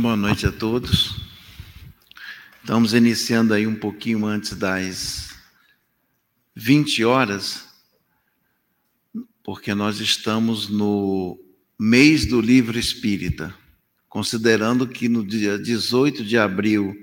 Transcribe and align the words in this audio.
Boa 0.00 0.16
noite 0.16 0.46
a 0.46 0.52
todos. 0.52 1.16
Estamos 2.60 2.94
iniciando 2.94 3.52
aí 3.52 3.66
um 3.66 3.74
pouquinho 3.74 4.24
antes 4.26 4.52
das 4.52 5.34
20 6.54 7.04
horas, 7.04 7.64
porque 9.42 9.74
nós 9.74 9.98
estamos 9.98 10.68
no 10.68 11.36
mês 11.76 12.26
do 12.26 12.40
livro 12.40 12.78
espírita, 12.78 13.52
considerando 14.08 14.86
que 14.86 15.08
no 15.08 15.26
dia 15.26 15.58
18 15.58 16.24
de 16.24 16.38
abril 16.38 16.94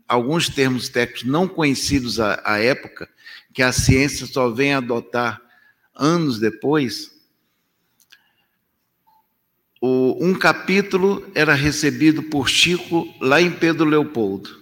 alguns 0.07 0.49
termos 0.49 0.89
técnicos 0.89 1.23
não 1.23 1.47
conhecidos 1.47 2.19
à, 2.19 2.41
à 2.43 2.57
época, 2.57 3.07
que 3.53 3.61
a 3.61 3.71
ciência 3.71 4.25
só 4.25 4.49
vem 4.49 4.73
adotar 4.73 5.41
anos 5.95 6.39
depois, 6.39 7.11
um 9.83 10.35
capítulo 10.35 11.29
era 11.33 11.55
recebido 11.55 12.21
por 12.23 12.47
Chico 12.47 13.11
lá 13.19 13.41
em 13.41 13.51
Pedro 13.51 13.85
Leopoldo. 13.85 14.61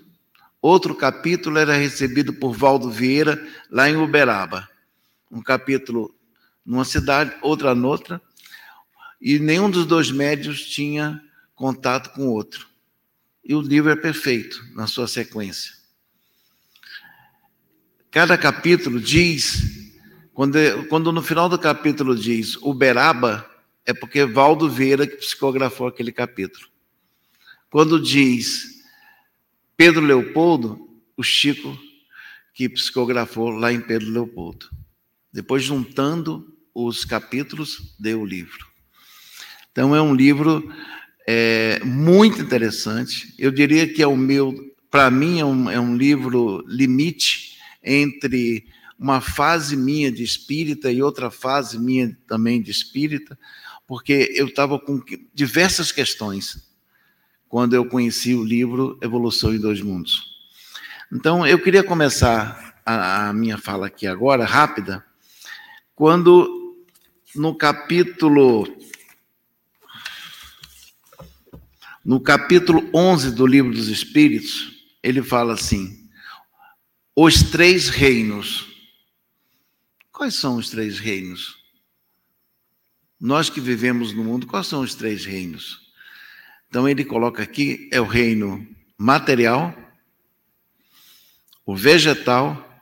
Outro 0.61 0.95
capítulo 0.95 1.57
era 1.57 1.73
recebido 1.73 2.33
por 2.33 2.53
Valdo 2.53 2.89
Vieira 2.89 3.45
lá 3.69 3.89
em 3.89 3.97
Uberaba. 3.97 4.69
Um 5.29 5.41
capítulo 5.41 6.15
numa 6.65 6.85
cidade, 6.85 7.35
outra 7.41 7.75
noutra, 7.75 8.21
e 9.19 9.39
nenhum 9.39 9.69
dos 9.69 9.85
dois 9.85 10.09
médios 10.11 10.65
tinha 10.65 11.21
contato 11.53 12.11
com 12.11 12.27
o 12.27 12.31
outro. 12.31 12.67
E 13.43 13.53
o 13.53 13.61
livro 13.61 13.89
é 13.89 13.95
perfeito 13.95 14.63
na 14.73 14.87
sua 14.87 15.07
sequência. 15.07 15.78
Cada 18.11 18.39
capítulo 18.39 18.99
diz, 18.99 19.91
quando, 20.33 20.57
quando 20.87 21.11
no 21.11 21.21
final 21.21 21.47
do 21.47 21.59
capítulo 21.59 22.15
diz 22.15 22.55
Uberaba, 22.55 23.47
é 23.85 23.93
porque 23.93 24.25
Valdo 24.25 24.67
Vieira 24.67 25.05
que 25.05 25.17
psicografou 25.17 25.85
aquele 25.85 26.11
capítulo. 26.11 26.65
Quando 27.69 28.01
diz 28.01 28.81
Pedro 29.77 30.01
Leopoldo, 30.01 30.89
o 31.15 31.21
Chico 31.21 31.77
que 32.51 32.67
psicografou 32.67 33.51
lá 33.51 33.71
em 33.71 33.79
Pedro 33.79 34.09
Leopoldo. 34.09 34.67
Depois, 35.31 35.63
juntando 35.63 36.51
os 36.73 37.05
capítulos, 37.05 37.95
deu 37.99 38.21
o 38.21 38.25
livro. 38.25 38.65
Então, 39.71 39.95
é 39.95 40.01
um 40.01 40.15
livro 40.15 40.67
é, 41.27 41.79
muito 41.85 42.41
interessante. 42.41 43.35
Eu 43.37 43.51
diria 43.51 43.87
que 43.87 44.01
é 44.01 44.07
o 44.07 44.17
meu, 44.17 44.73
para 44.89 45.11
mim, 45.11 45.39
é 45.39 45.45
um, 45.45 45.69
é 45.69 45.79
um 45.79 45.95
livro 45.95 46.65
limite 46.67 47.48
entre 47.83 48.65
uma 48.97 49.21
fase 49.21 49.77
minha 49.77 50.11
de 50.11 50.23
espírita 50.23 50.91
e 50.91 51.01
outra 51.01 51.31
fase 51.31 51.79
minha 51.79 52.17
também 52.27 52.61
de 52.61 52.69
espírita, 52.69 53.39
porque 53.87 54.31
eu 54.35 54.47
estava 54.47 54.77
com 54.77 55.01
diversas 55.33 55.91
questões 55.91 56.69
quando 57.47 57.73
eu 57.73 57.85
conheci 57.85 58.35
o 58.35 58.43
livro 58.43 58.99
Evolução 59.01 59.53
em 59.53 59.59
Dois 59.59 59.81
Mundos. 59.81 60.37
Então, 61.11 61.47
eu 61.47 61.57
queria 61.57 61.83
começar 61.83 62.79
a, 62.85 63.29
a 63.29 63.33
minha 63.33 63.57
fala 63.57 63.87
aqui 63.87 64.05
agora, 64.05 64.45
rápida, 64.45 65.03
quando 65.95 66.77
no 67.35 67.55
capítulo 67.55 68.67
no 72.05 72.19
capítulo 72.19 72.89
11 72.93 73.31
do 73.31 73.45
livro 73.45 73.71
dos 73.71 73.87
Espíritos, 73.87 74.85
ele 75.01 75.21
fala 75.21 75.53
assim: 75.53 75.98
os 77.21 77.43
três 77.43 77.89
reinos. 77.89 78.65
Quais 80.09 80.35
são 80.35 80.55
os 80.55 80.69
três 80.69 80.99
reinos? 80.99 81.57
Nós 83.19 83.49
que 83.49 83.59
vivemos 83.59 84.13
no 84.13 84.23
mundo, 84.23 84.47
quais 84.47 84.67
são 84.67 84.79
os 84.79 84.95
três 84.95 85.25
reinos? 85.25 85.91
Então 86.69 86.87
ele 86.87 87.03
coloca 87.03 87.43
aqui 87.43 87.89
é 87.91 87.99
o 87.99 88.05
reino 88.05 88.65
material, 88.97 89.75
o 91.65 91.75
vegetal 91.75 92.81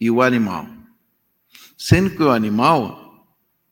e 0.00 0.10
o 0.10 0.20
animal. 0.20 0.68
Sendo 1.78 2.10
que 2.10 2.22
o 2.22 2.32
animal 2.32 3.28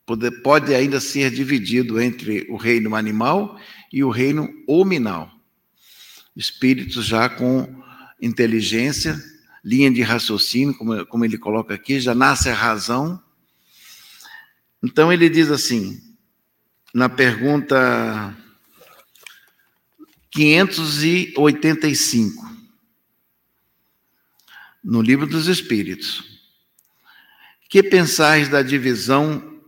pode, 0.06 0.30
pode 0.42 0.72
ainda 0.72 1.00
ser 1.00 1.32
dividido 1.32 2.00
entre 2.00 2.46
o 2.48 2.56
reino 2.56 2.94
animal 2.94 3.58
e 3.92 4.04
o 4.04 4.10
reino 4.10 4.48
hominal. 4.68 5.28
Espíritos 6.36 7.06
já 7.06 7.28
com 7.28 7.82
inteligência 8.22 9.20
linha 9.64 9.90
de 9.90 10.02
raciocínio, 10.02 10.74
como, 10.74 11.06
como 11.06 11.24
ele 11.24 11.38
coloca 11.38 11.74
aqui, 11.74 12.00
já 12.00 12.14
nasce 12.14 12.48
a 12.48 12.54
razão. 12.54 13.20
Então 14.82 15.12
ele 15.12 15.28
diz 15.28 15.50
assim, 15.50 16.00
na 16.94 17.08
pergunta 17.08 18.36
585, 20.30 22.48
no 24.82 25.02
livro 25.02 25.26
dos 25.26 25.46
Espíritos. 25.46 26.40
Que 27.68 27.82
pensais 27.82 28.48
da 28.48 28.62
divisão 28.62 29.60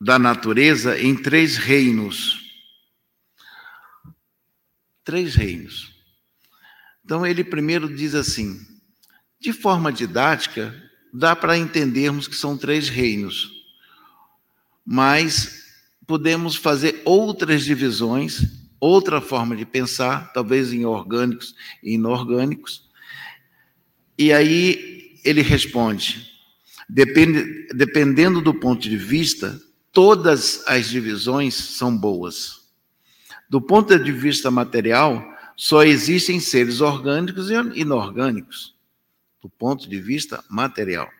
da 0.00 0.18
natureza 0.18 0.98
em 0.98 1.14
três 1.14 1.56
reinos? 1.56 2.40
Três 5.04 5.34
reinos. 5.34 5.92
Então 7.04 7.26
ele 7.26 7.44
primeiro 7.44 7.94
diz 7.94 8.14
assim: 8.14 8.71
de 9.42 9.52
forma 9.52 9.92
didática, 9.92 10.72
dá 11.12 11.34
para 11.34 11.58
entendermos 11.58 12.28
que 12.28 12.36
são 12.36 12.56
três 12.56 12.88
reinos, 12.88 13.50
mas 14.86 15.64
podemos 16.06 16.54
fazer 16.54 17.02
outras 17.04 17.64
divisões, 17.64 18.40
outra 18.78 19.20
forma 19.20 19.56
de 19.56 19.66
pensar, 19.66 20.32
talvez 20.32 20.72
em 20.72 20.84
orgânicos 20.84 21.56
e 21.82 21.94
inorgânicos. 21.94 22.88
E 24.16 24.32
aí 24.32 25.18
ele 25.24 25.42
responde: 25.42 26.30
depende, 26.88 27.66
dependendo 27.74 28.40
do 28.40 28.54
ponto 28.54 28.88
de 28.88 28.96
vista, 28.96 29.60
todas 29.90 30.62
as 30.68 30.88
divisões 30.88 31.54
são 31.54 31.96
boas. 31.96 32.62
Do 33.50 33.60
ponto 33.60 33.98
de 33.98 34.12
vista 34.12 34.52
material, 34.52 35.22
só 35.56 35.82
existem 35.82 36.38
seres 36.38 36.80
orgânicos 36.80 37.50
e 37.50 37.54
inorgânicos 37.80 38.72
do 39.42 39.48
ponto 39.48 39.88
de 39.88 40.00
vista 40.00 40.42
material. 40.48 41.10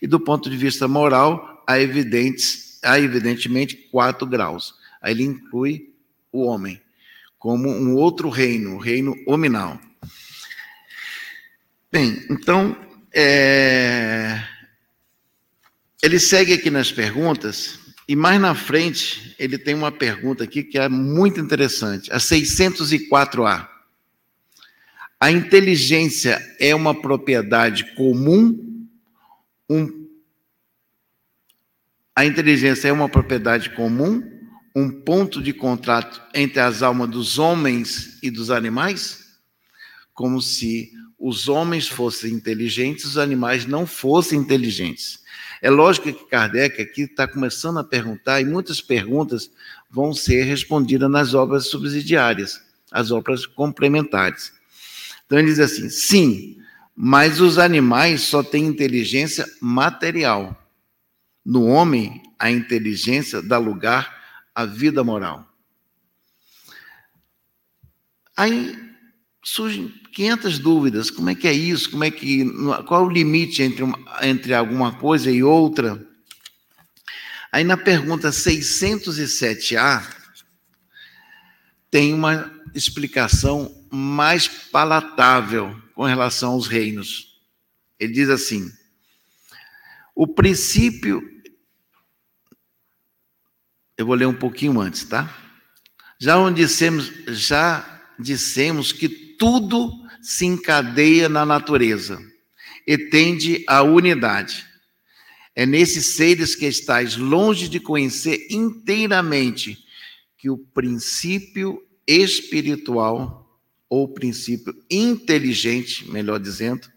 E 0.00 0.06
do 0.06 0.20
ponto 0.20 0.50
de 0.50 0.56
vista 0.56 0.86
moral, 0.86 1.64
há 1.66 1.80
evidentes 1.80 2.64
há 2.84 3.00
evidentemente 3.00 3.74
quatro 3.90 4.26
graus. 4.26 4.74
Aí 5.00 5.12
ele 5.12 5.24
inclui 5.24 5.94
o 6.30 6.44
homem 6.44 6.80
como 7.38 7.68
um 7.68 7.94
outro 7.94 8.28
reino, 8.28 8.76
o 8.76 8.78
reino 8.78 9.14
hominal. 9.26 9.78
Bem, 11.90 12.24
então, 12.30 12.76
é... 13.12 14.42
ele 16.02 16.18
segue 16.18 16.54
aqui 16.54 16.70
nas 16.70 16.90
perguntas, 16.90 17.78
e 18.08 18.16
mais 18.16 18.40
na 18.40 18.54
frente 18.54 19.34
ele 19.38 19.58
tem 19.58 19.74
uma 19.74 19.92
pergunta 19.92 20.44
aqui 20.44 20.62
que 20.62 20.78
é 20.78 20.88
muito 20.88 21.38
interessante, 21.38 22.10
a 22.12 22.16
604A. 22.16 23.68
A 25.20 25.30
inteligência 25.30 26.40
é 26.58 26.74
uma 26.74 26.94
propriedade 26.94 27.94
comum? 27.94 28.88
Um... 29.68 30.08
A 32.14 32.24
inteligência 32.24 32.88
é 32.88 32.92
uma 32.92 33.08
propriedade 33.08 33.70
comum? 33.70 34.22
Um 34.74 34.90
ponto 34.90 35.40
de 35.42 35.52
contrato 35.52 36.22
entre 36.34 36.60
as 36.60 36.82
almas 36.82 37.08
dos 37.08 37.38
homens 37.38 38.18
e 38.22 38.30
dos 38.30 38.50
animais? 38.50 39.38
Como 40.12 40.40
se 40.40 40.90
os 41.18 41.48
homens 41.48 41.88
fossem 41.88 42.32
inteligentes, 42.32 43.04
os 43.04 43.18
animais 43.18 43.66
não 43.66 43.86
fossem 43.86 44.38
inteligentes. 44.38 45.20
É 45.62 45.70
lógico 45.70 46.12
que 46.12 46.28
Kardec 46.28 46.82
aqui 46.82 47.02
está 47.02 47.26
começando 47.26 47.78
a 47.78 47.84
perguntar, 47.84 48.42
e 48.42 48.44
muitas 48.44 48.82
perguntas 48.82 49.50
vão 49.90 50.12
ser 50.12 50.42
respondidas 50.42 51.10
nas 51.10 51.32
obras 51.32 51.68
subsidiárias, 51.68 52.60
as 52.92 53.10
obras 53.10 53.46
complementares. 53.46 54.52
Então 55.26 55.38
ele 55.38 55.48
diz 55.48 55.58
assim: 55.58 55.88
sim, 55.88 56.58
mas 56.94 57.40
os 57.40 57.58
animais 57.58 58.22
só 58.22 58.42
têm 58.42 58.66
inteligência 58.66 59.46
material. 59.60 60.60
No 61.44 61.66
homem, 61.66 62.22
a 62.38 62.50
inteligência 62.50 63.42
dá 63.42 63.58
lugar 63.58 64.22
à 64.54 64.64
vida 64.64 65.02
moral. 65.04 65.46
Aí 68.36 68.76
surgem 69.42 69.88
500 70.12 70.58
dúvidas. 70.58 71.10
Como 71.10 71.30
é 71.30 71.34
que 71.34 71.46
é 71.46 71.52
isso? 71.52 71.90
Como 71.90 72.04
é 72.04 72.10
que 72.10 72.44
qual 72.86 73.02
é 73.02 73.06
o 73.06 73.10
limite 73.10 73.62
entre, 73.62 73.82
uma, 73.82 73.98
entre 74.22 74.54
alguma 74.54 74.92
coisa 74.92 75.30
e 75.30 75.42
outra? 75.42 76.04
Aí 77.52 77.62
na 77.62 77.76
pergunta 77.76 78.30
607A 78.30 80.02
tem 81.90 82.12
uma 82.12 82.50
explicação 82.74 83.83
mais 83.94 84.48
palatável 84.48 85.74
com 85.94 86.04
relação 86.04 86.52
aos 86.52 86.66
reinos. 86.66 87.38
Ele 87.98 88.12
diz 88.12 88.28
assim: 88.28 88.70
o 90.14 90.26
princípio. 90.26 91.22
Eu 93.96 94.06
vou 94.06 94.16
ler 94.16 94.26
um 94.26 94.34
pouquinho 94.34 94.80
antes, 94.80 95.04
tá? 95.04 95.32
Já 96.20 96.36
onde 96.36 96.62
dissemos, 96.62 97.12
já 97.28 98.02
dissemos 98.18 98.92
que 98.92 99.08
tudo 99.08 99.92
se 100.20 100.46
encadeia 100.46 101.28
na 101.28 101.46
natureza 101.46 102.20
e 102.86 102.98
tende 102.98 103.64
à 103.68 103.82
unidade. 103.82 104.66
É 105.54 105.64
nesses 105.64 106.16
seres 106.16 106.56
que 106.56 106.66
estáis 106.66 107.16
longe 107.16 107.68
de 107.68 107.78
conhecer 107.78 108.48
inteiramente 108.50 109.78
que 110.36 110.50
o 110.50 110.58
princípio 110.58 111.80
espiritual 112.06 113.43
ou 113.94 114.08
princípio 114.08 114.74
inteligente, 114.90 116.10
melhor 116.10 116.40
dizendo, 116.40 116.88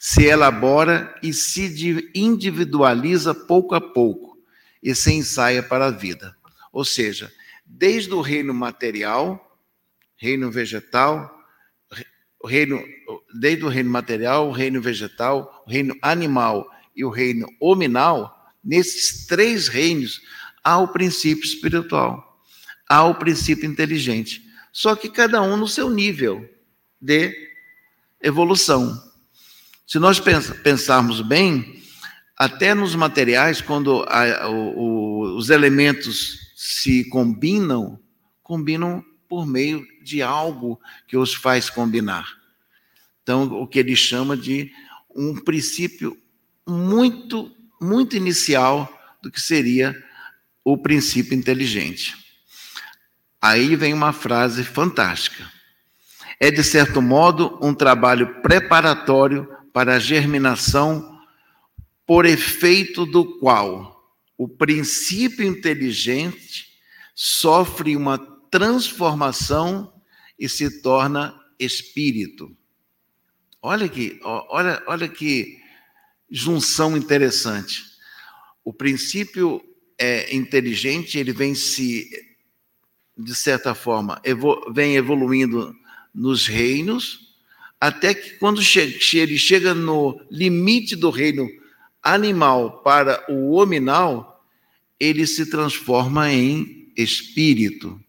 se 0.00 0.24
elabora 0.24 1.14
e 1.22 1.32
se 1.32 2.10
individualiza 2.12 3.32
pouco 3.32 3.72
a 3.76 3.80
pouco 3.80 4.36
e 4.82 4.92
se 4.96 5.12
ensaia 5.12 5.62
para 5.62 5.86
a 5.86 5.90
vida. 5.92 6.36
Ou 6.72 6.84
seja, 6.84 7.32
desde 7.64 8.12
o 8.12 8.20
reino 8.20 8.52
material, 8.52 9.56
reino 10.16 10.50
vegetal, 10.50 11.32
reino, 12.44 12.82
desde 13.32 13.64
o 13.64 13.68
reino 13.68 13.90
material, 13.90 14.48
o 14.48 14.52
reino 14.52 14.82
vegetal, 14.82 15.62
o 15.64 15.70
reino 15.70 15.96
animal 16.02 16.68
e 16.96 17.04
o 17.04 17.10
reino 17.10 17.46
hominal, 17.60 18.52
nesses 18.62 19.24
três 19.26 19.68
reinos 19.68 20.20
há 20.64 20.78
o 20.78 20.88
princípio 20.88 21.44
espiritual, 21.44 22.42
há 22.88 23.04
o 23.04 23.14
princípio 23.14 23.70
inteligente 23.70 24.43
só 24.74 24.96
que 24.96 25.08
cada 25.08 25.40
um 25.40 25.56
no 25.56 25.68
seu 25.68 25.88
nível 25.88 26.50
de 27.00 27.32
evolução. 28.20 29.00
Se 29.86 30.00
nós 30.00 30.20
pensarmos 30.64 31.20
bem, 31.20 31.80
até 32.36 32.74
nos 32.74 32.96
materiais, 32.96 33.60
quando 33.60 34.04
a, 34.08 34.50
o, 34.50 35.36
os 35.36 35.48
elementos 35.48 36.52
se 36.56 37.08
combinam, 37.08 38.00
combinam 38.42 39.04
por 39.28 39.46
meio 39.46 39.86
de 40.02 40.20
algo 40.20 40.80
que 41.06 41.16
os 41.16 41.32
faz 41.32 41.70
combinar. 41.70 42.26
Então, 43.22 43.44
o 43.44 43.68
que 43.68 43.78
ele 43.78 43.94
chama 43.94 44.36
de 44.36 44.72
um 45.14 45.36
princípio 45.36 46.18
muito, 46.66 47.54
muito 47.80 48.16
inicial 48.16 48.92
do 49.22 49.30
que 49.30 49.40
seria 49.40 49.96
o 50.64 50.76
princípio 50.76 51.38
inteligente. 51.38 52.23
Aí 53.44 53.76
vem 53.76 53.92
uma 53.92 54.14
frase 54.14 54.64
fantástica. 54.64 55.52
É, 56.40 56.50
de 56.50 56.64
certo 56.64 57.02
modo, 57.02 57.58
um 57.60 57.74
trabalho 57.74 58.40
preparatório 58.40 59.46
para 59.70 59.96
a 59.96 59.98
germinação, 59.98 61.20
por 62.06 62.24
efeito 62.24 63.04
do 63.04 63.38
qual 63.38 64.02
o 64.38 64.48
princípio 64.48 65.46
inteligente 65.46 66.68
sofre 67.14 67.94
uma 67.94 68.16
transformação 68.50 69.92
e 70.38 70.48
se 70.48 70.80
torna 70.80 71.38
espírito. 71.60 72.50
Olha 73.60 73.90
que, 73.90 74.18
olha, 74.22 74.82
olha 74.86 75.06
que 75.06 75.58
junção 76.30 76.96
interessante. 76.96 77.82
O 78.64 78.72
princípio 78.72 79.62
é 79.98 80.34
inteligente, 80.34 81.18
ele 81.18 81.34
vem 81.34 81.54
se 81.54 82.08
de 83.16 83.34
certa 83.34 83.74
forma, 83.74 84.20
vem 84.72 84.96
evoluindo 84.96 85.74
nos 86.14 86.46
reinos, 86.46 87.34
até 87.80 88.14
que 88.14 88.38
quando 88.38 88.62
che 88.62 89.18
ele 89.18 89.38
chega 89.38 89.74
no 89.74 90.20
limite 90.30 90.96
do 90.96 91.10
reino 91.10 91.48
animal 92.02 92.82
para 92.82 93.24
o 93.28 93.52
hominal, 93.52 94.44
ele 94.98 95.26
se 95.26 95.46
transforma 95.46 96.32
em 96.32 96.92
espírito. 96.96 98.00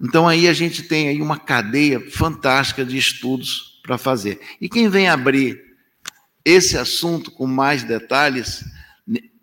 Então 0.00 0.26
aí 0.26 0.48
a 0.48 0.52
gente 0.52 0.82
tem 0.82 1.08
aí 1.08 1.20
uma 1.20 1.38
cadeia 1.38 2.00
fantástica 2.10 2.84
de 2.84 2.96
estudos 2.96 3.80
para 3.82 3.98
fazer. 3.98 4.40
E 4.60 4.68
quem 4.68 4.88
vem 4.88 5.08
abrir 5.08 5.60
esse 6.44 6.78
assunto 6.78 7.30
com 7.30 7.46
mais 7.46 7.82
detalhes 7.82 8.64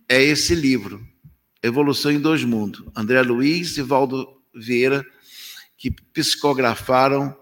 é 0.09 0.23
esse 0.23 0.55
livro, 0.55 1.05
Evolução 1.61 2.11
em 2.11 2.19
Dois 2.19 2.43
Mundos. 2.43 2.83
André 2.95 3.21
Luiz 3.21 3.77
e 3.77 3.81
Valdo 3.81 4.36
Vieira, 4.59 5.05
que 5.77 5.91
psicografaram 5.91 7.37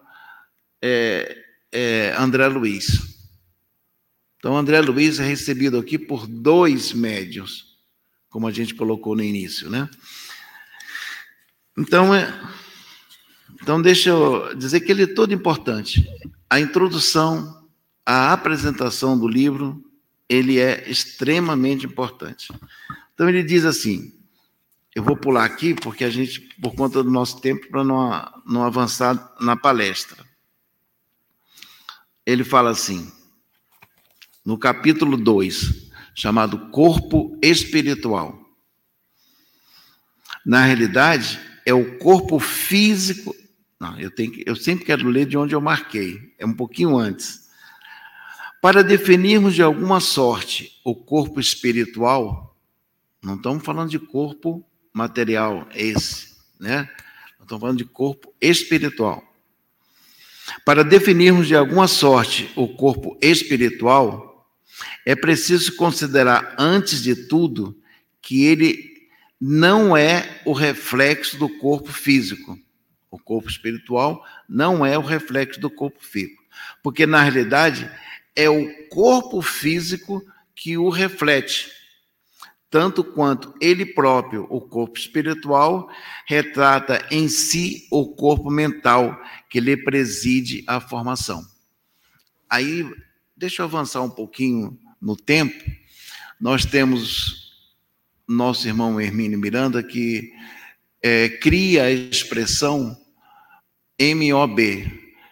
é, 0.82 1.44
é, 1.72 2.14
André 2.18 2.48
Luiz. 2.48 3.16
Então, 4.38 4.56
André 4.56 4.80
Luiz 4.82 5.20
é 5.20 5.26
recebido 5.26 5.80
aqui 5.80 5.98
por 5.98 6.28
dois 6.28 6.94
médios, 6.94 7.78
como 8.30 8.48
a 8.48 8.52
gente 8.52 8.76
colocou 8.76 9.16
no 9.16 9.24
início, 9.24 9.70
né? 9.70 9.90
Então, 11.78 12.14
é, 12.14 12.32
então 13.62 13.82
deixa 13.82 14.12
eu 14.12 14.56
dizer 14.56 14.82
que 14.82 14.92
ele 14.92 15.04
é 15.04 15.08
todo 15.08 15.34
importante. 15.34 16.08
A 16.50 16.60
introdução, 16.60 17.68
a 18.06 18.32
apresentação 18.32 19.18
do 19.18 19.28
livro, 19.28 19.84
ele 20.30 20.60
é 20.60 20.90
extremamente 20.90 21.86
importante. 21.86 22.54
Então 23.14 23.28
ele 23.28 23.44
diz 23.44 23.66
assim: 23.66 24.14
eu 24.96 25.04
vou 25.04 25.18
pular 25.18 25.44
aqui 25.44 25.74
porque 25.74 26.06
a 26.06 26.10
gente, 26.10 26.40
por 26.62 26.74
conta 26.74 27.04
do 27.04 27.12
nosso 27.12 27.42
tempo, 27.42 27.68
para 27.68 27.84
não, 27.84 28.42
não 28.48 28.64
avançar 28.64 29.36
na 29.42 29.58
palestra. 29.58 30.26
Ele 32.26 32.46
fala 32.46 32.70
assim, 32.72 33.12
no 34.44 34.58
capítulo 34.58 35.18
2, 35.18 35.92
chamado 36.16 36.70
Corpo 36.70 37.38
Espiritual. 37.44 38.40
Na 40.46 40.64
realidade, 40.64 41.42
é 41.66 41.74
o 41.74 41.98
corpo 41.98 42.40
físico. 42.40 43.36
Não, 43.78 44.00
eu, 44.00 44.10
tenho 44.10 44.42
eu 44.46 44.56
sempre 44.56 44.86
quero 44.86 45.10
ler 45.10 45.26
de 45.26 45.38
onde 45.38 45.54
eu 45.54 45.60
marquei, 45.60 46.34
é 46.40 46.46
um 46.46 46.54
pouquinho 46.54 46.98
antes. 46.98 47.50
Para 48.62 48.82
definirmos 48.82 49.54
de 49.54 49.62
alguma 49.62 50.00
sorte 50.00 50.80
o 50.86 50.96
corpo 50.96 51.40
espiritual, 51.40 52.58
não 53.22 53.36
estamos 53.36 53.64
falando 53.64 53.90
de 53.90 54.00
corpo 54.00 54.66
material 54.96 55.68
esse, 55.76 56.30
né? 56.58 56.90
Estamos 57.34 57.60
falando 57.60 57.78
de 57.80 57.84
corpo 57.86 58.34
espiritual. 58.40 59.22
Para 60.64 60.86
definirmos 60.86 61.48
de 61.48 61.56
alguma 61.56 61.86
sorte 61.86 62.50
o 62.56 62.70
corpo 62.70 63.18
espiritual, 63.22 64.50
é 65.06 65.14
preciso 65.14 65.76
considerar, 65.76 66.56
antes 66.58 67.04
de 67.04 67.14
tudo, 67.28 67.78
que 68.22 68.46
ele 68.46 69.10
não 69.40 69.98
é 69.98 70.42
o 70.46 70.54
reflexo 70.54 71.38
do 71.38 71.50
corpo 71.50 71.92
físico. 71.92 72.58
O 73.12 73.20
corpo 73.20 73.50
espiritual 73.50 74.26
não 74.48 74.86
é 74.86 74.98
o 74.98 75.02
reflexo 75.02 75.60
do 75.60 75.70
corpo 75.70 76.02
físico. 76.02 76.42
Porque, 76.82 77.06
na 77.06 77.22
realidade, 77.22 77.90
é 78.34 78.50
o 78.50 78.88
corpo 78.88 79.42
físico 79.42 80.26
que 80.56 80.78
o 80.78 80.88
reflete. 80.88 81.70
Tanto 82.76 83.06
quanto 83.06 83.54
ele 83.62 83.86
próprio, 83.86 84.46
o 84.50 84.60
corpo 84.60 85.00
espiritual, 85.00 85.90
retrata 86.26 87.08
em 87.10 87.30
si 87.30 87.88
o 87.90 88.14
corpo 88.14 88.52
mental 88.52 89.18
que 89.50 89.62
lhe 89.62 89.78
preside 89.78 90.62
a 90.68 90.82
formação. 90.82 91.42
Aí, 92.50 92.86
deixa 93.34 93.62
eu 93.62 93.66
avançar 93.66 94.02
um 94.02 94.10
pouquinho 94.10 94.78
no 95.02 95.16
tempo. 95.16 95.56
Nós 96.38 96.66
temos 96.66 97.54
nosso 98.28 98.68
irmão 98.68 99.00
Hermínio 99.00 99.40
Miranda, 99.40 99.82
que 99.82 100.34
é, 101.02 101.30
cria 101.30 101.84
a 101.84 101.92
expressão 101.92 102.98
MOB, 103.98 104.86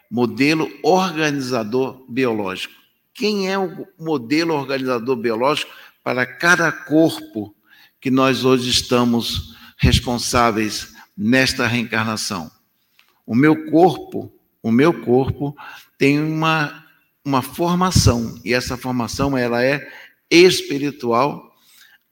Modelo 0.10 0.72
Organizador 0.82 2.10
Biológico. 2.10 2.84
Quem 3.14 3.52
é 3.52 3.60
o 3.60 3.86
modelo 4.00 4.56
organizador 4.56 5.18
biológico 5.18 5.72
para 6.03 6.25
cada 6.25 6.72
corpo 6.72 7.55
que 8.01 8.12
nós 8.12 8.43
hoje 8.43 8.69
estamos 8.69 9.55
responsáveis 9.77 10.93
nesta 11.17 11.65
reencarnação? 11.65 12.51
O 13.25 13.33
meu 13.33 13.72
corpo, 13.72 14.31
o 14.62 14.72
meu 14.72 15.01
corpo 15.01 15.55
tem 15.98 16.19
uma, 16.19 16.86
uma 17.24 17.41
formação, 17.41 18.39
e 18.43 18.53
essa 18.53 18.75
formação 18.75 19.38
ela 19.38 19.63
é 19.63 19.89
espiritual 20.29 21.55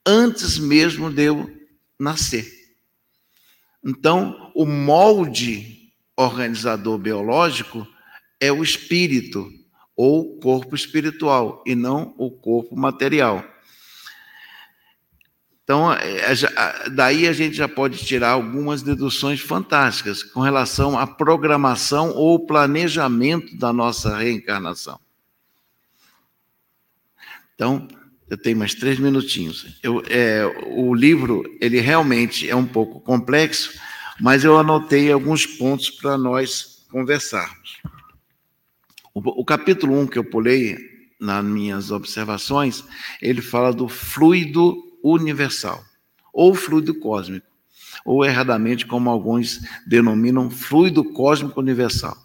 antes 0.06 0.58
mesmo 0.58 1.10
de 1.10 1.24
eu 1.24 1.50
nascer. 1.98 2.50
Então, 3.84 4.50
o 4.54 4.64
molde 4.64 5.92
organizador 6.16 6.98
biológico 6.98 7.86
é 8.40 8.50
o 8.50 8.62
espírito 8.62 9.50
ou 9.96 10.38
corpo 10.40 10.74
espiritual 10.74 11.62
e 11.66 11.74
não 11.74 12.14
o 12.16 12.30
corpo 12.30 12.76
material. 12.76 13.51
Então, 15.64 15.92
é, 15.92 16.32
é, 16.32 16.90
daí 16.90 17.28
a 17.28 17.32
gente 17.32 17.56
já 17.56 17.68
pode 17.68 18.04
tirar 18.04 18.30
algumas 18.30 18.82
deduções 18.82 19.40
fantásticas 19.40 20.22
com 20.22 20.40
relação 20.40 20.98
à 20.98 21.06
programação 21.06 22.10
ou 22.10 22.44
planejamento 22.44 23.56
da 23.56 23.72
nossa 23.72 24.16
reencarnação. 24.16 24.98
Então, 27.54 27.86
eu 28.28 28.36
tenho 28.36 28.56
mais 28.56 28.74
três 28.74 28.98
minutinhos. 28.98 29.78
Eu, 29.82 30.02
é, 30.08 30.44
o 30.66 30.94
livro, 30.94 31.44
ele 31.60 31.80
realmente 31.80 32.48
é 32.48 32.56
um 32.56 32.66
pouco 32.66 33.00
complexo, 33.00 33.78
mas 34.20 34.42
eu 34.42 34.58
anotei 34.58 35.12
alguns 35.12 35.46
pontos 35.46 35.90
para 35.90 36.18
nós 36.18 36.84
conversarmos. 36.90 37.80
O, 39.14 39.42
o 39.42 39.44
capítulo 39.44 39.94
1 39.94 40.00
um 40.00 40.06
que 40.06 40.18
eu 40.18 40.24
pulei 40.24 40.76
nas 41.20 41.44
minhas 41.44 41.92
observações, 41.92 42.84
ele 43.20 43.40
fala 43.40 43.72
do 43.72 43.86
fluido 43.86 44.91
universal, 45.02 45.84
ou 46.32 46.54
fluido 46.54 46.94
cósmico, 46.94 47.46
ou 48.04 48.24
erradamente, 48.24 48.86
como 48.86 49.10
alguns 49.10 49.60
denominam, 49.86 50.50
fluido 50.50 51.04
cósmico 51.04 51.60
universal. 51.60 52.16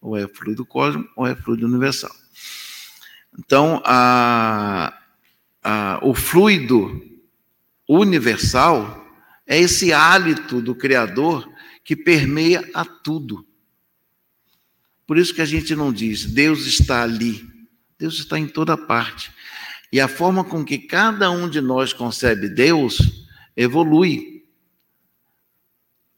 Ou 0.00 0.16
é 0.16 0.26
fluido 0.26 0.64
cósmico 0.64 1.10
ou 1.16 1.26
é 1.26 1.34
fluido 1.34 1.66
universal. 1.66 2.14
Então, 3.38 3.82
a, 3.84 4.96
ah, 5.62 5.98
o 6.02 6.14
fluido 6.14 7.02
universal 7.88 9.06
é 9.46 9.58
esse 9.58 9.92
hálito 9.92 10.60
do 10.60 10.74
Criador 10.74 11.50
que 11.84 11.96
permeia 11.96 12.68
a 12.74 12.84
tudo. 12.84 13.46
Por 15.06 15.16
isso 15.16 15.34
que 15.34 15.40
a 15.40 15.46
gente 15.46 15.74
não 15.74 15.90
diz 15.90 16.26
Deus 16.26 16.66
está 16.66 17.02
ali, 17.02 17.48
Deus 17.98 18.18
está 18.18 18.38
em 18.38 18.46
toda 18.46 18.76
parte. 18.76 19.32
E 19.92 20.00
a 20.00 20.08
forma 20.08 20.44
com 20.44 20.64
que 20.64 20.78
cada 20.78 21.30
um 21.30 21.48
de 21.48 21.60
nós 21.60 21.92
concebe 21.92 22.48
Deus 22.48 23.26
evolui. 23.56 24.44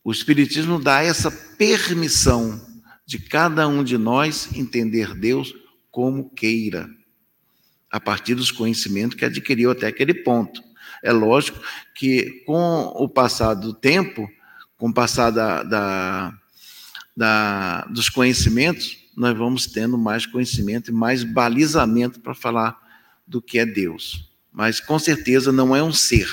O 0.02 0.10
Espiritismo 0.10 0.80
dá 0.80 1.02
essa 1.02 1.30
permissão 1.30 2.60
de 3.06 3.18
cada 3.18 3.66
um 3.68 3.82
de 3.82 3.96
nós 3.96 4.48
entender 4.54 5.14
Deus 5.14 5.54
como 5.90 6.30
queira 6.30 6.88
a 7.90 7.98
partir 7.98 8.34
dos 8.34 8.50
conhecimentos 8.50 9.16
que 9.16 9.24
adquiriu 9.24 9.70
até 9.70 9.86
aquele 9.88 10.14
ponto. 10.14 10.62
É 11.02 11.10
lógico 11.10 11.60
que, 11.94 12.44
com 12.46 12.92
o 12.96 13.08
passar 13.08 13.54
do 13.54 13.74
tempo, 13.74 14.28
com 14.76 14.88
o 14.88 14.94
passar 14.94 15.30
da, 15.30 15.62
da, 15.62 16.38
da, 17.16 17.80
dos 17.86 18.08
conhecimentos, 18.08 18.98
nós 19.16 19.36
vamos 19.36 19.66
tendo 19.66 19.98
mais 19.98 20.24
conhecimento 20.24 20.90
e 20.90 20.94
mais 20.94 21.24
balizamento 21.24 22.20
para 22.20 22.34
falar 22.34 22.78
do 23.30 23.40
que 23.40 23.60
é 23.60 23.64
Deus. 23.64 24.28
Mas, 24.52 24.80
com 24.80 24.98
certeza, 24.98 25.52
não 25.52 25.74
é 25.74 25.80
um 25.80 25.92
ser. 25.92 26.28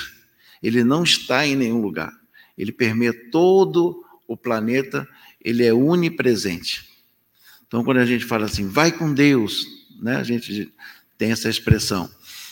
Ele 0.60 0.82
não 0.82 1.04
está 1.04 1.46
em 1.46 1.54
nenhum 1.54 1.80
lugar. 1.80 2.12
Ele 2.58 2.72
permeia 2.72 3.14
todo 3.30 4.04
o 4.26 4.36
planeta, 4.36 5.08
ele 5.40 5.64
é 5.64 5.72
onipresente. 5.72 6.88
Então, 7.66 7.84
quando 7.84 7.98
a 7.98 8.04
gente 8.04 8.24
fala 8.24 8.46
assim, 8.46 8.66
vai 8.66 8.90
com 8.90 9.14
Deus, 9.14 9.64
né, 10.02 10.16
a 10.16 10.24
gente 10.24 10.72
tem 11.16 11.30
essa 11.30 11.48
expressão. 11.48 12.10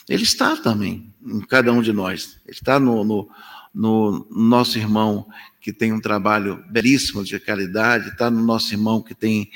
Ele 0.09 0.23
está 0.23 0.57
também 0.57 1.13
em 1.27 1.41
cada 1.41 1.73
um 1.73 1.83
de 1.83 1.93
nós. 1.93 2.39
Ele 2.45 2.53
está 2.53 2.79
no, 2.79 3.03
no, 3.03 3.29
no 3.75 4.29
nosso 4.31 4.79
irmão 4.79 5.27
que 5.61 5.73
tem 5.73 5.93
um 5.93 6.01
trabalho 6.01 6.65
belíssimo 6.71 7.25
de 7.25 7.41
caridade, 7.41 8.11
está 8.11 8.31
no 8.31 8.41
nosso 8.41 8.73
irmão 8.73 9.03
que 9.03 9.15
tem 9.15 9.47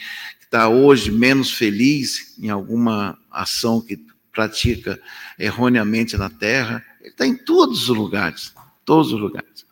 que 0.40 0.46
está 0.46 0.68
hoje 0.68 1.12
menos 1.12 1.52
feliz 1.52 2.36
em 2.36 2.50
alguma 2.50 3.16
ação 3.30 3.80
que 3.80 3.96
pratica 4.32 5.00
erroneamente 5.38 6.16
na 6.16 6.30
terra. 6.30 6.84
Ele 7.00 7.10
está 7.10 7.26
em 7.26 7.34
todos 7.34 7.88
os 7.88 7.96
lugares, 7.96 8.52
todos 8.84 9.12
os 9.12 9.20
lugares. 9.20 9.66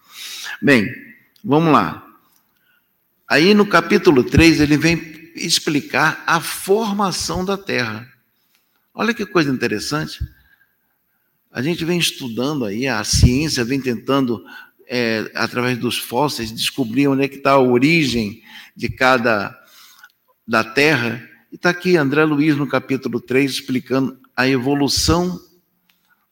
Bem, 0.60 0.88
vamos 1.44 1.72
lá. 1.72 2.04
Aí 3.28 3.54
no 3.54 3.66
capítulo 3.66 4.24
3 4.24 4.60
ele 4.60 4.76
vem 4.76 5.18
explicar 5.34 6.22
a 6.26 6.40
formação 6.40 7.44
da 7.44 7.56
terra. 7.56 8.10
Olha 8.94 9.14
que 9.14 9.24
coisa 9.24 9.50
interessante. 9.50 10.18
A 11.50 11.62
gente 11.62 11.84
vem 11.84 11.98
estudando 11.98 12.64
aí, 12.64 12.86
a 12.86 13.02
ciência 13.04 13.64
vem 13.64 13.80
tentando, 13.80 14.44
é, 14.86 15.30
através 15.34 15.78
dos 15.78 15.98
fósseis, 15.98 16.52
descobrir 16.52 17.08
onde 17.08 17.24
é 17.24 17.28
que 17.28 17.36
está 17.36 17.52
a 17.52 17.60
origem 17.60 18.42
de 18.76 18.88
cada 18.88 19.56
da 20.46 20.64
Terra. 20.64 21.22
E 21.52 21.56
está 21.56 21.70
aqui 21.70 21.96
André 21.96 22.24
Luiz, 22.24 22.56
no 22.56 22.66
capítulo 22.66 23.20
3, 23.20 23.50
explicando 23.50 24.18
a 24.38 24.48
evolução 24.48 25.38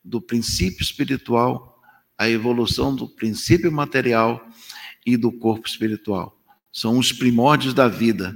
do 0.02 0.20
princípio 0.20 0.82
espiritual, 0.82 1.82
a 2.16 2.30
evolução 2.30 2.94
do 2.94 3.08
princípio 3.08 3.72
material 3.72 4.48
e 5.04 5.16
do 5.16 5.32
corpo 5.32 5.66
espiritual. 5.66 6.40
São 6.72 6.98
os 6.98 7.10
primórdios 7.10 7.74
da 7.74 7.88
vida 7.88 8.34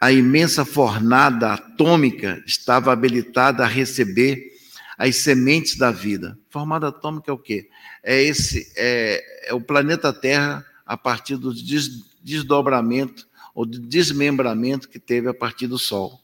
a 0.00 0.12
imensa 0.12 0.64
fornada 0.64 1.54
atômica 1.54 2.42
estava 2.46 2.92
habilitada 2.92 3.64
a 3.64 3.66
receber 3.66 4.52
as 4.98 5.16
sementes 5.16 5.76
da 5.76 5.90
vida. 5.90 6.38
Formada 6.50 6.88
atômica 6.88 7.30
é 7.30 7.34
o 7.34 7.38
quê? 7.38 7.68
É 8.02 8.22
esse 8.22 8.72
é, 8.76 9.48
é 9.48 9.54
o 9.54 9.60
planeta 9.60 10.12
Terra 10.12 10.64
a 10.84 10.96
partir 10.96 11.36
do 11.36 11.52
des, 11.52 11.88
desdobramento 12.22 13.26
ou 13.54 13.64
do 13.64 13.78
desmembramento 13.78 14.88
que 14.88 14.98
teve 14.98 15.28
a 15.28 15.34
partir 15.34 15.66
do 15.66 15.78
Sol. 15.78 16.20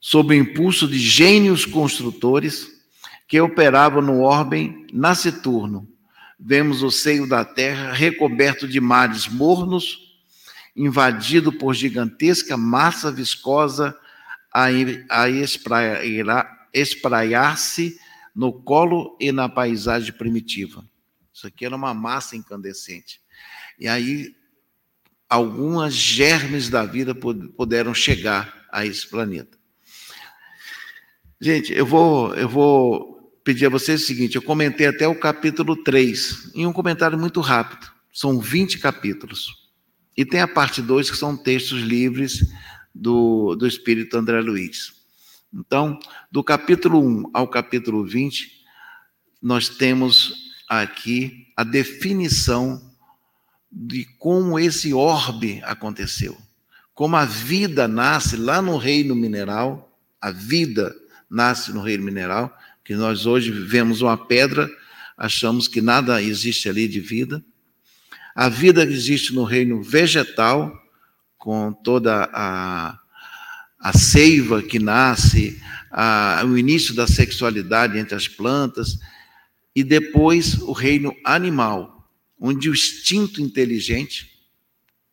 Sob 0.00 0.34
o 0.34 0.38
impulso 0.38 0.88
de 0.88 0.98
gênios 0.98 1.66
construtores 1.66 2.66
que 3.28 3.38
operavam 3.40 4.00
no 4.00 4.22
orbe 4.22 4.86
nasciturno, 4.92 5.86
vemos 6.38 6.82
o 6.82 6.90
seio 6.90 7.28
da 7.28 7.44
Terra 7.44 7.92
recoberto 7.92 8.66
de 8.66 8.80
mares 8.80 9.28
mornos 9.28 10.10
invadido 10.74 11.52
por 11.52 11.74
gigantesca 11.74 12.56
massa 12.56 13.12
viscosa 13.12 13.94
a, 14.52 14.68
a 15.10 15.28
espraiar-se 16.72 17.98
no 18.34 18.52
colo 18.52 19.16
e 19.20 19.30
na 19.30 19.48
paisagem 19.48 20.12
primitiva. 20.12 20.82
Isso 21.32 21.46
aqui 21.46 21.66
era 21.66 21.76
uma 21.76 21.92
massa 21.92 22.36
incandescente. 22.36 23.20
E 23.78 23.86
aí, 23.86 24.34
algumas 25.28 25.94
germes 25.94 26.70
da 26.70 26.84
vida 26.84 27.14
puderam 27.14 27.92
chegar 27.92 28.66
a 28.72 28.86
esse 28.86 29.06
planeta. 29.06 29.59
Gente, 31.42 31.72
eu 31.72 31.86
vou, 31.86 32.34
eu 32.34 32.46
vou 32.46 33.40
pedir 33.42 33.64
a 33.64 33.70
vocês 33.70 34.02
o 34.02 34.06
seguinte: 34.06 34.36
eu 34.36 34.42
comentei 34.42 34.86
até 34.86 35.08
o 35.08 35.18
capítulo 35.18 35.74
3, 35.82 36.52
em 36.54 36.66
um 36.66 36.72
comentário 36.72 37.18
muito 37.18 37.40
rápido. 37.40 37.90
São 38.12 38.38
20 38.38 38.78
capítulos. 38.78 39.70
E 40.14 40.22
tem 40.22 40.40
a 40.42 40.48
parte 40.48 40.82
2, 40.82 41.10
que 41.10 41.16
são 41.16 41.34
textos 41.34 41.80
livres 41.80 42.46
do, 42.94 43.56
do 43.56 43.66
Espírito 43.66 44.18
André 44.18 44.42
Luiz. 44.42 44.92
Então, 45.50 45.98
do 46.30 46.44
capítulo 46.44 47.00
1 47.00 47.30
ao 47.32 47.48
capítulo 47.48 48.04
20, 48.04 48.62
nós 49.40 49.70
temos 49.70 50.34
aqui 50.68 51.46
a 51.56 51.64
definição 51.64 52.92
de 53.72 54.04
como 54.18 54.58
esse 54.58 54.92
orbe 54.92 55.62
aconteceu. 55.64 56.36
Como 56.92 57.16
a 57.16 57.24
vida 57.24 57.88
nasce 57.88 58.36
lá 58.36 58.60
no 58.60 58.76
reino 58.76 59.14
mineral, 59.16 59.90
a 60.20 60.30
vida 60.30 60.94
nasce 61.30 61.72
no 61.72 61.80
reino 61.80 62.02
mineral, 62.02 62.56
que 62.84 62.94
nós 62.96 63.24
hoje 63.24 63.50
vemos 63.52 64.00
uma 64.00 64.16
pedra, 64.16 64.68
achamos 65.16 65.68
que 65.68 65.80
nada 65.80 66.20
existe 66.20 66.68
ali 66.68 66.88
de 66.88 66.98
vida. 66.98 67.44
A 68.34 68.48
vida 68.48 68.82
existe 68.82 69.32
no 69.34 69.44
reino 69.44 69.82
vegetal, 69.82 70.76
com 71.38 71.72
toda 71.72 72.28
a, 72.32 72.98
a 73.78 73.92
seiva 73.96 74.62
que 74.62 74.78
nasce, 74.78 75.60
a, 75.90 76.42
o 76.44 76.58
início 76.58 76.94
da 76.94 77.06
sexualidade 77.06 77.98
entre 77.98 78.14
as 78.14 78.26
plantas, 78.26 78.98
e 79.74 79.84
depois 79.84 80.54
o 80.54 80.72
reino 80.72 81.14
animal, 81.24 82.10
onde 82.38 82.68
o 82.68 82.74
instinto 82.74 83.40
inteligente, 83.40 84.30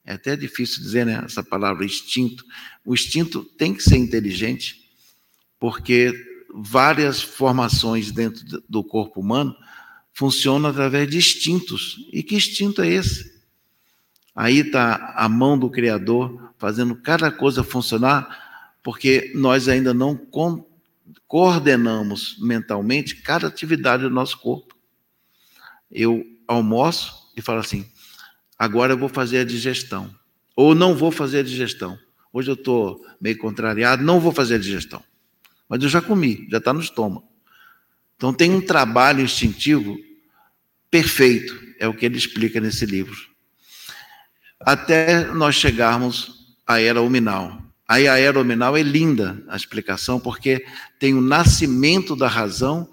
é 0.06 0.14
até 0.14 0.36
difícil 0.36 0.82
dizer 0.82 1.06
né, 1.06 1.22
essa 1.26 1.44
palavra 1.44 1.86
instinto, 1.86 2.44
o 2.86 2.94
instinto 2.94 3.44
tem 3.44 3.74
que 3.74 3.84
ser 3.84 3.98
inteligente, 3.98 4.87
porque 5.60 6.14
várias 6.54 7.22
formações 7.22 8.12
dentro 8.12 8.62
do 8.68 8.84
corpo 8.84 9.20
humano 9.22 9.56
funcionam 10.14 10.70
através 10.70 11.08
de 11.10 11.18
instintos. 11.18 11.98
E 12.12 12.24
que 12.24 12.36
instinto 12.36 12.82
é 12.82 12.88
esse? 12.88 13.38
Aí 14.36 14.60
está 14.60 15.14
a 15.16 15.28
mão 15.28 15.58
do 15.58 15.70
Criador 15.70 16.54
fazendo 16.58 16.96
cada 16.96 17.32
coisa 17.32 17.64
funcionar, 17.64 18.72
porque 18.84 19.32
nós 19.36 19.68
ainda 19.68 19.94
não 19.94 20.20
coordenamos 21.28 22.38
mentalmente 22.40 23.16
cada 23.18 23.48
atividade 23.48 24.04
do 24.04 24.10
nosso 24.10 24.38
corpo. 24.40 24.76
Eu 25.92 26.24
almoço 26.48 27.32
e 27.36 27.42
falo 27.42 27.60
assim: 27.60 27.86
agora 28.58 28.94
eu 28.94 28.98
vou 28.98 29.10
fazer 29.10 29.40
a 29.40 29.44
digestão. 29.44 30.14
Ou 30.56 30.74
não 30.74 30.96
vou 30.96 31.12
fazer 31.12 31.40
a 31.40 31.44
digestão. 31.44 31.98
Hoje 32.34 32.50
eu 32.50 32.56
estou 32.56 33.06
meio 33.22 33.38
contrariado, 33.38 34.04
não 34.04 34.20
vou 34.20 34.32
fazer 34.32 34.56
a 34.56 34.60
digestão. 34.60 35.04
Mas 35.68 35.84
eu 35.84 35.90
já 35.90 36.02
comi, 36.02 36.48
já 36.50 36.58
está 36.58 36.72
no 36.74 36.80
estômago. 36.80 37.28
Então 38.16 38.34
tem 38.34 38.52
um 38.52 38.62
trabalho 38.62 39.22
instintivo 39.22 39.98
perfeito, 40.90 41.60
é 41.80 41.88
o 41.88 41.94
que 41.94 42.06
ele 42.06 42.18
explica 42.18 42.60
nesse 42.60 42.86
livro. 42.86 43.16
Até 44.60 45.26
nós 45.26 45.56
chegarmos 45.56 46.56
à 46.66 46.82
era 46.82 47.02
uminal. 47.02 47.62
Aí 47.88 48.08
a 48.08 48.18
era 48.18 48.34
nominal 48.34 48.76
é 48.76 48.82
linda 48.82 49.42
a 49.48 49.56
explicação, 49.56 50.20
porque 50.20 50.66
tem 51.00 51.14
o 51.14 51.22
nascimento 51.22 52.16
da 52.16 52.28
razão 52.28 52.90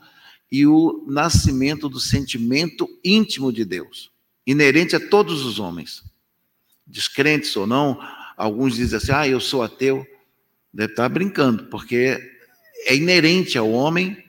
e 0.53 0.67
o 0.67 1.05
nascimento 1.09 1.89
do 1.89 1.99
sentimento 1.99 2.89
íntimo 3.05 3.53
de 3.53 3.65
Deus, 3.65 4.13
inerente 4.47 4.95
a 4.95 5.01
todos 5.01 5.45
os 5.45 5.59
homens, 5.59 6.05
descrentes 6.87 7.57
ou 7.57 7.67
não. 7.67 7.99
Alguns 8.37 8.77
dizem 8.77 8.99
assim: 8.99 9.13
ah, 9.13 9.27
eu 9.27 9.41
sou 9.41 9.63
ateu. 9.63 10.07
Deve 10.73 10.93
estar 10.93 11.09
brincando, 11.09 11.65
porque 11.67 12.34
é 12.85 12.95
inerente 12.95 13.59
ao 13.59 13.71
homem 13.71 14.23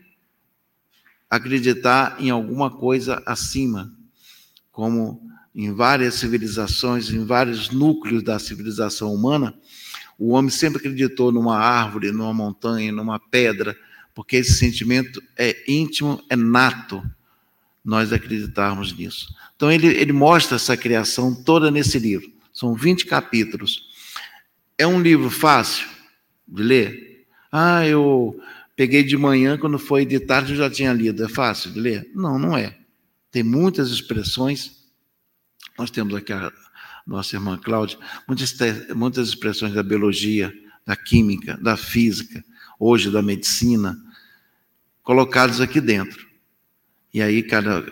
acreditar 1.29 2.15
em 2.19 2.29
alguma 2.29 2.69
coisa 2.69 3.21
acima, 3.25 3.93
como 4.71 5.21
em 5.53 5.73
várias 5.73 6.15
civilizações, 6.15 7.09
em 7.09 7.25
vários 7.25 7.69
núcleos 7.69 8.23
da 8.23 8.37
civilização 8.37 9.13
humana, 9.13 9.53
o 10.17 10.31
homem 10.31 10.49
sempre 10.49 10.79
acreditou 10.79 11.31
numa 11.31 11.57
árvore, 11.57 12.11
numa 12.11 12.33
montanha, 12.33 12.91
numa 12.91 13.19
pedra, 13.19 13.77
porque 14.13 14.37
esse 14.37 14.53
sentimento 14.53 15.21
é 15.37 15.69
íntimo, 15.69 16.23
é 16.29 16.35
nato, 16.35 17.03
nós 17.83 18.11
acreditarmos 18.11 18.95
nisso. 18.97 19.33
Então, 19.55 19.71
ele, 19.71 19.87
ele 19.87 20.11
mostra 20.11 20.55
essa 20.55 20.75
criação 20.75 21.35
toda 21.35 21.69
nesse 21.69 21.99
livro. 21.99 22.31
São 22.51 22.73
20 22.73 23.05
capítulos. 23.05 23.83
É 24.77 24.87
um 24.87 25.01
livro 25.01 25.29
fácil 25.29 25.87
de 26.47 26.63
ler? 26.63 27.25
Ah, 27.51 27.85
eu 27.85 28.39
peguei 28.75 29.03
de 29.03 29.17
manhã, 29.17 29.57
quando 29.57 29.79
foi 29.79 30.05
de 30.05 30.19
tarde 30.19 30.53
eu 30.53 30.57
já 30.57 30.69
tinha 30.69 30.91
lido. 30.93 31.23
É 31.23 31.29
fácil 31.29 31.71
de 31.71 31.79
ler? 31.79 32.11
Não, 32.13 32.37
não 32.37 32.57
é. 32.57 32.77
Tem 33.31 33.43
muitas 33.43 33.89
expressões. 33.89 34.85
Nós 35.77 35.89
temos 35.89 36.15
aqui 36.15 36.33
a, 36.33 36.51
nossa 37.05 37.35
irmã 37.35 37.57
Cláudia, 37.57 37.97
muitas, 38.27 38.55
muitas 38.95 39.29
expressões 39.29 39.73
da 39.73 39.83
biologia, 39.83 40.51
da 40.85 40.95
química, 40.95 41.57
da 41.61 41.77
física, 41.77 42.43
hoje 42.79 43.11
da 43.11 43.21
medicina, 43.21 43.95
colocados 45.03 45.61
aqui 45.61 45.79
dentro. 45.79 46.25
E 47.13 47.21
aí, 47.21 47.43
cada, 47.43 47.85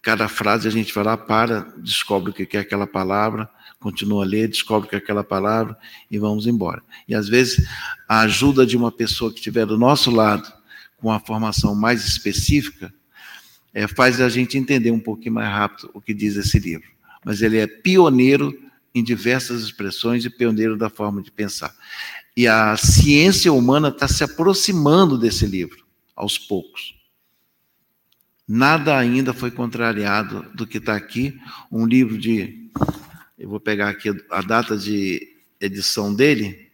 cada 0.00 0.28
frase 0.28 0.66
a 0.66 0.70
gente 0.70 0.94
vai 0.94 1.04
lá, 1.04 1.16
para, 1.16 1.72
descobre 1.78 2.30
o 2.30 2.34
que 2.34 2.56
é 2.56 2.60
aquela 2.60 2.86
palavra, 2.86 3.48
continua 3.84 4.24
a 4.24 4.26
ler, 4.26 4.48
descobre 4.48 4.88
que 4.88 4.94
é 4.94 4.98
aquela 4.98 5.22
palavra 5.22 5.76
e 6.10 6.18
vamos 6.18 6.46
embora. 6.46 6.82
E 7.06 7.14
às 7.14 7.28
vezes, 7.28 7.64
a 8.08 8.20
ajuda 8.20 8.66
de 8.66 8.76
uma 8.76 8.90
pessoa 8.90 9.30
que 9.30 9.38
estiver 9.38 9.66
do 9.66 9.78
nosso 9.78 10.10
lado, 10.10 10.50
com 10.96 11.08
uma 11.08 11.20
formação 11.20 11.74
mais 11.74 12.04
específica, 12.06 12.92
é, 13.72 13.86
faz 13.86 14.20
a 14.20 14.28
gente 14.28 14.58
entender 14.58 14.90
um 14.90 15.00
pouquinho 15.00 15.34
mais 15.34 15.48
rápido 15.48 15.90
o 15.94 16.00
que 16.00 16.14
diz 16.14 16.36
esse 16.36 16.58
livro 16.58 16.94
mas 17.24 17.40
ele 17.40 17.56
é 17.56 17.66
pioneiro 17.66 18.56
em 18.94 19.02
diversas 19.02 19.62
expressões 19.62 20.24
e 20.24 20.30
pioneiro 20.30 20.76
da 20.76 20.90
forma 20.90 21.22
de 21.22 21.32
pensar. 21.32 21.74
E 22.36 22.46
a 22.46 22.76
ciência 22.76 23.52
humana 23.52 23.88
está 23.88 24.06
se 24.06 24.22
aproximando 24.22 25.18
desse 25.18 25.46
livro, 25.46 25.84
aos 26.14 26.36
poucos. 26.36 26.94
Nada 28.46 28.96
ainda 28.96 29.32
foi 29.32 29.50
contrariado 29.50 30.44
do 30.54 30.66
que 30.66 30.78
está 30.78 30.94
aqui. 30.94 31.36
Um 31.72 31.86
livro 31.86 32.18
de. 32.18 32.70
Eu 33.38 33.48
vou 33.48 33.60
pegar 33.60 33.88
aqui 33.88 34.10
a 34.30 34.42
data 34.42 34.76
de 34.76 35.36
edição 35.60 36.14
dele. 36.14 36.70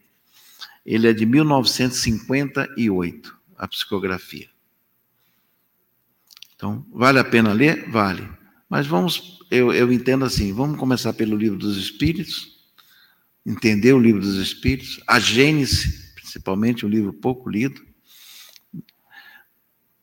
Ele 0.84 1.08
é 1.08 1.12
de 1.12 1.26
1958, 1.26 3.38
a 3.56 3.68
psicografia. 3.68 4.48
Então, 6.54 6.86
vale 6.92 7.18
a 7.18 7.24
pena 7.24 7.52
ler? 7.52 7.90
Vale. 7.90 8.28
Mas 8.68 8.86
vamos 8.86 9.40
eu, 9.50 9.72
eu 9.72 9.92
entendo 9.92 10.24
assim: 10.24 10.52
vamos 10.52 10.78
começar 10.78 11.12
pelo 11.12 11.36
livro 11.36 11.58
dos 11.58 11.76
Espíritos, 11.76 12.56
entender 13.44 13.92
o 13.92 13.98
livro 13.98 14.20
dos 14.20 14.36
Espíritos, 14.36 15.00
a 15.06 15.18
Gênesis, 15.18 16.12
principalmente, 16.14 16.86
um 16.86 16.88
livro 16.88 17.12
pouco 17.12 17.50
lido. 17.50 17.84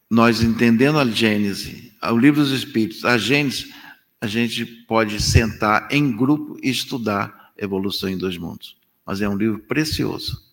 Nós 0.10 0.42
entendendo 0.42 1.00
a 1.00 1.06
Gênesis, 1.06 1.92
o 2.02 2.18
livro 2.18 2.42
dos 2.42 2.52
Espíritos, 2.52 3.06
a 3.06 3.18
Gênesis, 3.18 3.74
a 4.20 4.28
gente 4.28 4.66
pode 4.66 5.22
sentar 5.22 5.88
em 5.92 6.16
grupo 6.16 6.58
e 6.64 6.70
estudar 6.70 7.54
Evolução 7.58 8.10
em 8.10 8.18
Dois 8.18 8.38
Mundos. 8.38 8.76
Mas 9.06 9.22
é 9.22 9.30
um 9.30 9.38
livro 9.38 9.60
precioso. 9.60 10.44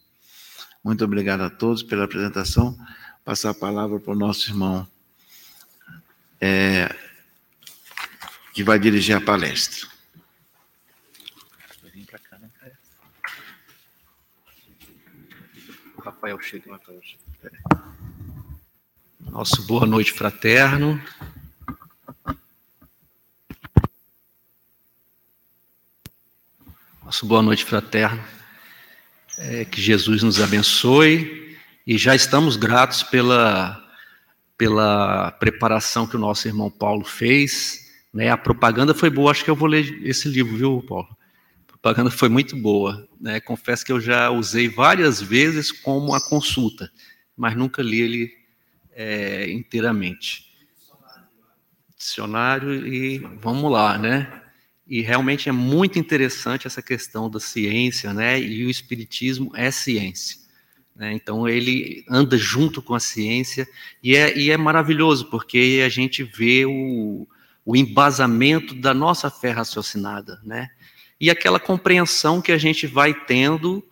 Muito 0.83 1.05
obrigado 1.05 1.41
a 1.41 1.51
todos 1.51 1.83
pela 1.83 2.05
apresentação. 2.05 2.79
Passar 3.25 3.51
a 3.51 3.55
palavra 3.55 3.99
para 3.99 4.13
o 4.13 4.17
nosso 4.17 4.51
irmão. 4.51 4.87
É, 6.41 6.95
que 8.53 8.63
vai 8.63 8.79
dirigir 8.79 9.17
a 9.17 9.21
palestra. 9.21 9.89
O 15.97 16.01
Rafael 16.03 16.39
chega 16.41 16.71
lá 16.71 16.81
Nosso 19.21 19.67
boa 19.67 19.87
noite 19.87 20.13
fraterno. 20.13 21.03
Nosso 27.05 27.27
boa 27.27 27.43
noite 27.43 27.65
fraterno. 27.65 28.23
É, 29.39 29.65
que 29.65 29.81
Jesus 29.81 30.23
nos 30.23 30.41
abençoe 30.41 31.57
e 31.87 31.99
já 31.99 32.15
estamos 32.15 32.57
gratos 32.57 33.03
pela 33.03 33.83
pela 34.57 35.33
preparação 35.33 36.07
que 36.07 36.17
o 36.17 36.21
nosso 36.21 36.47
irmão 36.47 36.71
Paulo 36.71 37.05
fez 37.05 37.85
né? 38.15 38.31
A 38.31 38.37
propaganda 38.37 38.95
foi 38.95 39.11
boa, 39.11 39.33
acho 39.33 39.43
que 39.43 39.51
eu 39.51 39.57
vou 39.57 39.67
ler 39.67 40.01
esse 40.07 40.29
livro, 40.29 40.57
viu, 40.57 40.85
Paulo? 40.87 41.09
A 41.67 41.73
propaganda 41.73 42.13
foi 42.13 42.29
muito 42.29 42.55
boa. 42.55 43.09
Né? 43.21 43.41
Confesso 43.41 43.85
que 43.85 43.91
eu 43.91 44.01
já 44.01 44.31
usei 44.31 44.69
várias 44.69 45.21
vezes 45.21 45.73
como 45.73 46.07
uma 46.07 46.21
consulta, 46.21 46.93
mas 47.37 47.57
nunca 47.57 47.83
li 47.83 48.01
ele 48.01 48.33
é, 48.93 49.51
inteiramente. 49.51 50.45
Dicionário 51.99 52.87
e 52.87 53.19
vamos 53.41 53.73
lá, 53.73 53.99
né? 53.99 54.44
E 54.87 55.01
realmente 55.01 55.49
é 55.49 55.53
muito 55.53 55.99
interessante 55.99 56.67
essa 56.67 56.83
questão 56.83 57.31
da 57.31 57.41
ciência, 57.41 58.13
né? 58.13 58.41
E 58.41 58.65
o 58.67 58.71
espiritismo 58.71 59.51
é 59.55 59.71
ciência. 59.71 60.39
Né? 60.95 61.13
Então 61.13 61.49
ele 61.49 62.05
anda 62.09 62.37
junto 62.37 62.81
com 62.81 62.95
a 62.95 63.01
ciência 63.01 63.67
e 64.03 64.15
é, 64.15 64.37
e 64.39 64.51
é 64.51 64.57
maravilhoso 64.57 65.29
porque 65.29 65.83
a 65.85 65.89
gente 65.89 66.23
vê 66.23 66.65
o, 66.65 67.27
o 67.65 67.75
embasamento 67.75 68.75
da 68.75 68.95
nossa 68.95 69.29
fé 69.29 69.51
raciocinada, 69.51 70.41
né? 70.45 70.69
E 71.21 71.31
aquela 71.31 71.59
compreensão 71.59 72.41
que 72.43 72.53
a 72.53 72.59
gente 72.59 72.87
vai 72.87 73.15
tendo 73.15 73.83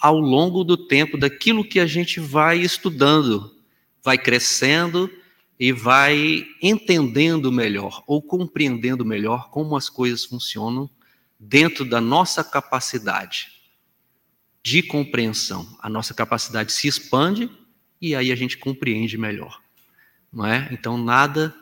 ao 0.00 0.18
longo 0.18 0.64
do 0.64 0.76
tempo 0.76 1.18
daquilo 1.18 1.64
que 1.64 1.80
a 1.80 1.86
gente 1.86 2.20
vai 2.20 2.58
estudando, 2.58 3.54
vai 4.02 4.16
crescendo 4.16 5.10
e 5.58 5.72
vai 5.72 6.46
entendendo 6.62 7.50
melhor 7.50 8.02
ou 8.06 8.22
compreendendo 8.22 9.04
melhor 9.04 9.50
como 9.50 9.76
as 9.76 9.88
coisas 9.88 10.24
funcionam 10.24 10.88
dentro 11.38 11.84
da 11.84 12.00
nossa 12.00 12.44
capacidade 12.44 13.48
de 14.62 14.82
compreensão. 14.82 15.66
A 15.80 15.88
nossa 15.88 16.14
capacidade 16.14 16.72
se 16.72 16.86
expande 16.86 17.50
e 18.00 18.14
aí 18.14 18.30
a 18.30 18.36
gente 18.36 18.56
compreende 18.56 19.18
melhor. 19.18 19.60
Não 20.32 20.46
é? 20.46 20.68
Então, 20.70 20.96
nada 20.96 21.54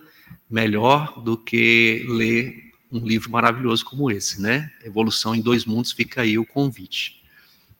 melhor 0.50 1.22
do 1.22 1.36
que 1.38 2.04
ler 2.08 2.72
um 2.90 2.98
livro 2.98 3.30
maravilhoso 3.30 3.84
como 3.84 4.10
esse, 4.10 4.40
né? 4.40 4.70
Evolução 4.84 5.34
em 5.34 5.40
Dois 5.40 5.64
Mundos, 5.64 5.92
fica 5.92 6.22
aí 6.22 6.38
o 6.38 6.46
convite. 6.46 7.22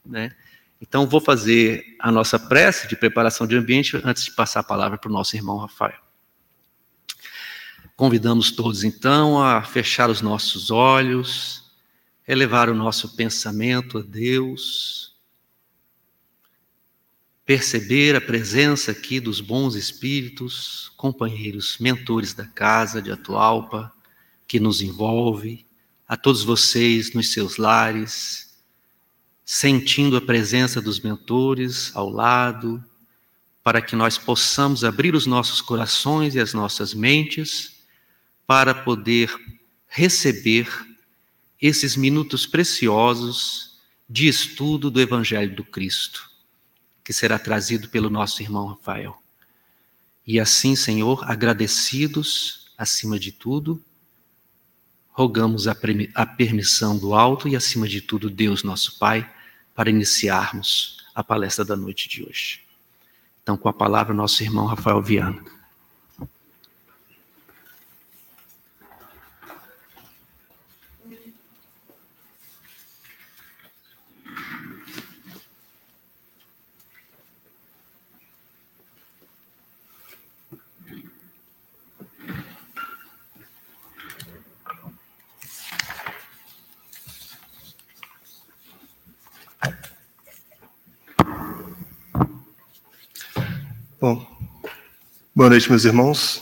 Né? 0.05 0.33
Então, 0.81 1.07
vou 1.07 1.21
fazer 1.21 1.97
a 1.99 2.11
nossa 2.13 2.39
prece 2.39 2.89
de 2.89 2.97
preparação 2.97 3.47
de 3.47 3.57
ambiente 3.57 4.01
antes 4.05 4.25
de 4.25 4.33
passar 4.33 4.61
a 4.61 4.65
palavra 4.65 4.99
para 4.99 5.11
o 5.11 5.13
nosso 5.13 5.37
irmão 5.37 5.59
Rafael. 5.59 6.06
Convidamos 7.97 8.51
todos, 8.51 8.85
então, 8.85 9.43
a 9.43 9.63
fechar 9.63 10.11
os 10.11 10.21
nossos 10.21 10.71
olhos, 10.71 11.73
elevar 12.29 12.69
o 12.69 12.75
nosso 12.75 13.17
pensamento 13.17 13.97
a 13.97 14.03
Deus, 14.03 15.17
perceber 17.47 18.15
a 18.15 18.21
presença 18.21 18.91
aqui 18.91 19.19
dos 19.19 19.41
bons 19.41 19.75
espíritos, 19.75 20.93
companheiros, 20.95 21.79
mentores 21.79 22.35
da 22.35 22.45
casa 22.45 23.01
de 23.01 23.11
Atualpa, 23.11 23.91
que 24.47 24.61
nos 24.61 24.83
envolve, 24.83 25.65
a 26.07 26.19
todos 26.19 26.45
vocês 26.45 27.15
nos 27.15 27.33
seus 27.33 27.57
lares, 27.57 28.59
sentindo 29.43 30.19
a 30.19 30.21
presença 30.21 30.83
dos 30.83 31.01
mentores 31.01 31.97
ao 31.97 32.11
lado, 32.11 32.85
para 33.65 33.81
que 33.81 33.97
nós 33.97 34.19
possamos 34.19 34.85
abrir 34.85 35.15
os 35.15 35.25
nossos 35.25 35.63
corações 35.63 36.35
e 36.35 36.41
as 36.41 36.53
nossas 36.53 36.93
mentes 36.93 37.76
para 38.47 38.75
poder 38.75 39.35
receber 39.89 40.69
esses 41.61 41.97
minutos 41.97 42.47
preciosos 42.47 43.81
de 44.09 44.29
estudo 44.29 44.91
do 44.91 45.01
Evangelho 45.01 45.55
do 45.55 45.65
Cristo, 45.65 46.31
que 47.03 47.13
será 47.13 47.39
trazido 47.39 47.89
pelo 47.89 48.09
nosso 48.09 48.43
irmão 48.43 48.67
Rafael. 48.67 49.21
E 50.27 50.39
assim, 50.39 50.77
Senhor, 50.77 51.29
agradecidos 51.29 52.73
acima 52.77 53.19
de 53.19 53.33
tudo, 53.33 53.83
rogamos 55.09 55.67
a, 55.67 55.75
permissão 56.27 56.99
do 56.99 57.15
alto 57.15 57.49
e, 57.49 57.57
acima 57.57 57.89
de 57.89 58.03
tudo, 58.03 58.29
Deus, 58.29 58.63
nosso 58.63 58.99
Pai, 58.99 59.29
para 59.75 59.89
iniciarmos 59.89 60.99
a 61.15 61.25
palestra 61.25 61.65
da 61.65 61.75
noite 61.75 62.09
de 62.09 62.23
hoje. 62.23 62.61
Então, 63.43 63.57
com 63.57 63.69
a 63.69 63.73
palavra, 63.73 64.13
nosso 64.13 64.43
irmão 64.43 64.67
Rafael 64.67 65.01
Viana. 65.01 65.43
Bom, 94.09 94.25
boa 95.35 95.51
noite, 95.51 95.69
meus 95.69 95.85
irmãos, 95.85 96.41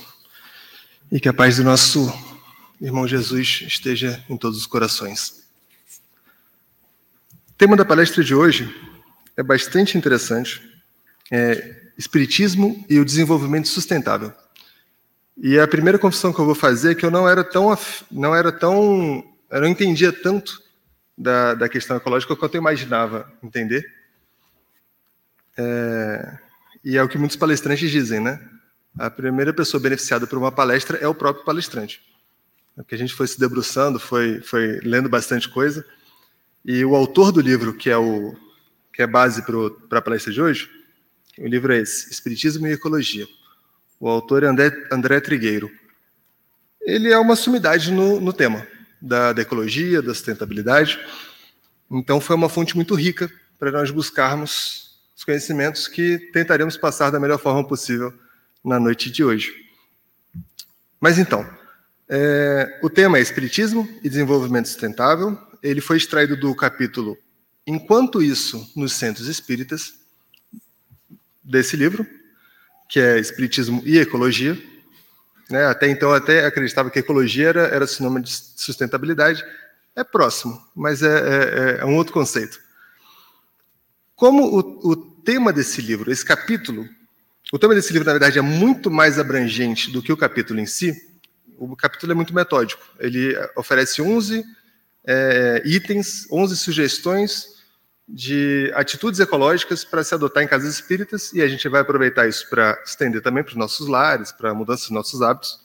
e 1.11 1.18
que 1.18 1.31
a 1.31 1.33
paz 1.33 1.57
do 1.57 1.64
nosso 1.64 2.12
irmão 2.79 3.09
Jesus 3.09 3.64
esteja 3.66 4.22
em 4.29 4.37
todos 4.37 4.59
os 4.59 4.66
corações. 4.66 5.48
O 7.48 7.53
tema 7.57 7.74
da 7.74 7.83
palestra 7.83 8.22
de 8.22 8.35
hoje 8.35 8.70
é 9.35 9.42
bastante 9.42 9.96
interessante, 9.96 10.61
é 11.33 11.90
Espiritismo 11.96 12.85
e 12.87 13.00
o 13.00 13.05
Desenvolvimento 13.05 13.68
Sustentável. 13.68 14.31
E 15.38 15.59
a 15.59 15.66
primeira 15.66 15.98
confissão 15.98 16.35
que 16.35 16.40
eu 16.40 16.44
vou 16.44 16.55
fazer 16.55 16.92
é 16.92 16.94
que 16.94 17.07
eu 17.07 17.11
não 17.11 17.27
era 17.27 17.42
tão, 17.42 17.74
não 18.11 18.35
era 18.35 18.53
tão, 18.53 19.24
eu 19.50 19.61
não 19.62 19.68
entendia 19.68 20.12
tanto 20.12 20.62
da, 21.16 21.55
da 21.55 21.66
questão 21.66 21.96
ecológica 21.96 22.37
quanto 22.37 22.57
eu 22.57 22.61
imaginava 22.61 23.33
entender. 23.42 23.90
É, 25.57 26.44
e 26.85 26.97
é 26.99 27.03
o 27.03 27.09
que 27.09 27.16
muitos 27.16 27.37
palestrantes 27.37 27.90
dizem, 27.90 28.20
né? 28.20 28.38
A 28.99 29.11
primeira 29.11 29.53
pessoa 29.53 29.81
beneficiada 29.81 30.27
por 30.27 30.38
uma 30.38 30.53
palestra 30.53 30.99
é 30.99 31.09
o 31.09 31.14
próprio 31.14 31.44
palestrante. 31.44 32.03
É 32.77 32.83
porque 32.83 32.94
a 32.94 32.99
gente 32.99 33.14
foi 33.14 33.27
se 33.27 33.40
debruçando, 33.40 33.99
foi, 33.99 34.40
foi 34.42 34.81
lendo 34.83 35.09
bastante 35.09 35.49
coisa. 35.49 35.85
E 36.64 36.85
o 36.85 36.94
autor 36.94 37.33
do 37.33 37.40
livro, 37.40 37.75
que 37.75 37.88
é 37.88 37.97
o 37.97 38.37
que 38.92 39.03
é 39.03 39.07
base 39.07 39.42
para 39.42 39.99
a 39.99 40.03
palestra 40.03 40.33
de 40.33 40.40
hoje, 40.40 40.70
o 41.38 41.49
livro 41.49 41.73
é 41.73 41.79
esse, 41.79 42.11
Espiritismo 42.12 42.66
e 42.66 42.73
Ecologia. 42.73 43.27
O 43.99 44.09
autor 44.09 44.44
é 44.44 44.47
André, 44.47 44.70
André 44.92 45.20
Trigueiro. 45.20 45.70
Ele 46.81 47.11
é 47.11 47.18
uma 47.18 47.35
sumidade 47.35 47.90
no, 47.90 48.20
no 48.20 48.33
tema 48.33 48.64
da, 49.01 49.33
da 49.33 49.42
ecologia, 49.42 50.01
da 50.01 50.14
sustentabilidade. 50.14 51.01
Então, 51.90 52.20
foi 52.20 52.37
uma 52.37 52.49
fonte 52.49 52.77
muito 52.77 52.94
rica 52.94 53.31
para 53.59 53.73
nós 53.73 53.90
buscarmos 53.90 54.84
os 55.25 55.27
conhecimentos 55.27 55.89
que 55.89 56.19
tentaremos 56.33 56.77
passar 56.77 57.11
da 57.11 57.19
melhor 57.19 57.39
forma 57.39 57.67
possível 57.67 58.13
na 58.63 58.79
noite 58.79 59.11
de 59.11 59.25
hoje. 59.25 59.55
Mas 61.01 61.19
então, 61.19 61.49
é, 62.07 62.79
o 62.83 62.91
tema 62.91 63.17
é 63.17 63.23
Espiritismo 63.23 63.89
e 64.03 64.09
Desenvolvimento 64.11 64.69
Sustentável. 64.69 65.39
Ele 65.63 65.81
foi 65.81 65.97
extraído 65.97 66.37
do 66.37 66.55
capítulo 66.55 67.17
Enquanto 67.67 68.23
Isso 68.23 68.71
nos 68.77 68.93
Centros 68.93 69.27
Espíritas, 69.27 69.95
desse 71.43 71.75
livro, 71.75 72.07
que 72.87 73.01
é 73.01 73.19
Espiritismo 73.19 73.83
e 73.87 73.99
Ecologia. 73.99 74.63
Né? 75.49 75.65
Até 75.65 75.89
então, 75.89 76.13
até 76.13 76.45
acreditava 76.45 76.91
que 76.91 76.99
ecologia 76.99 77.49
era, 77.49 77.63
era 77.69 77.87
sinônimo 77.87 78.21
de 78.21 78.31
sustentabilidade. 78.31 79.43
É 79.97 80.05
próximo, 80.05 80.63
mas 80.75 81.03
é, 81.03 81.09
é, 81.09 81.79
é 81.81 81.85
um 81.87 81.97
outro 81.97 82.13
conceito. 82.13 82.61
Como 84.15 84.45
o, 84.45 84.93
o 84.93 85.13
tema 85.25 85.53
desse 85.53 85.81
livro, 85.81 86.13
esse 86.13 86.25
capítulo, 86.25 86.89
o 87.53 87.59
tema 87.59 87.75
desse 87.75 87.93
livro, 87.93 88.07
na 88.07 88.13
verdade, 88.13 88.39
é 88.39 88.43
muito 88.43 88.91
mais 88.91 89.19
abrangente 89.19 89.91
do 89.91 90.03
que 90.03 90.13
o 90.13 90.17
capítulo 90.17 90.61
em 90.61 90.67
si, 90.67 90.95
o 91.59 91.77
capítulo 91.77 92.13
é 92.13 92.15
muito 92.15 92.35
metódico. 92.35 92.83
Ele 92.99 93.35
oferece 93.57 94.03
11 94.03 94.45
é, 95.07 95.63
itens, 95.65 96.27
11 96.31 96.57
sugestões 96.57 97.55
de 98.07 98.71
atitudes 98.75 99.19
ecológicas 99.19 99.85
para 99.85 100.05
se 100.05 100.15
adotar 100.15 100.43
em 100.43 100.49
casas 100.49 100.75
espíritas, 100.75 101.33
e 101.33 101.41
a 101.41 101.49
gente 101.49 101.69
vai 101.69 101.81
aproveitar 101.81 102.29
isso 102.29 102.49
para 102.51 102.81
estender 102.85 103.23
também 103.23 103.43
para 103.43 103.53
os 103.53 103.57
nossos 103.57 103.89
lares, 103.89 104.31
para 104.31 104.51
a 104.51 104.55
mudança 104.55 104.83
dos 104.83 104.91
nossos 104.91 105.23
hábitos. 105.23 105.65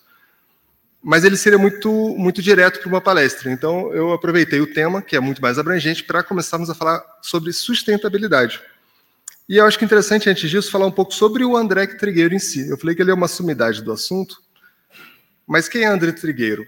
Mas 1.01 1.23
ele 1.23 1.37
seria 1.37 1.57
muito, 1.57 1.91
muito 2.17 2.41
direto 2.41 2.79
para 2.79 2.89
uma 2.89 3.01
palestra. 3.01 3.51
Então, 3.51 3.93
eu 3.93 4.11
aproveitei 4.11 4.59
o 4.59 4.73
tema, 4.73 5.01
que 5.01 5.15
é 5.15 5.19
muito 5.19 5.41
mais 5.41 5.57
abrangente, 5.57 6.03
para 6.03 6.23
começarmos 6.23 6.69
a 6.69 6.75
falar 6.75 7.03
sobre 7.21 7.53
sustentabilidade. 7.53 8.61
E 9.49 9.57
eu 9.57 9.65
acho 9.65 9.79
que 9.79 9.83
é 9.83 9.87
interessante, 9.87 10.29
antes 10.29 10.47
disso, 10.49 10.69
falar 10.69 10.85
um 10.85 10.91
pouco 10.91 11.11
sobre 11.11 11.43
o 11.43 11.57
André 11.57 11.87
Trigueiro 11.87 12.35
em 12.35 12.39
si. 12.39 12.69
Eu 12.69 12.77
falei 12.77 12.95
que 12.95 13.01
ele 13.01 13.09
é 13.09 13.13
uma 13.15 13.27
sumidade 13.27 13.81
do 13.81 13.91
assunto, 13.91 14.37
mas 15.47 15.67
quem 15.67 15.81
é 15.81 15.87
André 15.87 16.11
Trigueiro? 16.11 16.67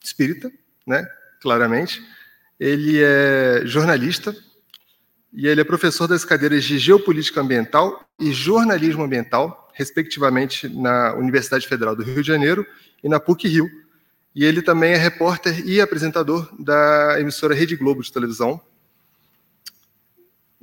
Espírita, 0.00 0.50
né? 0.86 1.04
claramente. 1.42 2.00
Ele 2.58 3.02
é 3.02 3.62
jornalista 3.64 4.34
e 5.32 5.48
ele 5.48 5.60
é 5.60 5.64
professor 5.64 6.06
das 6.06 6.24
cadeiras 6.24 6.62
de 6.62 6.78
Geopolítica 6.78 7.40
Ambiental 7.40 8.08
e 8.20 8.32
Jornalismo 8.32 9.02
Ambiental, 9.02 9.68
respectivamente, 9.74 10.68
na 10.68 11.14
Universidade 11.14 11.66
Federal 11.66 11.96
do 11.96 12.04
Rio 12.04 12.22
de 12.22 12.28
Janeiro 12.28 12.64
e 13.02 13.08
na 13.08 13.18
PUC-Rio. 13.18 13.68
E 14.34 14.44
ele 14.44 14.62
também 14.62 14.92
é 14.92 14.96
repórter 14.96 15.66
e 15.66 15.80
apresentador 15.80 16.48
da 16.58 17.20
emissora 17.20 17.54
Rede 17.54 17.74
Globo 17.74 18.02
de 18.02 18.12
televisão, 18.12 18.60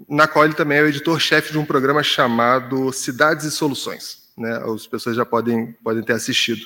na 0.08 0.28
qual 0.28 0.46
ele 0.46 0.54
também 0.54 0.78
é 0.78 0.84
o 0.84 0.88
editor-chefe 0.88 1.52
de 1.52 1.58
um 1.58 1.66
programa 1.66 2.04
chamado 2.04 2.92
Cidades 2.94 3.46
e 3.46 3.52
Soluções. 3.52 4.30
Né? 4.38 4.56
As 4.74 4.88
pessoas 4.88 5.16
já 5.16 5.26
podem, 5.26 5.74
podem 5.84 6.04
ter 6.04 6.14
assistido. 6.14 6.62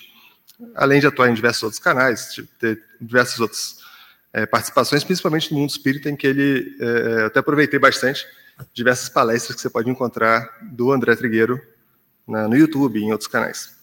Além 0.75 0.99
de 0.99 1.07
atuar 1.07 1.29
em 1.29 1.33
diversos 1.33 1.63
outros 1.63 1.81
canais, 1.81 2.35
ter 2.59 2.81
diversas 3.01 3.39
outras 3.39 3.77
é, 4.31 4.45
participações, 4.45 5.03
principalmente 5.03 5.51
no 5.51 5.59
mundo 5.59 5.69
espírita, 5.69 6.09
em 6.09 6.15
que 6.15 6.27
ele 6.27 6.77
é, 6.79 7.23
até 7.25 7.39
aproveitei 7.39 7.79
bastante 7.79 8.25
diversas 8.73 9.09
palestras 9.09 9.55
que 9.55 9.61
você 9.61 9.69
pode 9.69 9.89
encontrar 9.89 10.47
do 10.61 10.91
André 10.91 11.15
Trigueiro 11.15 11.59
na, 12.27 12.47
no 12.47 12.55
YouTube 12.55 12.99
e 12.99 13.03
em 13.03 13.11
outros 13.11 13.27
canais. 13.27 13.73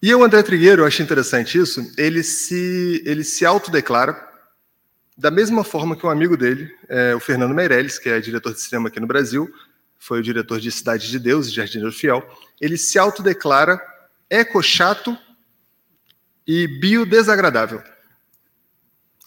E 0.00 0.12
o 0.14 0.24
André 0.24 0.42
Trigueiro, 0.42 0.82
eu 0.82 0.86
acho 0.86 1.02
interessante 1.02 1.58
isso, 1.58 1.92
ele 1.96 2.22
se, 2.22 3.02
ele 3.06 3.22
se 3.22 3.44
autodeclara 3.46 4.31
da 5.16 5.30
mesma 5.30 5.62
forma 5.62 5.96
que 5.96 6.06
um 6.06 6.10
amigo 6.10 6.36
dele, 6.36 6.74
é, 6.88 7.14
o 7.14 7.20
Fernando 7.20 7.54
Meirelles, 7.54 7.98
que 7.98 8.08
é 8.08 8.20
diretor 8.20 8.52
de 8.54 8.60
cinema 8.60 8.88
aqui 8.88 8.98
no 8.98 9.06
Brasil, 9.06 9.52
foi 9.98 10.20
o 10.20 10.22
diretor 10.22 10.58
de 10.58 10.70
Cidade 10.72 11.08
de 11.10 11.18
Deus 11.18 11.46
e 11.46 11.50
Jardineiro 11.50 11.92
Fiel, 11.92 12.26
ele 12.60 12.76
se 12.76 12.98
autodeclara 12.98 13.80
ecochato 14.28 15.16
e 16.46 16.66
biodesagradável. 16.66 17.82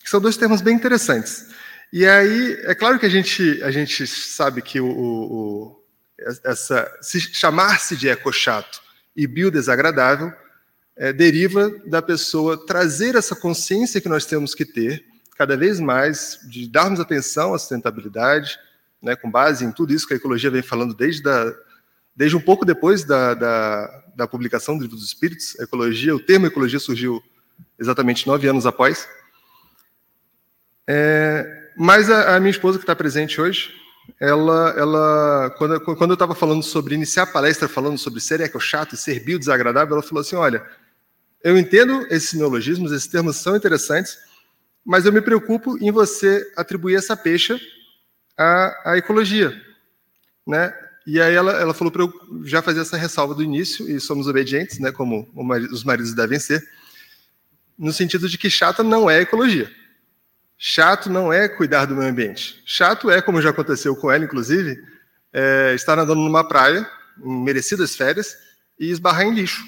São 0.04 0.20
dois 0.20 0.38
termos 0.38 0.62
bem 0.62 0.76
interessantes. 0.76 1.48
E 1.94 2.06
aí, 2.06 2.60
é 2.64 2.76
claro 2.76 3.00
que 3.00 3.06
a 3.06 3.10
gente, 3.10 3.62
a 3.64 3.72
gente 3.72 4.06
sabe 4.06 4.62
que 4.62 4.82
o, 4.82 4.88
o 4.88 5.86
essa 6.44 6.92
se 7.02 7.20
chamar-se 7.20 7.96
de 7.96 8.08
ecochato 8.08 8.82
e 9.16 9.28
biodesagradável 9.28 10.32
é, 10.96 11.14
deriva 11.14 11.70
da 11.86 12.02
pessoa 12.02 12.66
trazer 12.66 13.16
essa 13.16 13.36
consciência 13.36 14.02
que 14.02 14.10
nós 14.10 14.26
temos 14.26 14.56
que 14.56 14.66
ter 14.66 15.06
cada 15.36 15.58
vez 15.58 15.80
mais 15.80 16.40
de 16.50 16.68
darmos 16.68 17.00
atenção 17.00 17.54
à 17.54 17.60
sustentabilidade, 17.60 18.58
né, 19.02 19.16
com 19.16 19.30
base 19.30 19.66
em 19.66 19.72
tudo 19.72 19.94
isso 19.94 20.08
que 20.08 20.14
a 20.14 20.18
ecologia 20.18 20.50
vem 20.50 20.62
falando 20.62 20.94
desde, 20.94 21.30
a, 21.30 21.54
desde 22.16 22.36
um 22.36 22.42
pouco 22.42 22.66
depois 22.66 23.04
da, 23.04 23.34
da, 23.34 24.04
da 24.16 24.28
publicação 24.28 24.78
do 24.78 24.84
Livro 24.84 24.96
dos 24.96 25.06
Espíritos. 25.06 25.60
Ecologia, 25.60 26.16
o 26.16 26.20
termo 26.20 26.48
ecologia 26.48 26.80
surgiu 26.80 27.22
exatamente 27.78 28.26
nove 28.26 28.48
anos 28.48 28.66
após. 28.66 29.08
É, 30.88 31.72
mas 31.78 32.10
a, 32.10 32.36
a, 32.36 32.40
minha 32.40 32.52
esposa 32.52 32.78
que 32.78 32.84
está 32.84 32.96
presente 32.96 33.40
hoje, 33.42 33.74
ela, 34.20 34.74
ela 34.78 35.50
quando, 35.58 35.80
quando 35.82 36.12
eu 36.12 36.16
estava 36.16 36.34
falando 36.34 36.64
sobre 36.64 36.96
iniciar 36.96 37.24
a 37.24 37.28
palestra, 37.28 37.68
falando 37.68 37.98
sobre 37.98 38.22
ser 38.22 38.40
eco-chato 38.40 38.94
e 38.94 38.98
ser 38.98 39.20
bio-desagradável, 39.24 39.96
ela 39.96 40.04
falou 40.04 40.22
assim, 40.22 40.36
olha, 40.36 40.66
eu 41.44 41.58
entendo 41.58 42.08
esses 42.10 42.34
neologismos, 42.34 42.92
esses 42.92 43.08
termos 43.08 43.36
são 43.36 43.56
interessantes, 43.56 44.18
mas 44.86 45.06
eu 45.06 45.12
me 45.12 45.22
preocupo 45.22 45.78
em 45.80 45.92
você 45.92 46.46
atribuir 46.56 46.96
essa 46.96 47.18
peixe 47.18 47.60
à, 48.38 48.92
à 48.92 48.98
ecologia, 48.98 49.60
né? 50.46 50.74
E 51.08 51.22
aí 51.22 51.34
ela, 51.34 51.52
ela 51.54 51.74
falou 51.74 51.92
para 51.92 52.04
eu 52.04 52.14
já 52.44 52.62
fazer 52.62 52.82
essa 52.82 52.98
ressalva 52.98 53.36
do 53.36 53.44
início, 53.44 53.90
e 53.90 54.00
somos 54.00 54.28
obedientes, 54.28 54.80
né, 54.80 54.92
como 54.92 55.30
os 55.72 55.84
maridos 55.84 56.14
devem 56.14 56.40
ser, 56.40 56.68
no 57.78 57.94
sentido 57.94 58.28
de 58.28 58.38
que 58.38 58.50
chato 58.50 58.84
não 58.84 59.10
é 59.10 59.22
ecologia. 59.22 59.72
Chato 60.58 61.10
não 61.10 61.32
é 61.32 61.48
cuidar 61.48 61.86
do 61.86 61.96
meio 61.96 62.10
ambiente. 62.10 62.62
Chato 62.66 63.12
é, 63.12 63.22
como 63.22 63.42
já 63.42 63.50
aconteceu 63.52 63.96
com 63.96 64.10
ela, 64.10 64.24
inclusive, 64.24 64.82
é, 65.32 65.74
estar 65.76 66.00
andando 66.00 66.22
numa 66.22 66.48
praia, 66.48 66.90
em 67.22 67.44
merecidas 67.44 67.96
férias, 67.96 68.36
e 68.80 68.90
esbarrar 68.90 69.26
em 69.26 69.34
lixo. 69.34 69.64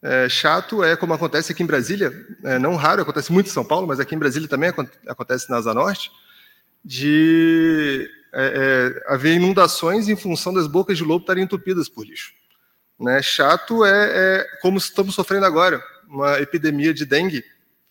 É, 0.00 0.28
chato 0.28 0.84
é 0.84 0.94
como 0.96 1.12
acontece 1.12 1.50
aqui 1.50 1.62
em 1.62 1.66
Brasília, 1.66 2.12
é, 2.44 2.58
não 2.58 2.76
raro, 2.76 3.02
acontece 3.02 3.32
muito 3.32 3.48
em 3.48 3.52
São 3.52 3.64
Paulo, 3.64 3.86
mas 3.86 3.98
aqui 3.98 4.14
em 4.14 4.18
Brasília 4.18 4.48
também 4.48 4.72
acontece 5.08 5.50
na 5.50 5.56
Asa 5.56 5.74
Norte, 5.74 6.12
de 6.84 8.08
é, 8.32 9.02
é, 9.06 9.12
haver 9.12 9.34
inundações 9.34 10.08
em 10.08 10.14
função 10.14 10.54
das 10.54 10.68
bocas 10.68 10.96
de 10.96 11.02
lobo 11.02 11.22
estarem 11.22 11.42
entupidas 11.42 11.88
por 11.88 12.06
lixo. 12.06 12.32
Né? 12.98 13.20
Chato 13.22 13.84
é, 13.84 13.90
é, 13.90 14.46
como 14.62 14.78
estamos 14.78 15.16
sofrendo 15.16 15.46
agora, 15.46 15.82
uma 16.08 16.38
epidemia 16.38 16.94
de 16.94 17.04
dengue, 17.04 17.44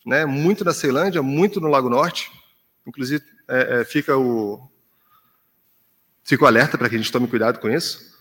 né? 0.04 0.24
muito 0.24 0.64
na 0.64 0.72
Ceilândia, 0.72 1.22
muito 1.22 1.60
no 1.60 1.68
Lago 1.68 1.90
Norte, 1.90 2.30
inclusive 2.86 3.22
é, 3.46 3.84
fica 3.84 4.16
o 4.16 4.66
fica 6.24 6.44
o 6.44 6.46
alerta 6.46 6.76
para 6.76 6.88
que 6.88 6.94
a 6.94 6.98
gente 6.98 7.12
tome 7.12 7.26
cuidado 7.26 7.58
com 7.58 7.70
isso 7.70 8.17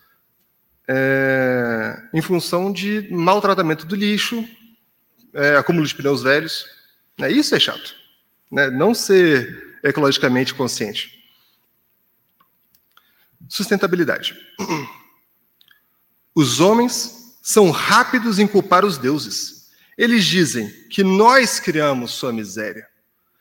é, 0.88 2.02
em 2.14 2.22
função 2.22 2.72
de 2.72 3.08
maltratamento 3.12 3.86
do 3.86 3.96
lixo, 3.96 4.48
é, 5.34 5.58
acúmulo 5.58 5.86
de 5.86 5.94
pneus 5.94 6.24
velhos. 6.24 6.66
Né? 7.18 7.32
Isso 7.32 7.54
é 7.56 7.60
chato. 7.60 7.96
Né? 8.52 8.70
Não 8.70 8.94
ser 8.94 9.80
ecologicamente 9.84 10.54
consciente. 10.54 11.18
Sustentabilidade. 13.50 14.36
Os 16.34 16.60
homens 16.60 17.36
são 17.42 17.72
rápidos 17.72 18.40
em 18.40 18.48
culpar 18.48 18.86
os 18.86 18.98
deuses. 18.98 19.72
Eles 19.98 20.26
dizem 20.26 20.70
que 20.90 21.04
nós 21.04 21.60
criamos 21.60 22.12
sua 22.12 22.32
miséria, 22.32 22.88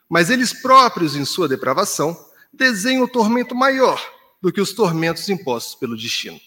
mas 0.09 0.31
eles 0.31 0.53
próprios, 0.53 1.15
em 1.15 1.25
sua 1.25 1.49
depravação, 1.49 2.17
desenham 2.53 3.05
o 3.05 3.09
tormento 3.09 3.55
maior 3.55 4.01
do 4.41 4.53
que 4.53 4.61
os 4.61 4.73
tormentos 4.73 5.29
impostos 5.29 5.75
pelo 5.75 5.97
destino. 5.97 6.41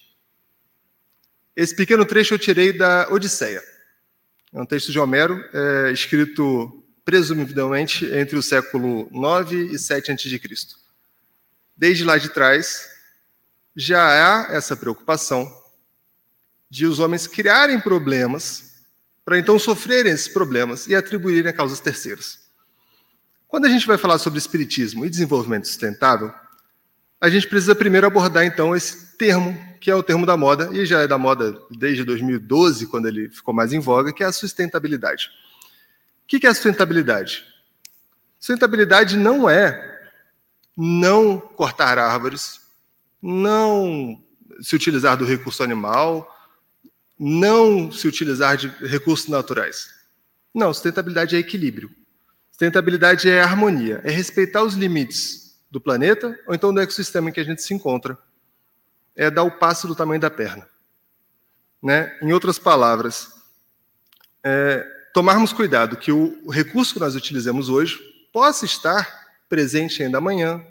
Esse 1.59 1.75
pequeno 1.75 2.05
trecho 2.05 2.33
eu 2.33 2.39
tirei 2.39 2.71
da 2.71 3.09
Odisseia. 3.11 3.61
É 4.53 4.61
um 4.61 4.65
texto 4.65 4.93
de 4.93 4.97
Homero, 4.97 5.43
é, 5.53 5.91
escrito 5.91 6.81
presumivelmente 7.03 8.05
entre 8.05 8.37
o 8.37 8.41
século 8.41 9.09
9 9.11 9.65
e 9.65 9.77
7 9.77 10.09
a.C. 10.09 10.41
Desde 11.75 12.05
lá 12.05 12.17
de 12.17 12.29
trás, 12.29 12.89
já 13.75 14.01
há 14.01 14.55
essa 14.55 14.73
preocupação 14.77 15.53
de 16.69 16.85
os 16.85 16.97
homens 16.97 17.27
criarem 17.27 17.77
problemas 17.77 18.75
para 19.25 19.37
então 19.37 19.59
sofrerem 19.59 20.13
esses 20.13 20.29
problemas 20.29 20.87
e 20.87 20.95
atribuírem 20.95 21.51
a 21.51 21.53
causas 21.53 21.81
terceiras. 21.81 22.39
Quando 23.49 23.65
a 23.65 23.69
gente 23.69 23.85
vai 23.85 23.97
falar 23.97 24.17
sobre 24.17 24.39
espiritismo 24.39 25.05
e 25.05 25.09
desenvolvimento 25.09 25.67
sustentável, 25.67 26.33
a 27.19 27.29
gente 27.29 27.49
precisa 27.49 27.75
primeiro 27.75 28.07
abordar 28.07 28.45
então 28.45 28.73
esse 28.73 29.08
termo 29.19 29.69
que 29.79 29.89
é 29.89 29.95
o 29.95 30.03
termo 30.03 30.25
da 30.25 30.35
moda, 30.35 30.69
e 30.73 30.85
já 30.85 31.01
é 31.01 31.07
da 31.07 31.17
moda 31.17 31.57
desde 31.71 32.03
2012, 32.03 32.87
quando 32.87 33.07
ele 33.07 33.29
ficou 33.29 33.53
mais 33.53 33.71
em 33.71 33.79
voga, 33.79 34.13
que 34.13 34.23
é 34.23 34.25
a 34.25 34.31
sustentabilidade. 34.31 35.29
O 36.23 36.27
que 36.27 36.45
é 36.45 36.49
a 36.49 36.53
sustentabilidade? 36.53 37.45
Sustentabilidade 38.37 39.17
não 39.17 39.49
é 39.49 39.99
não 40.75 41.39
cortar 41.39 41.97
árvores, 41.97 42.61
não 43.21 44.21
se 44.61 44.75
utilizar 44.75 45.17
do 45.17 45.25
recurso 45.25 45.63
animal, 45.63 46.35
não 47.17 47.91
se 47.91 48.07
utilizar 48.07 48.57
de 48.57 48.67
recursos 48.85 49.27
naturais. 49.27 49.89
Não, 50.53 50.73
sustentabilidade 50.73 51.35
é 51.35 51.39
equilíbrio. 51.39 51.89
Sustentabilidade 52.51 53.29
é 53.29 53.41
harmonia, 53.41 54.01
é 54.03 54.11
respeitar 54.11 54.63
os 54.63 54.73
limites 54.73 55.57
do 55.71 55.79
planeta 55.79 56.37
ou 56.47 56.53
então 56.53 56.73
do 56.73 56.81
ecossistema 56.81 57.29
em 57.29 57.33
que 57.33 57.39
a 57.39 57.43
gente 57.43 57.61
se 57.61 57.73
encontra 57.73 58.17
é 59.15 59.29
dar 59.29 59.43
o 59.43 59.51
passo 59.51 59.87
do 59.87 59.95
tamanho 59.95 60.21
da 60.21 60.29
perna. 60.29 60.67
Né? 61.81 62.17
Em 62.21 62.33
outras 62.33 62.59
palavras, 62.59 63.29
é, 64.43 64.85
tomarmos 65.13 65.53
cuidado 65.53 65.97
que 65.97 66.11
o, 66.11 66.49
recurso 66.49 66.93
que 66.93 66.99
nós 66.99 67.15
utilizamos 67.15 67.69
hoje 67.69 67.99
possa 68.31 68.65
estar 68.65 69.27
presente 69.47 70.03
ainda 70.03 70.17
amanhã. 70.17 70.63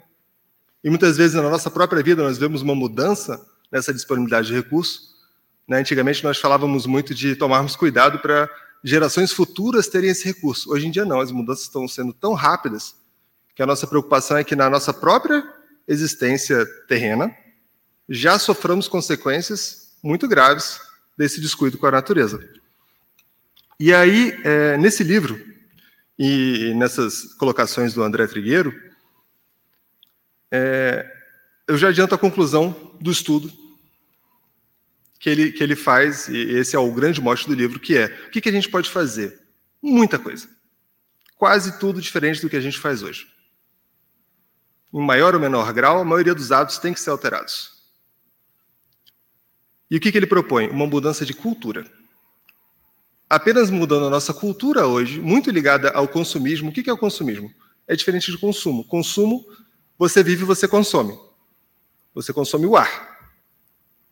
E 0.83 0.89
muitas 0.89 1.17
vezes 1.17 1.35
na 1.35 1.49
nossa 1.49 1.69
própria 1.69 2.01
vida 2.01 2.23
nós 2.23 2.37
vemos 2.37 2.61
uma 2.61 2.75
mudança 2.75 3.45
nessa 3.71 3.93
disponibilidade 3.93 4.47
de 4.47 4.53
recurso. 4.53 5.01
Né? 5.67 5.79
Antigamente 5.79 6.23
nós 6.23 6.37
falávamos 6.39 6.85
muito 6.85 7.13
de 7.13 7.35
tomarmos 7.35 7.75
cuidado 7.75 8.19
para 8.19 8.49
gerações 8.83 9.31
futuras 9.31 9.87
terem 9.87 10.09
esse 10.09 10.25
recurso. 10.25 10.71
Hoje 10.71 10.87
em 10.87 10.91
dia 10.91 11.05
não, 11.05 11.19
as 11.19 11.31
mudanças 11.31 11.65
estão 11.65 11.87
sendo 11.87 12.13
tão 12.13 12.33
rápidas 12.33 12.95
que 13.53 13.61
a 13.61 13.65
nossa 13.65 13.85
preocupação 13.85 14.37
é 14.37 14.43
que 14.43 14.55
na 14.55 14.69
nossa 14.69 14.93
própria 14.93 15.43
existência 15.85 16.65
terrena, 16.87 17.35
já 18.09 18.39
soframos 18.39 18.87
consequências 18.87 19.95
muito 20.01 20.27
graves 20.27 20.81
desse 21.15 21.39
descuido 21.39 21.77
com 21.77 21.85
a 21.85 21.91
natureza. 21.91 22.43
E 23.79 23.93
aí, 23.93 24.37
é, 24.43 24.77
nesse 24.77 25.03
livro, 25.03 25.39
e 26.17 26.73
nessas 26.75 27.33
colocações 27.35 27.93
do 27.93 28.03
André 28.03 28.25
Trigueiro, 28.27 28.73
é, 30.51 31.09
eu 31.67 31.77
já 31.77 31.89
adianto 31.89 32.15
a 32.15 32.17
conclusão 32.17 32.97
do 32.99 33.11
estudo 33.11 33.51
que 35.19 35.29
ele, 35.29 35.51
que 35.51 35.63
ele 35.63 35.75
faz, 35.75 36.27
e 36.27 36.37
esse 36.37 36.75
é 36.75 36.79
o 36.79 36.91
grande 36.91 37.21
mote 37.21 37.47
do 37.47 37.53
livro, 37.53 37.79
que 37.79 37.95
é 37.95 38.07
o 38.27 38.31
que, 38.31 38.41
que 38.41 38.49
a 38.49 38.51
gente 38.51 38.69
pode 38.69 38.89
fazer? 38.89 39.39
Muita 39.81 40.17
coisa. 40.17 40.49
Quase 41.37 41.79
tudo 41.79 42.01
diferente 42.01 42.41
do 42.41 42.49
que 42.49 42.57
a 42.57 42.61
gente 42.61 42.79
faz 42.79 43.03
hoje. 43.03 43.27
Em 44.93 45.05
maior 45.05 45.35
ou 45.35 45.39
menor 45.39 45.71
grau, 45.71 45.99
a 45.99 46.05
maioria 46.05 46.33
dos 46.33 46.51
hábitos 46.51 46.79
tem 46.79 46.93
que 46.93 46.99
ser 46.99 47.11
alterados. 47.11 47.78
E 49.89 49.97
o 49.97 49.99
que, 49.99 50.11
que 50.11 50.17
ele 50.17 50.27
propõe? 50.27 50.69
Uma 50.69 50.85
mudança 50.85 51.25
de 51.25 51.33
cultura. 51.33 51.85
Apenas 53.29 53.69
mudando 53.69 54.07
a 54.07 54.09
nossa 54.09 54.33
cultura 54.33 54.87
hoje, 54.87 55.19
muito 55.19 55.51
ligada 55.51 55.89
ao 55.91 56.07
consumismo. 56.07 56.69
O 56.69 56.73
que, 56.73 56.83
que 56.83 56.89
é 56.89 56.93
o 56.93 56.97
consumismo? 56.97 57.51
É 57.87 57.95
diferente 57.95 58.31
de 58.31 58.37
consumo. 58.37 58.83
Consumo, 58.83 59.45
você 59.97 60.23
vive, 60.23 60.43
você 60.43 60.67
consome. 60.67 61.17
Você 62.13 62.33
consome 62.33 62.65
o 62.65 62.75
ar. 62.75 63.09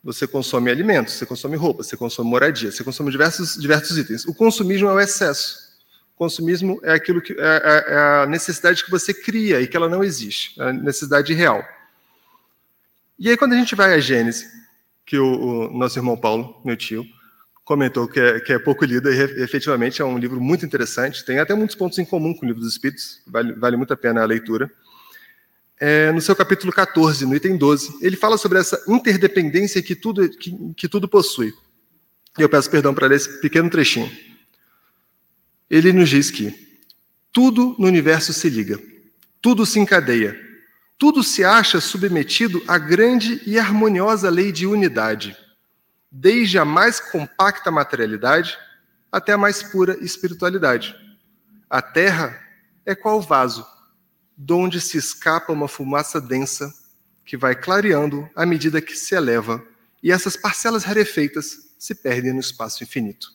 Você 0.02 0.26
consome 0.26 0.70
alimentos, 0.70 1.14
você 1.14 1.26
consome 1.26 1.56
roupa, 1.56 1.82
você 1.82 1.96
consome 1.96 2.30
moradia, 2.30 2.70
você 2.70 2.84
consome 2.84 3.10
diversos, 3.10 3.56
diversos 3.56 3.98
itens. 3.98 4.24
O 4.24 4.34
consumismo 4.34 4.88
é 4.88 4.92
o 4.92 5.00
excesso. 5.00 5.68
Consumismo 6.14 6.80
é 6.82 6.92
aquilo 6.92 7.20
que 7.20 7.32
é, 7.32 7.36
é, 7.38 7.92
é 7.92 8.22
a 8.22 8.26
necessidade 8.26 8.84
que 8.84 8.90
você 8.90 9.14
cria 9.14 9.60
e 9.60 9.68
que 9.68 9.76
ela 9.76 9.88
não 9.88 10.02
existe, 10.02 10.60
é 10.60 10.70
a 10.70 10.72
necessidade 10.72 11.32
real. 11.32 11.64
E 13.18 13.28
aí, 13.28 13.36
quando 13.36 13.52
a 13.52 13.56
gente 13.56 13.74
vai 13.74 13.94
à 13.94 13.98
Gênesis, 13.98 14.48
que 15.08 15.18
o, 15.18 15.70
o 15.70 15.78
nosso 15.78 15.98
irmão 15.98 16.18
Paulo, 16.18 16.60
meu 16.62 16.76
tio, 16.76 17.04
comentou 17.64 18.06
que 18.06 18.20
é, 18.20 18.40
que 18.40 18.52
é 18.52 18.58
pouco 18.58 18.84
lido 18.84 19.10
e 19.10 19.42
efetivamente 19.42 20.02
é 20.02 20.04
um 20.04 20.18
livro 20.18 20.38
muito 20.38 20.66
interessante. 20.66 21.24
Tem 21.24 21.38
até 21.38 21.54
muitos 21.54 21.74
pontos 21.74 21.98
em 21.98 22.04
comum 22.04 22.34
com 22.34 22.44
o 22.44 22.46
livro 22.46 22.60
dos 22.60 22.72
Espíritos, 22.72 23.22
vale, 23.26 23.54
vale 23.54 23.76
muito 23.78 23.92
a 23.92 23.96
pena 23.96 24.20
a 24.20 24.26
leitura. 24.26 24.70
é, 25.80 26.12
no 26.12 26.20
seu 26.20 26.36
capítulo 26.36 26.70
14, 26.70 27.24
no 27.24 27.34
item 27.34 27.56
12, 27.56 27.98
ele 28.02 28.16
fala 28.16 28.36
sobre 28.36 28.58
essa 28.58 28.78
interdependência 28.86 29.82
que 29.82 29.94
tudo, 29.94 30.28
que, 30.28 30.54
que 30.76 30.88
tudo 30.88 31.08
possui. 31.08 31.54
E 32.38 32.42
eu 32.42 32.48
peço 32.48 32.70
perdão 32.70 32.92
para 32.92 33.06
ler 33.06 33.16
esse 33.16 33.40
pequeno 33.40 33.70
trechinho. 33.70 34.10
Ele 35.70 35.90
nos 35.90 36.10
diz 36.10 36.30
que 36.30 36.54
tudo 37.32 37.74
no 37.78 37.86
universo 37.86 38.34
se 38.34 38.50
liga, 38.50 38.78
tudo 39.40 39.64
se 39.64 39.80
encadeia, 39.80 40.47
tudo 40.98 41.22
se 41.22 41.44
acha 41.44 41.80
submetido 41.80 42.62
à 42.66 42.76
grande 42.76 43.40
e 43.46 43.58
harmoniosa 43.58 44.28
lei 44.28 44.50
de 44.50 44.66
unidade, 44.66 45.36
desde 46.10 46.58
a 46.58 46.64
mais 46.64 46.98
compacta 46.98 47.70
materialidade 47.70 48.58
até 49.10 49.32
a 49.32 49.38
mais 49.38 49.62
pura 49.62 49.96
espiritualidade. 50.04 50.94
A 51.70 51.80
Terra 51.80 52.38
é 52.84 52.94
qual 52.94 53.20
vaso, 53.22 53.64
de 54.36 54.52
onde 54.52 54.80
se 54.80 54.98
escapa 54.98 55.52
uma 55.52 55.68
fumaça 55.68 56.20
densa 56.20 56.74
que 57.24 57.36
vai 57.36 57.54
clareando 57.54 58.28
à 58.34 58.44
medida 58.44 58.80
que 58.80 58.96
se 58.96 59.14
eleva, 59.14 59.62
e 60.02 60.10
essas 60.10 60.36
parcelas 60.36 60.84
rarefeitas 60.84 61.74
se 61.78 61.94
perdem 61.94 62.32
no 62.32 62.40
espaço 62.40 62.82
infinito. 62.82 63.28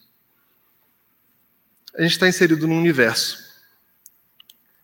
A 1.95 2.01
gente 2.01 2.11
está 2.11 2.27
inserido 2.27 2.67
num 2.67 2.79
universo 2.79 3.53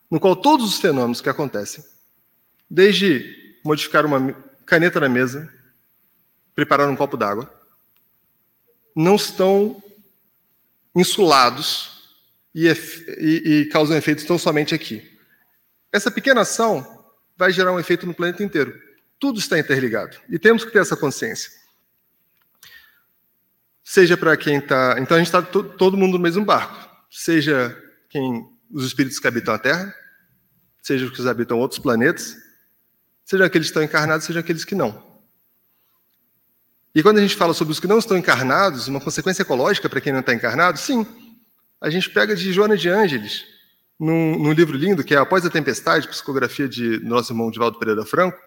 no 0.10 0.20
qual 0.20 0.36
todos 0.36 0.74
os 0.74 0.80
fenômenos 0.80 1.22
que 1.22 1.30
acontecem, 1.30 1.84
desde 2.69 3.60
modificar 3.63 4.05
uma 4.05 4.34
caneta 4.65 4.99
na 4.99 5.10
mesa, 5.10 5.51
preparar 6.53 6.89
um 6.89 6.95
copo 6.95 7.17
d'água, 7.17 7.51
não 8.95 9.15
estão 9.15 9.82
insulados 10.95 12.13
e, 12.53 12.67
e, 12.67 13.62
e 13.62 13.65
causam 13.65 13.97
efeitos 13.97 14.25
tão 14.25 14.38
somente 14.38 14.75
aqui. 14.75 15.17
Essa 15.91 16.12
pequena 16.12 16.41
ação 16.41 17.05
vai 17.38 17.51
gerar 17.51 17.71
um 17.71 17.79
efeito 17.79 18.05
no 18.05 18.13
planeta 18.13 18.43
inteiro. 18.43 18.79
Tudo 19.19 19.39
está 19.39 19.58
interligado 19.58 20.17
e 20.29 20.38
temos 20.38 20.63
que 20.63 20.71
ter 20.71 20.79
essa 20.79 20.95
consciência. 20.95 21.51
Seja 23.84 24.15
para 24.15 24.38
quem 24.38 24.58
está. 24.58 24.97
Então 24.99 25.15
a 25.15 25.19
gente 25.19 25.34
está 25.34 25.41
todo 25.41 25.97
mundo 25.97 26.13
no 26.13 26.23
mesmo 26.23 26.45
barco. 26.45 26.89
Seja 27.10 27.75
quem 28.10 28.47
os 28.71 28.86
espíritos 28.86 29.17
que 29.17 29.27
habitam 29.27 29.53
a 29.53 29.58
Terra, 29.58 29.95
seja 30.82 31.05
os 31.05 31.12
que 31.12 31.27
habitam 31.27 31.58
outros 31.58 31.79
planetas, 31.79 32.38
seja 33.30 33.46
aqueles 33.46 33.68
que 33.68 33.70
estão 33.70 33.84
encarnados, 33.84 34.26
seja 34.26 34.39
aqueles 34.39 34.65
que 34.65 34.74
não. 34.74 35.04
E 36.96 37.04
quando 37.04 37.20
a 37.20 37.22
gente 37.22 37.36
fala 37.36 37.54
sobre 37.54 37.72
os 37.72 37.80
que 37.80 37.86
não 37.86 38.00
estão 38.00 38.18
encarnados, 38.18 38.88
uma 38.88 39.00
consequência 39.00 39.44
ecológica 39.44 39.88
para 39.88 40.02
quem 40.02 40.12
não 40.12 40.22
está 40.22 40.34
encarnado, 40.34 40.80
sim. 40.80 41.06
A 41.80 41.92
gente 41.92 42.10
pega 42.10 42.36
de 42.36 42.52
Joana 42.52 42.76
de 42.76 42.89
Ângeles, 42.89 43.46
num, 44.00 44.36
num, 44.39 44.52
livro 44.52 44.76
lindo, 44.76 45.04
que 45.04 45.13
é 45.13 45.18
Após 45.18 45.46
a 45.46 45.50
Tempestade, 45.50 46.08
psicografia 46.08 46.68
de 46.68 47.00
nosso 47.06 47.32
irmão 47.32 47.52
Divaldo 47.52 47.78
Pereira 47.78 48.04
Franco, 48.04 48.39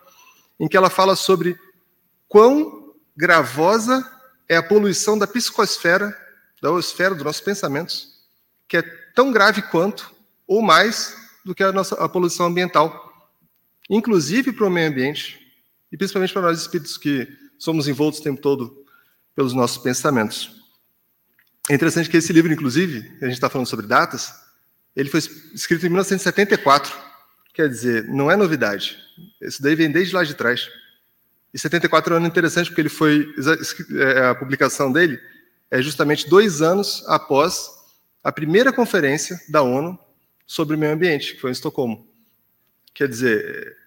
em 0.59 0.66
que 0.66 0.77
ela 0.77 0.90
fala 0.90 1.14
sobre 1.14 1.57
quão 2.27 2.92
gravosa 3.16 4.05
é 4.49 4.57
a 4.57 4.62
poluição 4.64 5.16
da 5.16 5.29
psicosfera, 5.29 6.12
da 6.61 6.77
esfera 6.77 7.14
dos 7.14 7.23
nossos 7.23 7.40
pensamentos, 7.40 8.09
que 8.66 8.79
é 8.79 8.83
tão 9.14 9.31
grave 9.31 9.62
quanto, 9.62 10.12
ou 10.45 10.61
mais, 10.61 11.16
do 11.45 11.55
que 11.55 11.62
a 11.62 11.71
nossa 11.71 11.95
a 11.95 12.09
poluição 12.09 12.47
ambiental. 12.47 13.12
Inclusive 13.94 14.55
para 14.55 14.66
o 14.66 14.70
meio 14.70 14.88
ambiente, 14.88 15.38
e 15.92 15.98
principalmente 15.98 16.33
para 16.33 16.40
nós 16.40 16.59
espíritos 16.59 16.96
que 16.96 17.28
somos 17.59 17.87
envoltos 17.87 18.20
o 18.20 18.22
tempo 18.22 18.40
todo 18.40 18.85
pelos 19.37 19.52
nossos 19.52 19.76
pensamentos. 19.76 20.50
É 21.68 21.74
interessante 21.74 22.09
que 22.09 22.16
esse 22.16 22.33
livro, 22.33 22.50
inclusive, 22.50 23.07
a 23.20 23.26
gente 23.26 23.35
está 23.35 23.50
falando 23.50 23.66
sobre 23.66 23.87
datas, 23.87 24.33
ele 24.96 25.11
foi 25.11 25.20
escrito 25.55 25.85
em 25.85 25.90
1974. 25.90 26.90
Quer 27.52 27.68
dizer, 27.68 28.09
não 28.09 28.31
é 28.31 28.37
novidade. 28.37 28.96
Isso 29.42 29.62
daí 29.62 29.74
vem 29.74 29.90
desde 29.90 30.14
lá 30.14 30.24
de 30.24 30.33
trás. 30.33 30.70
E 31.52 31.59
74 31.59 32.14
é 32.14 32.14
um 32.14 32.16
ano 32.16 32.26
interessante 32.26 32.68
porque 32.68 32.81
ele 32.81 32.88
foi 32.88 33.28
é, 34.00 34.26
a 34.28 34.35
publicação 34.35 34.90
dele 34.90 35.20
é 35.70 35.83
justamente 35.83 36.31
dois 36.31 36.62
anos 36.62 37.05
após 37.09 37.68
a 38.24 38.33
primeira 38.33 38.72
conferência 38.72 39.38
da 39.50 39.61
ONU 39.61 39.98
sobre 40.46 40.76
o 40.76 40.78
meio 40.78 40.92
ambiente, 40.92 41.35
que 41.35 41.40
foi 41.42 41.50
em 41.50 41.52
Estocolmo. 41.52 42.09
Quer 42.94 43.09
dizer, 43.09 43.82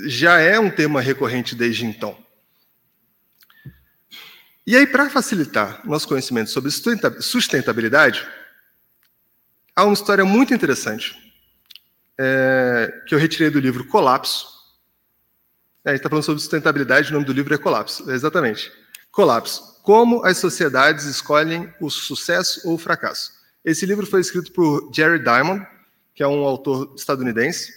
já 0.00 0.38
é 0.38 0.58
um 0.58 0.70
tema 0.70 1.00
recorrente 1.00 1.54
desde 1.54 1.84
então. 1.84 2.16
E 4.66 4.76
aí, 4.76 4.86
para 4.86 5.10
facilitar 5.10 5.80
nosso 5.84 6.06
conhecimento 6.06 6.50
sobre 6.50 6.70
sustentabilidade, 6.70 8.26
Há 9.74 9.84
uma 9.84 9.94
história 9.94 10.22
muito 10.22 10.52
interessante 10.52 11.16
é, 12.20 12.92
que 13.06 13.14
eu 13.14 13.18
retirei 13.18 13.48
do 13.48 13.58
livro 13.58 13.86
Colapso. 13.86 14.46
É, 15.82 15.88
a 15.88 15.92
gente 15.92 16.00
está 16.00 16.10
falando 16.10 16.24
sobre 16.24 16.42
sustentabilidade, 16.42 17.08
o 17.08 17.14
nome 17.14 17.24
do 17.24 17.32
livro 17.32 17.54
é 17.54 17.58
Colapso, 17.58 18.10
é 18.10 18.14
exatamente. 18.14 18.70
Colapso. 19.10 19.80
Como 19.82 20.22
as 20.26 20.36
sociedades 20.36 21.06
escolhem 21.06 21.72
o 21.80 21.88
sucesso 21.88 22.68
ou 22.68 22.74
o 22.74 22.78
fracasso. 22.78 23.32
Esse 23.64 23.86
livro 23.86 24.06
foi 24.06 24.20
escrito 24.20 24.52
por 24.52 24.92
Jerry 24.94 25.20
Diamond, 25.20 25.66
que 26.14 26.22
é 26.22 26.28
um 26.28 26.44
autor 26.44 26.94
estadunidense. 26.94 27.72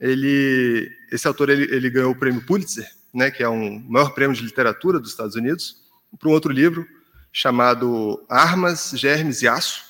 Ele, 0.00 0.90
esse 1.10 1.26
autor 1.26 1.48
ele, 1.48 1.74
ele 1.74 1.90
ganhou 1.90 2.12
o 2.12 2.18
prêmio 2.18 2.44
Pulitzer, 2.44 2.90
né, 3.12 3.30
que 3.30 3.42
é 3.42 3.48
um 3.48 3.80
maior 3.88 4.10
prêmio 4.10 4.36
de 4.36 4.42
literatura 4.42 5.00
dos 5.00 5.10
Estados 5.10 5.36
Unidos, 5.36 5.82
para 6.18 6.28
um 6.28 6.32
outro 6.32 6.52
livro 6.52 6.86
chamado 7.32 8.24
Armas, 8.28 8.92
Germes 8.94 9.42
e 9.42 9.48
Aço, 9.48 9.86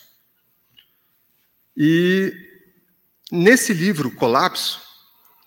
e 1.77 2.33
nesse 3.31 3.75
livro, 3.75 4.11
Colapso, 4.11 4.81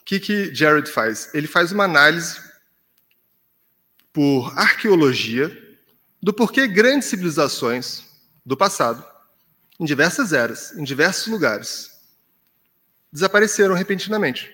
o 0.01 0.05
que, 0.05 0.19
que 0.19 0.53
Jared 0.53 0.89
faz? 0.89 1.33
Ele 1.33 1.47
faz 1.47 1.71
uma 1.71 1.85
análise 1.85 2.39
por 4.13 4.53
arqueologia 4.57 5.51
do 6.21 6.33
porquê 6.33 6.67
grandes 6.67 7.09
civilizações 7.09 8.03
do 8.45 8.55
passado, 8.55 9.03
em 9.79 9.85
diversas 9.85 10.31
eras, 10.31 10.73
em 10.77 10.83
diversos 10.83 11.27
lugares, 11.27 11.98
desapareceram 13.11 13.75
repentinamente. 13.75 14.51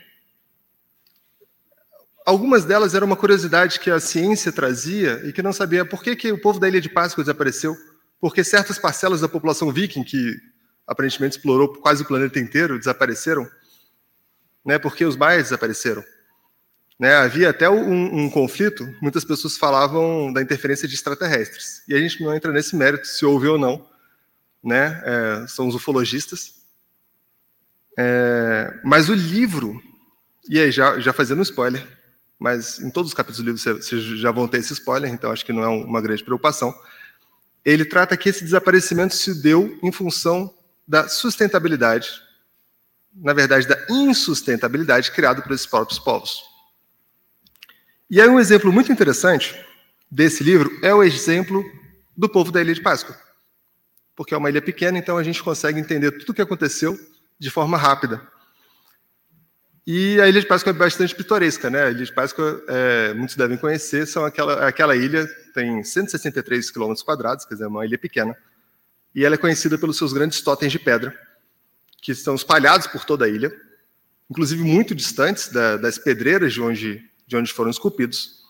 Algumas 2.26 2.66
delas 2.66 2.96
eram 2.96 3.06
uma 3.06 3.16
curiosidade 3.16 3.80
que 3.80 3.92
a 3.92 4.00
ciência 4.00 4.52
trazia 4.52 5.22
e 5.26 5.32
que 5.32 5.44
não 5.44 5.54
sabia 5.54 5.86
por 5.86 6.02
que, 6.02 6.16
que 6.16 6.32
o 6.32 6.42
povo 6.42 6.60
da 6.60 6.68
Ilha 6.68 6.82
de 6.82 6.90
Páscoa 6.90 7.24
desapareceu, 7.24 7.76
porque 8.20 8.44
certas 8.44 8.80
parcelas 8.80 9.22
da 9.22 9.30
população 9.30 9.72
viking 9.72 10.04
que 10.04 10.36
aparentemente 10.88 11.38
explorou 11.38 11.74
quase 11.74 12.04
o 12.04 12.08
planeta 12.08 12.40
inteiro, 12.40 12.80
desapareceram, 12.80 13.48
né? 14.66 14.80
Porque 14.80 15.06
os 15.06 15.16
maias 15.16 15.44
desapareceram. 15.44 16.04
Né, 16.98 17.14
havia 17.14 17.50
até 17.50 17.70
um, 17.70 18.24
um, 18.24 18.30
conflito, 18.30 18.90
muitas 19.02 19.26
pessoas 19.26 19.58
falavam 19.58 20.32
da 20.32 20.42
interferência 20.42 20.88
de 20.88 20.96
extraterrestres. 20.96 21.84
E 21.90 21.94
a 21.94 22.00
gente 22.00 22.24
não 22.24 22.34
entra 22.34 22.54
nesse 22.54 22.74
mérito, 22.74 23.06
se 23.06 23.26
houve 23.26 23.48
ou 23.48 23.58
não. 23.58 23.86
Né, 24.64 25.04
é, 25.06 25.48
são 25.48 25.68
os 25.68 25.76
ufologistas. 25.76 26.65
É, 27.98 28.80
mas 28.84 29.10
o 29.10 29.14
livro, 29.14 29.82
e 30.50 30.60
aí 30.60 30.72
já, 30.72 31.00
já 31.00 31.14
fazendo 31.14 31.42
spoiler, 31.42 31.86
mas 32.38 32.80
em 32.80 32.90
todos 32.90 33.12
os 33.12 33.16
capítulos 33.16 33.38
do 33.38 33.46
livro 33.46 33.82
vocês 33.82 34.04
já 34.20 34.32
vão 34.32 34.48
ter 34.48 34.58
esse 34.58 34.74
spoiler, 34.74 35.12
então 35.12 35.32
acho 35.32 35.46
que 35.46 35.54
não 35.54 35.64
é 35.64 35.68
uma 35.68 36.02
grande 36.02 36.24
preocupação. 36.24 36.74
Ele 37.64 37.86
trata 37.86 38.16
que 38.18 38.30
esse 38.30 38.44
desaparecimento 38.44 39.16
se 39.16 39.42
deu 39.42 39.80
em 39.82 39.92
função 39.92 40.54
da 40.88 41.08
sustentabilidade, 41.08 42.22
na 43.16 43.34
verdade, 43.34 43.68
da 43.68 43.78
insustentabilidade 43.90 45.12
criada 45.12 45.42
por 45.42 45.52
esses 45.54 45.66
próprios 45.66 45.98
povos. 45.98 46.44
E 48.10 48.22
aí 48.22 48.28
um 48.28 48.40
exemplo 48.40 48.72
muito 48.72 48.92
interessante 48.92 49.56
desse 50.12 50.44
livro 50.44 50.70
é 50.84 50.94
o 50.94 51.02
exemplo 51.02 51.64
do 52.16 52.30
povo 52.30 52.52
da 52.52 52.62
Ilha 52.62 52.74
de 52.74 52.82
Páscoa. 52.82 53.18
Porque 54.16 54.34
é 54.34 54.38
uma 54.38 54.50
ilha 54.50 54.62
pequena, 54.62 54.98
então 54.98 55.18
a 55.18 55.24
gente 55.24 55.42
consegue 55.42 55.80
entender 55.80 56.12
tudo 56.12 56.30
o 56.30 56.34
que 56.34 56.42
aconteceu 56.42 56.98
de 57.40 57.50
forma 57.50 57.78
rápida. 57.78 58.22
E 59.88 60.20
a 60.20 60.28
Ilha 60.28 60.42
de 60.42 60.48
Páscoa 60.48 60.72
é 60.72 60.74
bastante 60.74 61.14
pitoresca, 61.14 61.70
né? 61.70 61.84
A 61.84 61.92
Ilha 61.92 62.06
de 62.06 62.12
Páscoa, 62.12 62.64
é, 62.68 63.14
muitos 63.14 63.36
devem 63.36 63.56
conhecer, 63.56 64.08
são 64.08 64.26
aquela, 64.26 64.68
aquela 64.68 64.96
ilha, 64.96 65.28
tem 65.54 65.84
163 65.84 66.72
quilômetros 66.72 67.04
quadrados, 67.04 67.46
quer 67.46 67.54
dizer, 67.54 67.66
é 67.66 67.68
uma 67.68 67.86
ilha 67.86 67.98
pequena, 67.98 68.36
e 69.14 69.24
ela 69.24 69.36
é 69.36 69.38
conhecida 69.38 69.78
pelos 69.78 69.98
seus 69.98 70.12
grandes 70.12 70.42
totens 70.42 70.72
de 70.72 70.80
pedra, 70.80 71.16
que 72.02 72.12
estão 72.12 72.34
espalhados 72.34 72.88
por 72.88 73.06
toda 73.06 73.26
a 73.26 73.30
ilha, 73.30 73.52
inclusive 74.30 74.64
muito 74.64 74.96
distantes 74.96 75.50
da, 75.50 75.78
das 75.78 76.00
pedreiras 76.00 76.54
de 76.54 76.62
onde, 76.62 77.04
de 77.28 77.38
onde 77.38 77.54
foram 77.54 77.70
esculpidos. 77.70 78.44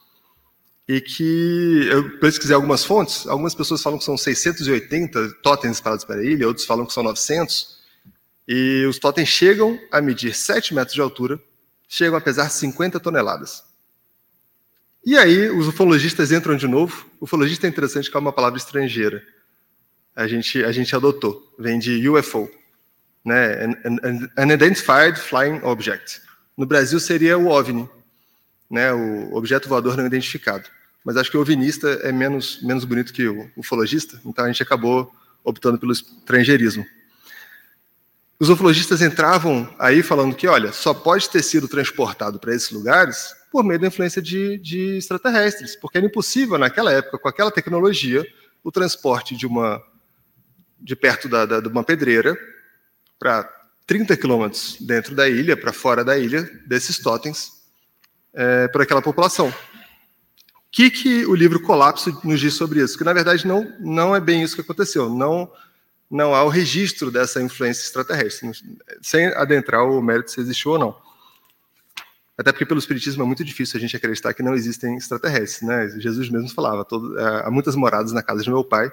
E 0.87 1.01
que 1.01 1.87
eu 1.91 2.17
pesquisei 2.19 2.55
algumas 2.55 2.85
fontes, 2.85 3.27
algumas 3.27 3.53
pessoas 3.53 3.81
falam 3.81 3.99
que 3.99 4.05
são 4.05 4.17
680 4.17 5.41
totens 5.41 5.77
espalhados 5.77 6.05
pela 6.05 6.23
ilha, 6.23 6.47
outros 6.47 6.65
falam 6.65 6.85
que 6.85 6.93
são 6.93 7.03
900. 7.03 7.74
E 8.47 8.85
os 8.85 8.99
totens 8.99 9.29
chegam 9.29 9.79
a 9.91 10.01
medir 10.01 10.33
7 10.33 10.73
metros 10.73 10.93
de 10.93 11.01
altura, 11.01 11.39
chegam 11.87 12.17
a 12.17 12.21
pesar 12.21 12.49
50 12.49 12.99
toneladas. 12.99 13.63
E 15.05 15.17
aí 15.17 15.49
os 15.49 15.67
ufologistas 15.67 16.31
entram 16.31 16.55
de 16.55 16.67
novo. 16.67 17.05
Ufologista 17.19 17.67
é 17.67 17.69
interessante 17.69 18.09
que 18.09 18.17
é 18.17 18.19
uma 18.19 18.33
palavra 18.33 18.57
estrangeira 18.57 19.23
a 20.15 20.27
gente, 20.27 20.63
a 20.63 20.71
gente 20.71 20.95
adotou, 20.95 21.53
vem 21.59 21.77
de 21.77 22.07
UFO, 22.07 22.49
né? 23.23 23.67
Unidentified 24.37 25.19
Flying 25.19 25.59
Object. 25.63 26.21
No 26.55 26.65
Brasil 26.65 26.99
seria 26.99 27.37
o 27.37 27.47
OVNI, 27.47 27.89
né, 28.71 28.93
o 28.93 29.35
objeto 29.35 29.67
voador 29.67 29.97
não 29.97 30.05
identificado. 30.05 30.69
Mas 31.03 31.17
acho 31.17 31.29
que 31.29 31.37
o 31.37 31.41
ovinista 31.41 31.87
é 32.03 32.11
menos, 32.11 32.61
menos 32.63 32.85
bonito 32.85 33.13
que 33.13 33.27
o 33.27 33.51
ufologista, 33.57 34.19
então 34.25 34.45
a 34.45 34.47
gente 34.47 34.63
acabou 34.63 35.11
optando 35.43 35.77
pelo 35.77 35.91
estrangeirismo. 35.91 36.85
Os 38.37 38.49
ufologistas 38.49 39.01
entravam 39.01 39.73
aí 39.79 40.03
falando 40.03 40.35
que, 40.35 40.47
olha, 40.47 40.73
só 40.73 40.93
pode 40.93 41.29
ter 41.29 41.41
sido 41.41 41.67
transportado 41.67 42.37
para 42.37 42.53
esses 42.53 42.69
lugares 42.69 43.33
por 43.49 43.63
meio 43.63 43.79
da 43.79 43.87
influência 43.87 44.21
de, 44.21 44.57
de 44.57 44.97
extraterrestres, 44.97 45.75
porque 45.77 45.97
era 45.97 46.07
impossível 46.07 46.57
naquela 46.57 46.91
época, 46.91 47.17
com 47.17 47.29
aquela 47.29 47.49
tecnologia, 47.49 48.25
o 48.61 48.71
transporte 48.71 49.35
de 49.35 49.47
uma 49.47 49.81
de 50.77 50.95
perto 50.95 51.29
da, 51.29 51.45
da 51.45 51.59
de 51.61 51.67
uma 51.69 51.83
pedreira 51.83 52.37
para 53.17 53.49
30 53.87 54.17
quilômetros 54.17 54.75
dentro 54.81 55.15
da 55.15 55.29
ilha, 55.29 55.55
para 55.55 55.71
fora 55.71 56.03
da 56.03 56.17
ilha, 56.17 56.43
desses 56.67 56.99
totens, 56.99 57.53
é, 58.33 58.67
para 58.67 58.83
aquela 58.83 59.01
população. 59.01 59.47
O 59.47 59.53
que, 60.69 60.91
que 60.91 61.25
o 61.25 61.33
livro 61.33 61.61
Colapso 61.61 62.19
nos 62.23 62.39
diz 62.39 62.53
sobre 62.55 62.81
isso? 62.81 62.97
Que, 62.97 63.03
na 63.05 63.13
verdade, 63.13 63.47
não, 63.47 63.73
não 63.79 64.13
é 64.13 64.19
bem 64.19 64.43
isso 64.43 64.55
que 64.55 64.61
aconteceu. 64.61 65.09
Não 65.09 65.49
não 66.09 66.35
há 66.35 66.43
o 66.43 66.49
registro 66.49 67.09
dessa 67.09 67.41
influência 67.41 67.81
extraterrestre, 67.81 68.51
sem 69.01 69.27
adentrar 69.27 69.83
o 69.83 70.01
mérito 70.01 70.31
se 70.31 70.39
existiu 70.39 70.71
ou 70.71 70.79
não. 70.79 71.05
Até 72.37 72.51
porque 72.51 72.65
pelo 72.65 72.79
espiritismo 72.79 73.23
é 73.23 73.25
muito 73.25 73.43
difícil 73.43 73.77
a 73.77 73.79
gente 73.79 73.95
acreditar 73.95 74.33
que 74.33 74.43
não 74.43 74.53
existem 74.53 74.97
extraterrestres, 74.97 75.61
né? 75.61 75.87
Jesus 75.99 76.29
mesmo 76.29 76.49
falava, 76.49 76.83
todo, 76.83 77.17
é, 77.17 77.47
há 77.47 77.51
muitas 77.51 77.75
moradas 77.75 78.11
na 78.11 78.21
casa 78.21 78.43
de 78.43 78.49
meu 78.49 78.63
pai, 78.63 78.91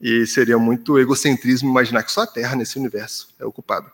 e 0.00 0.26
seria 0.26 0.58
muito 0.58 0.98
egocentrismo 0.98 1.68
imaginar 1.70 2.02
que 2.02 2.12
só 2.12 2.22
a 2.22 2.26
Terra 2.26 2.54
nesse 2.56 2.78
universo 2.78 3.28
é 3.38 3.44
ocupada. 3.44 3.90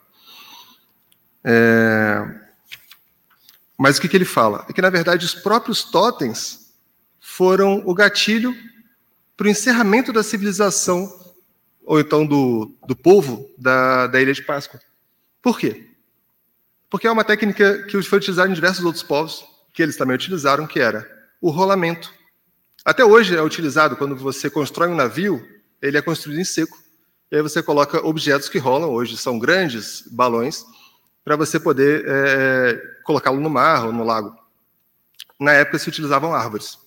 É... 1.43 2.41
Mas 3.77 3.97
o 3.97 4.01
que, 4.01 4.07
que 4.07 4.17
ele 4.17 4.25
fala? 4.25 4.65
É 4.69 4.73
que, 4.73 4.81
na 4.81 4.89
verdade, 4.89 5.25
os 5.25 5.33
próprios 5.33 5.83
totens 5.83 6.73
foram 7.19 7.81
o 7.85 7.93
gatilho 7.93 8.53
para 9.37 9.47
o 9.47 9.49
encerramento 9.49 10.11
da 10.11 10.21
civilização 10.21 11.20
ou 11.91 11.99
então 11.99 12.25
do, 12.25 12.73
do 12.87 12.95
povo 12.95 13.53
da, 13.57 14.07
da 14.07 14.21
Ilha 14.21 14.33
de 14.33 14.41
Páscoa. 14.41 14.79
Por 15.41 15.59
quê? 15.59 15.89
Porque 16.89 17.05
é 17.05 17.11
uma 17.11 17.25
técnica 17.25 17.83
que 17.83 18.01
foi 18.01 18.17
utilizada 18.17 18.49
em 18.49 18.53
diversos 18.53 18.85
outros 18.85 19.03
povos, 19.03 19.43
que 19.73 19.83
eles 19.83 19.97
também 19.97 20.15
utilizaram, 20.15 20.65
que 20.65 20.79
era 20.79 21.05
o 21.41 21.49
rolamento. 21.49 22.09
Até 22.85 23.03
hoje 23.03 23.35
é 23.35 23.41
utilizado 23.41 23.97
quando 23.97 24.15
você 24.15 24.49
constrói 24.49 24.87
um 24.87 24.95
navio, 24.95 25.45
ele 25.81 25.97
é 25.97 26.01
construído 26.01 26.39
em 26.39 26.45
seco. 26.45 26.81
E 27.29 27.35
aí 27.35 27.41
você 27.41 27.61
coloca 27.61 27.99
objetos 28.07 28.47
que 28.47 28.57
rolam, 28.57 28.89
hoje 28.89 29.17
são 29.17 29.37
grandes 29.37 30.01
balões, 30.09 30.63
para 31.25 31.35
você 31.35 31.59
poder 31.59 32.05
é, 32.07 32.81
colocá-lo 33.03 33.41
no 33.41 33.49
mar 33.49 33.87
ou 33.87 33.91
no 33.91 34.05
lago. 34.05 34.33
Na 35.37 35.51
época 35.51 35.77
se 35.77 35.89
utilizavam 35.89 36.33
árvores. 36.33 36.77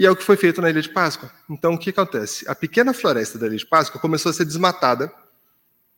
E 0.00 0.06
é 0.06 0.10
o 0.10 0.16
que 0.16 0.24
foi 0.24 0.34
feito 0.34 0.62
na 0.62 0.70
Ilha 0.70 0.80
de 0.80 0.88
Páscoa. 0.88 1.30
Então, 1.46 1.74
o 1.74 1.78
que 1.78 1.90
acontece? 1.90 2.48
A 2.48 2.54
pequena 2.54 2.94
floresta 2.94 3.38
da 3.38 3.46
Ilha 3.46 3.58
de 3.58 3.66
Páscoa 3.66 4.00
começou 4.00 4.30
a 4.30 4.32
ser 4.32 4.46
desmatada 4.46 5.12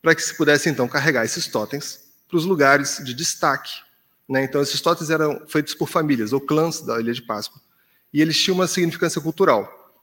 para 0.01 0.13
que 0.13 0.21
se 0.21 0.35
pudesse, 0.35 0.67
então, 0.67 0.89
carregar 0.89 1.23
esses 1.23 1.47
totens 1.47 2.01
para 2.27 2.35
os 2.35 2.43
lugares 2.43 3.01
de 3.01 3.13
destaque. 3.13 3.71
Né? 4.27 4.43
Então, 4.43 4.61
esses 4.61 4.81
totens 4.81 5.09
eram 5.09 5.47
feitos 5.47 5.73
por 5.73 5.87
famílias 5.87 6.33
ou 6.33 6.41
clãs 6.41 6.81
da 6.81 6.99
Ilha 6.99 7.13
de 7.13 7.21
Páscoa. 7.21 7.61
E 8.11 8.21
eles 8.21 8.37
tinham 8.37 8.55
uma 8.55 8.67
significância 8.67 9.21
cultural. 9.21 9.95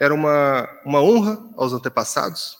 Era 0.00 0.14
uma, 0.14 0.66
uma 0.82 1.02
honra 1.02 1.38
aos 1.54 1.74
antepassados 1.74 2.56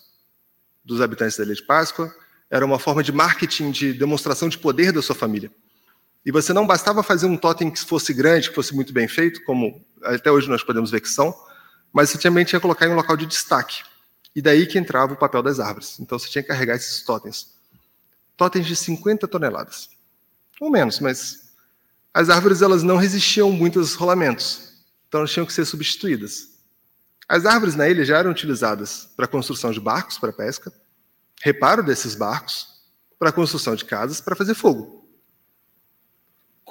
dos 0.84 1.01
habitantes 1.01 1.38
da 1.38 1.45
Ilha 1.45 1.55
de 1.55 1.62
Páscoa, 1.62 2.14
era 2.51 2.66
uma 2.66 2.78
forma 2.78 3.03
de 3.03 3.12
marketing, 3.12 3.70
de 3.70 3.95
demonstração 3.95 4.47
de 4.47 4.59
poder 4.59 4.93
da 4.93 5.01
sua 5.01 5.14
família. 5.16 5.51
E 6.25 6.31
você 6.31 6.53
não 6.53 6.66
bastava 6.66 7.03
fazer 7.03 7.27
um 7.27 7.37
totem 7.37 7.70
que 7.70 7.81
fosse 7.81 8.14
grande, 8.14 8.49
que 8.49 8.55
fosse 8.55 8.75
muito 8.75 8.93
bem 8.93 9.09
feito, 9.09 9.43
como 9.45 9.85
até 10.05 10.31
hoje 10.31 10.49
nós 10.49 10.62
podemos 10.62 10.91
ver 10.91 11.01
que 11.01 11.09
são, 11.09 11.35
mas 11.93 12.11
você 12.11 12.18
também 12.18 12.45
tinha 12.45 12.61
que 12.61 12.62
colocar 12.62 12.87
em 12.87 12.91
um 12.91 12.95
local 12.95 13.16
de 13.16 13.27
destaque. 13.27 13.83
E 14.35 14.41
daí 14.41 14.66
que 14.66 14.79
entrava 14.79 15.12
o 15.12 15.16
papel 15.16 15.43
das 15.43 15.61
árvores. 15.61 15.99
Então 16.01 16.18
você 16.18 16.29
tinha 16.29 16.43
que 16.43 16.49
carregar 16.49 16.77
esses 16.77 17.03
totens. 17.03 17.55
Totens 18.37 18.66
de 18.66 18.75
50 18.75 19.29
toneladas. 19.29 19.91
Ou 20.61 20.70
menos, 20.70 21.01
mas 21.01 21.53
as 22.14 22.31
árvores 22.31 22.62
elas 22.62 22.83
não 22.83 22.97
resistiam 22.97 23.51
muito 23.51 23.79
aos 23.79 23.95
rolamentos. 23.95 24.73
Então 25.09 25.20
elas 25.20 25.33
tinham 25.33 25.45
que 25.45 25.53
ser 25.53 25.64
substituídas. 25.64 26.53
As 27.29 27.47
árvores 27.47 27.75
na 27.75 27.89
ilha 27.89 28.05
já 28.05 28.18
eram 28.18 28.31
utilizadas 28.31 29.09
para 29.16 29.27
construção 29.27 29.70
de 29.70 29.81
barcos 29.81 30.18
para 30.18 30.33
pesca, 30.33 30.73
reparo 31.43 31.83
desses 31.83 32.14
barcos, 32.14 32.68
para 33.18 33.33
construção 33.33 33.75
de 33.75 33.85
casas, 33.85 34.20
para 34.20 34.37
fazer 34.37 34.55
fogo. 34.55 35.01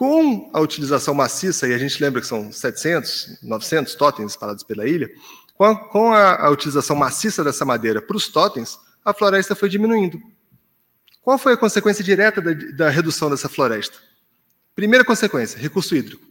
Com 0.02 0.50
a 0.52 0.60
utilização 0.60 1.14
maciça, 1.14 1.68
e 1.68 1.76
a 1.76 1.78
gente 1.78 2.02
lembra 2.02 2.22
que 2.22 2.26
são 2.26 2.52
700, 2.52 3.38
900 3.44 3.94
totens 3.94 4.32
espalhados 4.32 4.64
pela 4.64 4.88
ilha, 4.88 5.08
com 5.54 5.64
a, 5.64 5.76
com 5.76 6.12
a, 6.12 6.48
a 6.48 6.50
utilização 6.50 6.96
maciça 6.96 7.44
dessa 7.44 7.64
madeira 7.64 8.02
para 8.02 8.18
os 8.18 8.28
totens, 8.28 8.80
a 9.06 9.14
floresta 9.14 9.54
foi 9.54 9.70
diminuindo. 9.70 10.20
Qual 11.22 11.38
foi 11.38 11.54
a 11.54 11.58
consequência 11.58 12.04
direta 12.04 12.42
da, 12.42 12.52
da 12.52 12.90
redução 12.90 13.30
dessa 13.30 13.48
floresta? 13.48 14.00
Primeira 14.74 15.06
consequência, 15.06 15.60
recurso 15.60 15.96
hídrico. 15.96 16.26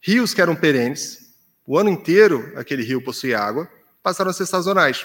Rios 0.00 0.32
que 0.32 0.40
eram 0.40 0.56
perenes, 0.56 1.34
o 1.66 1.76
ano 1.76 1.90
inteiro 1.90 2.50
aquele 2.56 2.82
rio 2.82 3.04
possuía 3.04 3.40
água, 3.40 3.68
passaram 4.02 4.30
a 4.30 4.32
ser 4.32 4.46
sazonais. 4.46 5.04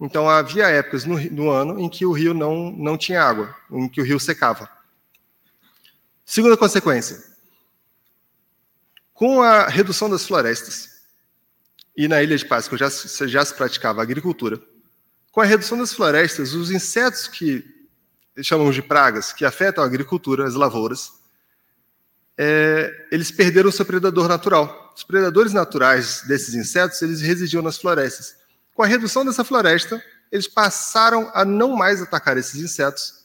Então 0.00 0.26
havia 0.26 0.68
épocas 0.68 1.04
no, 1.04 1.20
no, 1.30 1.50
ano 1.50 1.78
em 1.78 1.86
que 1.90 2.06
o 2.06 2.12
rio 2.12 2.32
não, 2.32 2.72
não 2.72 2.96
tinha 2.96 3.22
água, 3.22 3.54
em 3.70 3.90
que 3.90 4.00
o 4.00 4.04
rio 4.04 4.18
secava. 4.18 4.73
Segunda 6.24 6.56
consequência: 6.56 7.22
com 9.12 9.42
a 9.42 9.68
redução 9.68 10.08
das 10.08 10.26
florestas, 10.26 10.88
e 11.96 12.08
na 12.08 12.22
Ilha 12.22 12.36
de 12.36 12.44
Páscoa 12.44 12.76
já, 12.76 12.88
já 12.88 13.44
se 13.44 13.54
praticava 13.54 14.02
agricultura, 14.02 14.60
com 15.30 15.40
a 15.40 15.44
redução 15.44 15.78
das 15.78 15.92
florestas, 15.92 16.54
os 16.54 16.70
insetos 16.70 17.28
que 17.28 17.64
chamamos 18.42 18.74
de 18.74 18.82
pragas, 18.82 19.32
que 19.32 19.44
afetam 19.44 19.82
a 19.84 19.86
agricultura, 19.86 20.46
as 20.46 20.54
lavouras, 20.54 21.12
é, 22.36 23.08
eles 23.12 23.30
perderam 23.30 23.70
seu 23.70 23.84
predador 23.84 24.28
natural. 24.28 24.92
Os 24.96 25.04
predadores 25.04 25.52
naturais 25.52 26.22
desses 26.26 26.54
insetos, 26.54 27.00
eles 27.02 27.20
residiam 27.20 27.62
nas 27.62 27.78
florestas. 27.78 28.36
Com 28.74 28.82
a 28.82 28.86
redução 28.86 29.24
dessa 29.24 29.44
floresta, 29.44 30.02
eles 30.32 30.48
passaram 30.48 31.30
a 31.32 31.44
não 31.44 31.76
mais 31.76 32.02
atacar 32.02 32.36
esses 32.36 32.60
insetos 32.60 33.23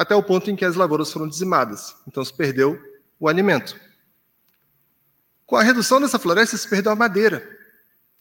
até 0.00 0.14
o 0.14 0.22
ponto 0.22 0.50
em 0.50 0.56
que 0.56 0.64
as 0.64 0.76
lavouras 0.76 1.12
foram 1.12 1.28
dizimadas. 1.28 1.94
Então 2.08 2.24
se 2.24 2.32
perdeu 2.32 2.82
o 3.18 3.28
alimento. 3.28 3.78
Com 5.44 5.56
a 5.56 5.62
redução 5.62 6.00
dessa 6.00 6.18
floresta, 6.18 6.56
se 6.56 6.66
perdeu 6.66 6.90
a 6.90 6.96
madeira, 6.96 7.46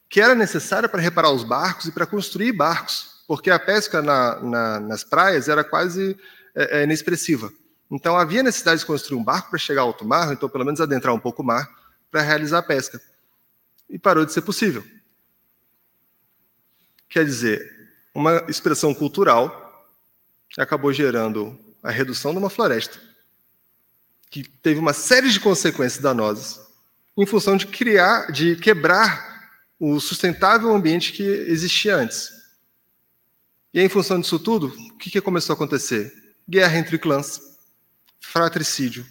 que 0.10 0.20
era 0.20 0.36
necessária 0.36 0.90
para 0.90 1.00
reparar 1.00 1.32
os 1.32 1.46
barcos 1.46 1.86
e 1.86 1.94
para 1.94 2.06
construir 2.06 2.52
barcos, 2.52 3.24
porque 3.26 3.50
a 3.50 3.58
pesca 3.58 4.02
na, 4.02 4.42
na, 4.42 4.80
nas 4.82 5.06
praias 5.06 5.48
era 5.48 5.64
quase 5.64 6.20
é, 6.54 6.80
é, 6.80 6.84
inexpressiva. 6.84 7.50
Então 7.90 8.18
havia 8.18 8.44
necessidade 8.44 8.82
de 8.82 8.86
construir 8.86 9.18
um 9.18 9.24
barco 9.24 9.50
para 9.50 9.58
chegar 9.58 9.84
ao 9.84 9.88
alto 9.88 10.04
mar, 10.04 10.34
então 10.34 10.50
pelo 10.50 10.66
menos 10.66 10.82
adentrar 10.82 11.16
um 11.16 11.20
pouco 11.20 11.42
o 11.42 11.46
mar, 11.46 11.66
para 12.12 12.22
realizar 12.22 12.58
a 12.58 12.64
pesca. 12.64 13.00
E 13.90 13.98
parou 13.98 14.26
de 14.26 14.34
ser 14.34 14.42
possível. 14.42 14.84
Quer 17.08 17.24
dizer, 17.24 17.90
uma 18.14 18.44
expressão 18.50 18.94
cultural 18.94 19.68
acabou 20.58 20.92
gerando 20.92 21.58
a 21.84 21.92
redução 21.92 22.32
de 22.32 22.38
uma 22.38 22.50
floresta, 22.50 23.00
que 24.30 24.44
teve 24.44 24.80
uma 24.80 24.94
série 24.94 25.30
de 25.30 25.40
consequências 25.40 26.02
danosas, 26.02 26.68
em 27.18 27.26
função 27.26 27.58
de 27.58 27.68
criar, 27.68 28.32
de 28.32 28.56
quebrar 28.56 29.52
o 29.80 30.00
sustentável 30.00 30.74
ambiente 30.74 31.14
que 31.14 31.24
existia 31.24 31.96
antes. 31.96 32.30
E 33.74 33.80
em 33.80 33.90
função 33.90 34.20
disso 34.20 34.40
tudo, 34.40 34.68
o 34.68 34.98
que, 34.98 35.10
que 35.10 35.22
começou 35.22 35.54
a 35.54 35.56
acontecer? 35.56 36.14
Guerra 36.48 36.78
entre 36.78 36.98
clãs, 36.98 37.40
fratricídio. 38.20 39.06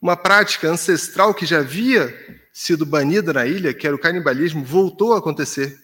Uma 0.00 0.16
prática 0.16 0.68
ancestral 0.68 1.32
que 1.34 1.46
já 1.46 1.60
havia 1.60 2.14
sido 2.52 2.84
banida 2.86 3.32
na 3.32 3.46
ilha, 3.46 3.72
que 3.72 3.86
era 3.86 3.96
o 3.96 3.98
canibalismo, 3.98 4.64
voltou 4.64 5.14
a 5.14 5.18
acontecer. 5.18 5.78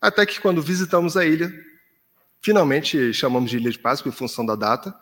Até 0.00 0.24
que, 0.24 0.40
quando 0.40 0.62
visitamos 0.62 1.16
a 1.16 1.24
ilha, 1.24 1.52
Finalmente, 2.40 3.12
chamamos 3.12 3.50
de 3.50 3.56
Ilha 3.56 3.70
de 3.70 3.78
Páscoa 3.78 4.08
em 4.08 4.12
função 4.12 4.44
da 4.46 4.54
data. 4.54 4.98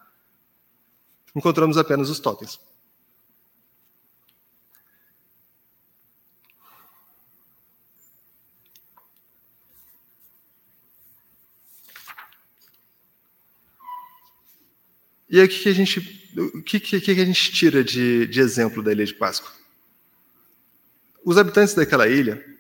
Encontramos 1.35 1.77
apenas 1.77 2.09
os 2.09 2.19
totens. 2.19 2.59
E 15.29 15.41
aí, 15.41 15.47
o 15.47 15.49
que, 15.49 15.69
a 15.69 15.75
gente, 15.75 16.33
o 16.39 16.63
que, 16.63 16.81
que, 16.81 17.01
que 17.01 17.11
a 17.11 17.25
gente 17.25 17.53
tira 17.53 17.85
de, 17.85 18.27
de 18.29 18.41
exemplo 18.41 18.83
da 18.83 18.93
Ilha 18.93 19.05
de 19.05 19.13
Páscoa? 19.13 19.53
Os 21.25 21.37
habitantes 21.37 21.75
daquela 21.75 22.09
ilha 22.09 22.56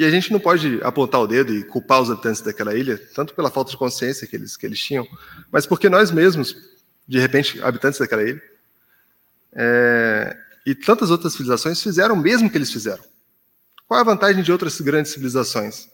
e 0.00 0.04
a 0.04 0.10
gente 0.10 0.32
não 0.32 0.40
pode 0.40 0.80
apontar 0.82 1.20
o 1.20 1.26
dedo 1.26 1.54
e 1.54 1.62
culpar 1.62 2.00
os 2.00 2.10
habitantes 2.10 2.40
daquela 2.40 2.74
ilha, 2.74 2.98
tanto 3.14 3.34
pela 3.34 3.50
falta 3.50 3.70
de 3.70 3.76
consciência 3.76 4.26
que 4.26 4.34
eles, 4.34 4.56
que 4.56 4.66
eles 4.66 4.80
tinham, 4.80 5.06
mas 5.52 5.66
porque 5.66 5.88
nós 5.88 6.10
mesmos 6.10 6.56
de 7.10 7.18
repente, 7.18 7.60
habitantes 7.60 7.98
daquela 7.98 8.22
ilha. 8.22 8.40
É, 9.52 10.36
e 10.64 10.76
tantas 10.76 11.10
outras 11.10 11.32
civilizações 11.32 11.82
fizeram 11.82 12.14
o 12.14 12.18
mesmo 12.18 12.48
que 12.48 12.56
eles 12.56 12.70
fizeram. 12.70 13.02
Qual 13.88 13.98
é 13.98 14.00
a 14.00 14.04
vantagem 14.04 14.44
de 14.44 14.52
outras 14.52 14.80
grandes 14.80 15.10
civilizações? 15.10 15.88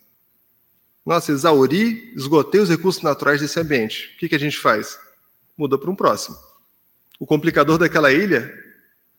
Nossa, 1.07 1.33
exauri, 1.33 2.13
esgotei 2.15 2.61
os 2.61 2.69
recursos 2.69 3.03
naturais 3.03 3.41
desse 3.41 3.59
ambiente. 3.59 4.13
O 4.15 4.19
que, 4.19 4.29
que 4.29 4.35
a 4.35 4.39
gente 4.39 4.59
faz? 4.59 4.99
Muda 5.57 5.79
para 5.79 5.91
um 5.91 5.97
próximo. 5.97 6.37
O 7.19 7.25
complicador 7.25 7.79
daquela 7.79 8.13
ilha 8.13 8.53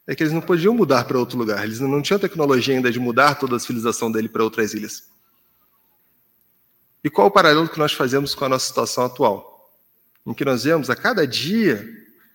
é 0.07 0.15
que 0.15 0.23
eles 0.23 0.33
não 0.33 0.41
podiam 0.41 0.73
mudar 0.73 1.03
para 1.03 1.19
outro 1.19 1.37
lugar. 1.37 1.63
Eles 1.65 1.79
não 1.81 2.01
tinham 2.01 2.19
tecnologia 2.19 2.73
ainda 2.73 2.89
de 2.89 2.99
mudar 2.99 3.35
toda 3.35 3.57
a 3.57 3.59
civilização 3.59 4.09
dele 4.09 4.29
para 4.29 4.43
outras 4.43 4.73
ilhas. 4.73 5.03
E 7.03 7.09
qual 7.09 7.27
o 7.27 7.31
paralelo 7.31 7.67
que 7.67 7.77
nós 7.77 7.93
fazemos 7.93 8.33
com 8.33 8.45
a 8.45 8.49
nossa 8.49 8.67
situação 8.67 9.05
atual? 9.05 9.69
Em 10.25 10.33
que 10.33 10.45
nós 10.45 10.63
vemos 10.63 10.89
a 10.89 10.95
cada 10.95 11.27
dia 11.27 11.85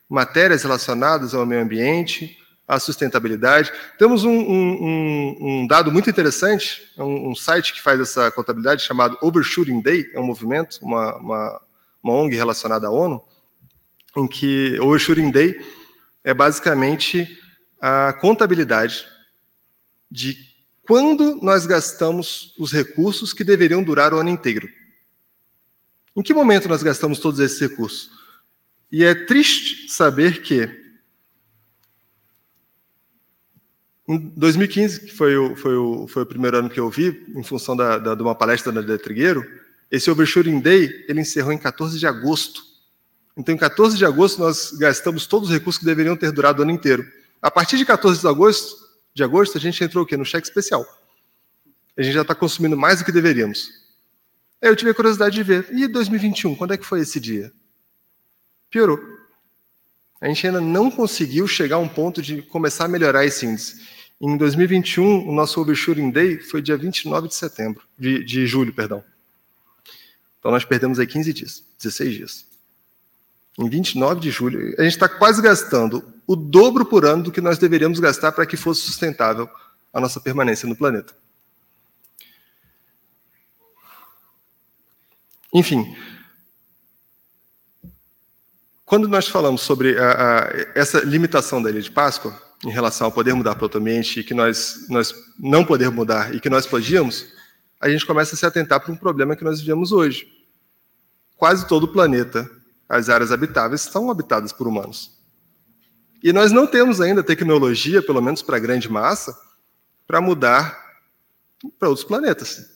matérias 0.08 0.62
relacionadas 0.62 1.34
ao 1.34 1.46
meio 1.46 1.62
ambiente, 1.62 2.38
à 2.68 2.78
sustentabilidade. 2.78 3.72
Temos 3.98 4.24
um, 4.24 4.30
um, 4.30 5.36
um 5.40 5.66
dado 5.66 5.90
muito 5.90 6.10
interessante, 6.10 6.92
é 6.96 7.02
um, 7.02 7.30
um, 7.30 7.34
site 7.34 7.72
que 7.72 7.82
faz 7.82 7.98
essa 7.98 8.30
contabilidade 8.30 8.82
chamado 8.82 9.16
Overshooting 9.22 9.80
Day, 9.80 10.10
é 10.12 10.20
um 10.20 10.24
movimento, 10.24 10.78
uma, 10.82 11.16
uma, 11.16 11.60
uma 12.02 12.12
ONG 12.14 12.36
relacionada 12.36 12.86
à 12.86 12.90
ONU, 12.90 13.22
em 14.16 14.26
que 14.26 14.78
Overshooting 14.80 15.30
Day 15.30 15.58
é 16.22 16.34
basicamente 16.34 17.38
a 17.82 18.12
contabilidade 18.12 19.04
de 20.08 20.38
quando 20.82 21.40
nós 21.42 21.66
gastamos 21.66 22.54
os 22.56 22.70
recursos 22.70 23.32
que 23.32 23.42
deveriam 23.42 23.82
durar 23.82 24.14
o 24.14 24.18
ano 24.18 24.28
inteiro. 24.28 24.68
Em 26.14 26.22
que 26.22 26.32
momento 26.32 26.68
nós 26.68 26.80
gastamos 26.80 27.18
todos 27.18 27.40
esses 27.40 27.58
recursos? 27.58 28.08
E 28.90 29.02
é 29.02 29.14
triste 29.14 29.90
saber 29.90 30.42
que 30.42 30.80
em 34.06 34.18
2015, 34.36 35.00
que 35.06 35.12
foi 35.12 35.36
o, 35.36 35.56
foi 35.56 35.74
o, 35.74 36.06
foi 36.06 36.22
o 36.22 36.26
primeiro 36.26 36.58
ano 36.58 36.70
que 36.70 36.78
eu 36.78 36.88
vi, 36.88 37.24
em 37.34 37.42
função 37.42 37.74
da, 37.74 37.98
da, 37.98 38.14
de 38.14 38.22
uma 38.22 38.34
palestra 38.34 38.70
da 38.70 38.80
Detrigueiro, 38.80 39.44
esse 39.90 40.10
Overshooting 40.10 40.60
Day 40.60 41.04
ele 41.08 41.20
encerrou 41.20 41.52
em 41.52 41.58
14 41.58 41.98
de 41.98 42.06
agosto. 42.06 42.62
Então, 43.36 43.54
em 43.54 43.58
14 43.58 43.96
de 43.96 44.04
agosto, 44.04 44.38
nós 44.38 44.72
gastamos 44.72 45.26
todos 45.26 45.48
os 45.48 45.54
recursos 45.54 45.78
que 45.80 45.86
deveriam 45.86 46.16
ter 46.16 46.30
durado 46.30 46.60
o 46.60 46.62
ano 46.62 46.70
inteiro. 46.70 47.04
A 47.42 47.50
partir 47.50 47.76
de 47.76 47.84
14 47.84 48.20
de 48.20 48.28
agosto, 48.28 48.76
de 49.12 49.24
agosto 49.24 49.58
a 49.58 49.60
gente 49.60 49.82
entrou 49.82 50.04
o 50.04 50.06
quê? 50.06 50.16
No 50.16 50.24
cheque 50.24 50.46
especial. 50.46 50.86
A 51.96 52.02
gente 52.02 52.14
já 52.14 52.22
está 52.22 52.36
consumindo 52.36 52.76
mais 52.76 53.00
do 53.00 53.04
que 53.04 53.10
deveríamos. 53.10 53.68
Aí 54.62 54.68
eu 54.68 54.76
tive 54.76 54.92
a 54.92 54.94
curiosidade 54.94 55.34
de 55.34 55.42
ver. 55.42 55.66
E 55.72 55.88
2021, 55.88 56.54
quando 56.54 56.72
é 56.72 56.78
que 56.78 56.86
foi 56.86 57.00
esse 57.00 57.18
dia? 57.18 57.52
Piorou. 58.70 59.00
A 60.20 60.28
gente 60.28 60.46
ainda 60.46 60.60
não 60.60 60.88
conseguiu 60.88 61.48
chegar 61.48 61.76
a 61.76 61.80
um 61.80 61.88
ponto 61.88 62.22
de 62.22 62.42
começar 62.42 62.84
a 62.84 62.88
melhorar 62.88 63.26
esse 63.26 63.44
índice. 63.44 63.82
Em 64.20 64.36
2021, 64.36 65.28
o 65.28 65.32
nosso 65.34 65.60
Overshooting 65.60 66.12
Day 66.12 66.38
foi 66.38 66.62
dia 66.62 66.76
29 66.76 67.26
de 67.26 67.34
setembro, 67.34 67.82
de, 67.98 68.24
de 68.24 68.46
julho, 68.46 68.72
perdão. 68.72 69.02
Então 70.38 70.52
nós 70.52 70.64
perdemos 70.64 71.00
aí 71.00 71.08
15 71.08 71.32
dias, 71.32 71.64
16 71.78 72.14
dias. 72.14 72.51
Em 73.58 73.68
29 73.68 74.20
de 74.20 74.30
julho, 74.30 74.74
a 74.78 74.82
gente 74.82 74.94
está 74.94 75.08
quase 75.08 75.42
gastando 75.42 76.02
o 76.26 76.34
dobro 76.34 76.86
por 76.86 77.04
ano 77.04 77.24
do 77.24 77.32
que 77.32 77.40
nós 77.40 77.58
deveríamos 77.58 78.00
gastar 78.00 78.32
para 78.32 78.46
que 78.46 78.56
fosse 78.56 78.80
sustentável 78.82 79.48
a 79.92 80.00
nossa 80.00 80.18
permanência 80.20 80.66
no 80.66 80.74
planeta. 80.74 81.14
Enfim, 85.52 85.94
quando 88.86 89.06
nós 89.06 89.28
falamos 89.28 89.60
sobre 89.60 89.98
a, 89.98 90.12
a, 90.12 90.48
essa 90.74 91.00
limitação 91.00 91.62
da 91.62 91.68
Ilha 91.68 91.82
de 91.82 91.90
Páscoa, 91.90 92.40
em 92.64 92.70
relação 92.70 93.06
ao 93.06 93.12
poder 93.12 93.34
mudar 93.34 93.54
para 93.54 93.64
outro 93.64 93.80
ambiente, 93.80 94.20
e 94.20 94.24
que 94.24 94.32
nós, 94.32 94.86
nós 94.88 95.14
não 95.38 95.64
poder 95.64 95.90
mudar 95.90 96.34
e 96.34 96.40
que 96.40 96.48
nós 96.48 96.66
podíamos, 96.66 97.26
a 97.80 97.90
gente 97.90 98.06
começa 98.06 98.34
a 98.34 98.38
se 98.38 98.46
atentar 98.46 98.80
para 98.80 98.92
um 98.92 98.96
problema 98.96 99.36
que 99.36 99.44
nós 99.44 99.60
vivemos 99.60 99.92
hoje. 99.92 100.26
Quase 101.36 101.66
todo 101.66 101.84
o 101.84 101.88
planeta, 101.92 102.48
as 102.92 103.08
áreas 103.08 103.32
habitáveis, 103.32 103.80
são 103.80 104.10
habitadas 104.10 104.52
por 104.52 104.68
humanos. 104.68 105.18
E 106.22 106.30
nós 106.30 106.52
não 106.52 106.66
temos 106.66 107.00
ainda 107.00 107.24
tecnologia, 107.24 108.02
pelo 108.02 108.20
menos 108.20 108.42
para 108.42 108.58
a 108.58 108.60
grande 108.60 108.86
massa, 108.86 109.34
para 110.06 110.20
mudar 110.20 110.78
para 111.78 111.88
outros 111.88 112.06
planetas. 112.06 112.70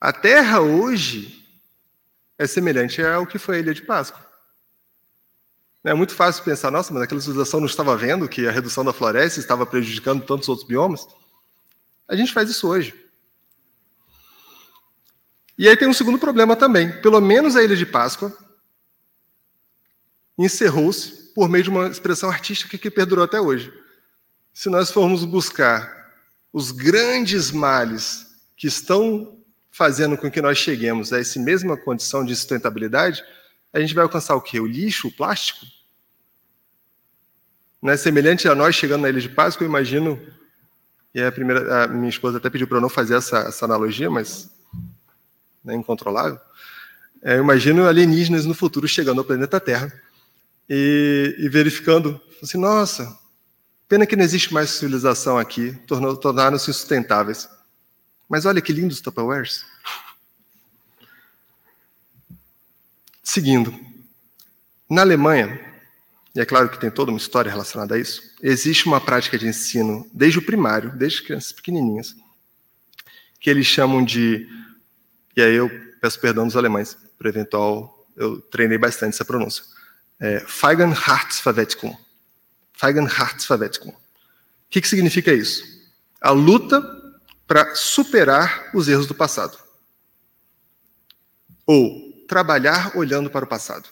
A 0.00 0.14
Terra 0.14 0.62
hoje 0.62 1.46
é 2.38 2.46
semelhante 2.46 3.02
ao 3.02 3.26
que 3.26 3.38
foi 3.38 3.56
a 3.56 3.58
Ilha 3.58 3.74
de 3.74 3.82
Páscoa. 3.82 4.24
É 5.84 5.92
muito 5.92 6.14
fácil 6.14 6.42
pensar, 6.42 6.70
nossa, 6.70 6.90
mas 6.94 7.02
aquela 7.02 7.20
civilização 7.20 7.60
não 7.60 7.66
estava 7.66 7.94
vendo 7.94 8.26
que 8.26 8.46
a 8.46 8.50
redução 8.50 8.82
da 8.82 8.94
floresta 8.94 9.40
estava 9.40 9.66
prejudicando 9.66 10.24
tantos 10.24 10.48
outros 10.48 10.66
biomas. 10.66 11.06
A 12.08 12.16
gente 12.16 12.32
faz 12.32 12.48
isso 12.48 12.66
hoje. 12.66 12.94
E 15.58 15.68
aí 15.68 15.76
tem 15.76 15.86
um 15.86 15.92
segundo 15.92 16.18
problema 16.18 16.56
também. 16.56 16.90
Pelo 17.02 17.20
menos 17.20 17.56
a 17.56 17.62
Ilha 17.62 17.76
de 17.76 17.84
Páscoa 17.84 18.34
encerrou-se 20.38 21.32
por 21.34 21.48
meio 21.48 21.64
de 21.64 21.70
uma 21.70 21.88
expressão 21.88 22.30
artística 22.30 22.76
que 22.78 22.90
perdurou 22.90 23.24
até 23.24 23.40
hoje. 23.40 23.72
Se 24.52 24.68
nós 24.68 24.90
formos 24.90 25.24
buscar 25.24 26.12
os 26.52 26.70
grandes 26.70 27.50
males 27.50 28.26
que 28.56 28.66
estão 28.66 29.38
fazendo 29.70 30.18
com 30.18 30.30
que 30.30 30.42
nós 30.42 30.58
cheguemos 30.58 31.12
a 31.12 31.18
essa 31.18 31.40
mesma 31.40 31.76
condição 31.76 32.24
de 32.24 32.36
sustentabilidade, 32.36 33.24
a 33.72 33.80
gente 33.80 33.94
vai 33.94 34.04
alcançar 34.04 34.36
o 34.36 34.40
quê? 34.40 34.60
O 34.60 34.66
lixo, 34.66 35.08
o 35.08 35.12
plástico? 35.12 35.64
Não 37.80 37.90
é 37.90 37.96
semelhante 37.96 38.46
a 38.46 38.54
nós 38.54 38.74
chegando 38.74 39.02
na 39.02 39.08
Ilha 39.08 39.20
de 39.20 39.30
Páscoa, 39.30 39.64
eu 39.64 39.68
imagino, 39.68 40.20
e 41.14 41.22
a, 41.22 41.32
primeira, 41.32 41.84
a 41.84 41.88
minha 41.88 42.10
esposa 42.10 42.36
até 42.36 42.50
pediu 42.50 42.68
para 42.68 42.76
eu 42.76 42.82
não 42.82 42.90
fazer 42.90 43.16
essa, 43.16 43.38
essa 43.38 43.64
analogia, 43.64 44.10
mas 44.10 44.50
é 45.66 45.74
incontrolável. 45.74 46.38
É, 47.22 47.36
eu 47.36 47.42
imagino 47.42 47.86
alienígenas 47.86 48.44
no 48.44 48.54
futuro 48.54 48.86
chegando 48.86 49.20
ao 49.20 49.24
planeta 49.24 49.58
Terra 49.58 49.92
e, 50.68 51.36
e 51.38 51.48
verificando, 51.48 52.20
assim, 52.42 52.58
nossa, 52.58 53.18
pena 53.88 54.06
que 54.06 54.16
não 54.16 54.24
existe 54.24 54.52
mais 54.52 54.70
civilização 54.70 55.38
aqui, 55.38 55.72
tornaram-se 56.20 56.70
insustentáveis. 56.70 57.48
Mas 58.28 58.46
olha 58.46 58.62
que 58.62 58.72
lindos 58.72 59.00
Tupperwares. 59.00 59.64
Seguindo, 63.22 63.78
na 64.88 65.02
Alemanha, 65.02 65.60
e 66.34 66.40
é 66.40 66.44
claro 66.44 66.68
que 66.68 66.80
tem 66.80 66.90
toda 66.90 67.10
uma 67.10 67.18
história 67.18 67.50
relacionada 67.50 67.94
a 67.94 67.98
isso, 67.98 68.22
existe 68.42 68.86
uma 68.86 69.00
prática 69.00 69.38
de 69.38 69.46
ensino 69.46 70.08
desde 70.12 70.38
o 70.38 70.42
primário, 70.42 70.96
desde 70.96 71.22
crianças 71.22 71.52
pequenininhas, 71.52 72.16
que 73.38 73.50
eles 73.50 73.66
chamam 73.66 74.04
de, 74.04 74.48
e 75.36 75.42
aí 75.42 75.54
eu 75.54 75.70
peço 76.00 76.20
perdão 76.20 76.46
dos 76.46 76.56
alemães, 76.56 76.96
por 77.18 77.26
eventual, 77.26 78.06
eu 78.16 78.40
treinei 78.40 78.78
bastante 78.78 79.14
essa 79.14 79.24
pronúncia, 79.24 79.64
é. 80.22 80.38
O 83.90 83.96
que, 84.70 84.80
que 84.80 84.88
significa 84.88 85.32
isso? 85.32 85.64
A 86.20 86.30
luta 86.30 86.80
para 87.46 87.74
superar 87.74 88.70
os 88.72 88.88
erros 88.88 89.06
do 89.06 89.14
passado. 89.14 89.58
Ou 91.66 92.24
trabalhar 92.28 92.96
olhando 92.96 93.28
para 93.28 93.44
o 93.44 93.48
passado. 93.48 93.88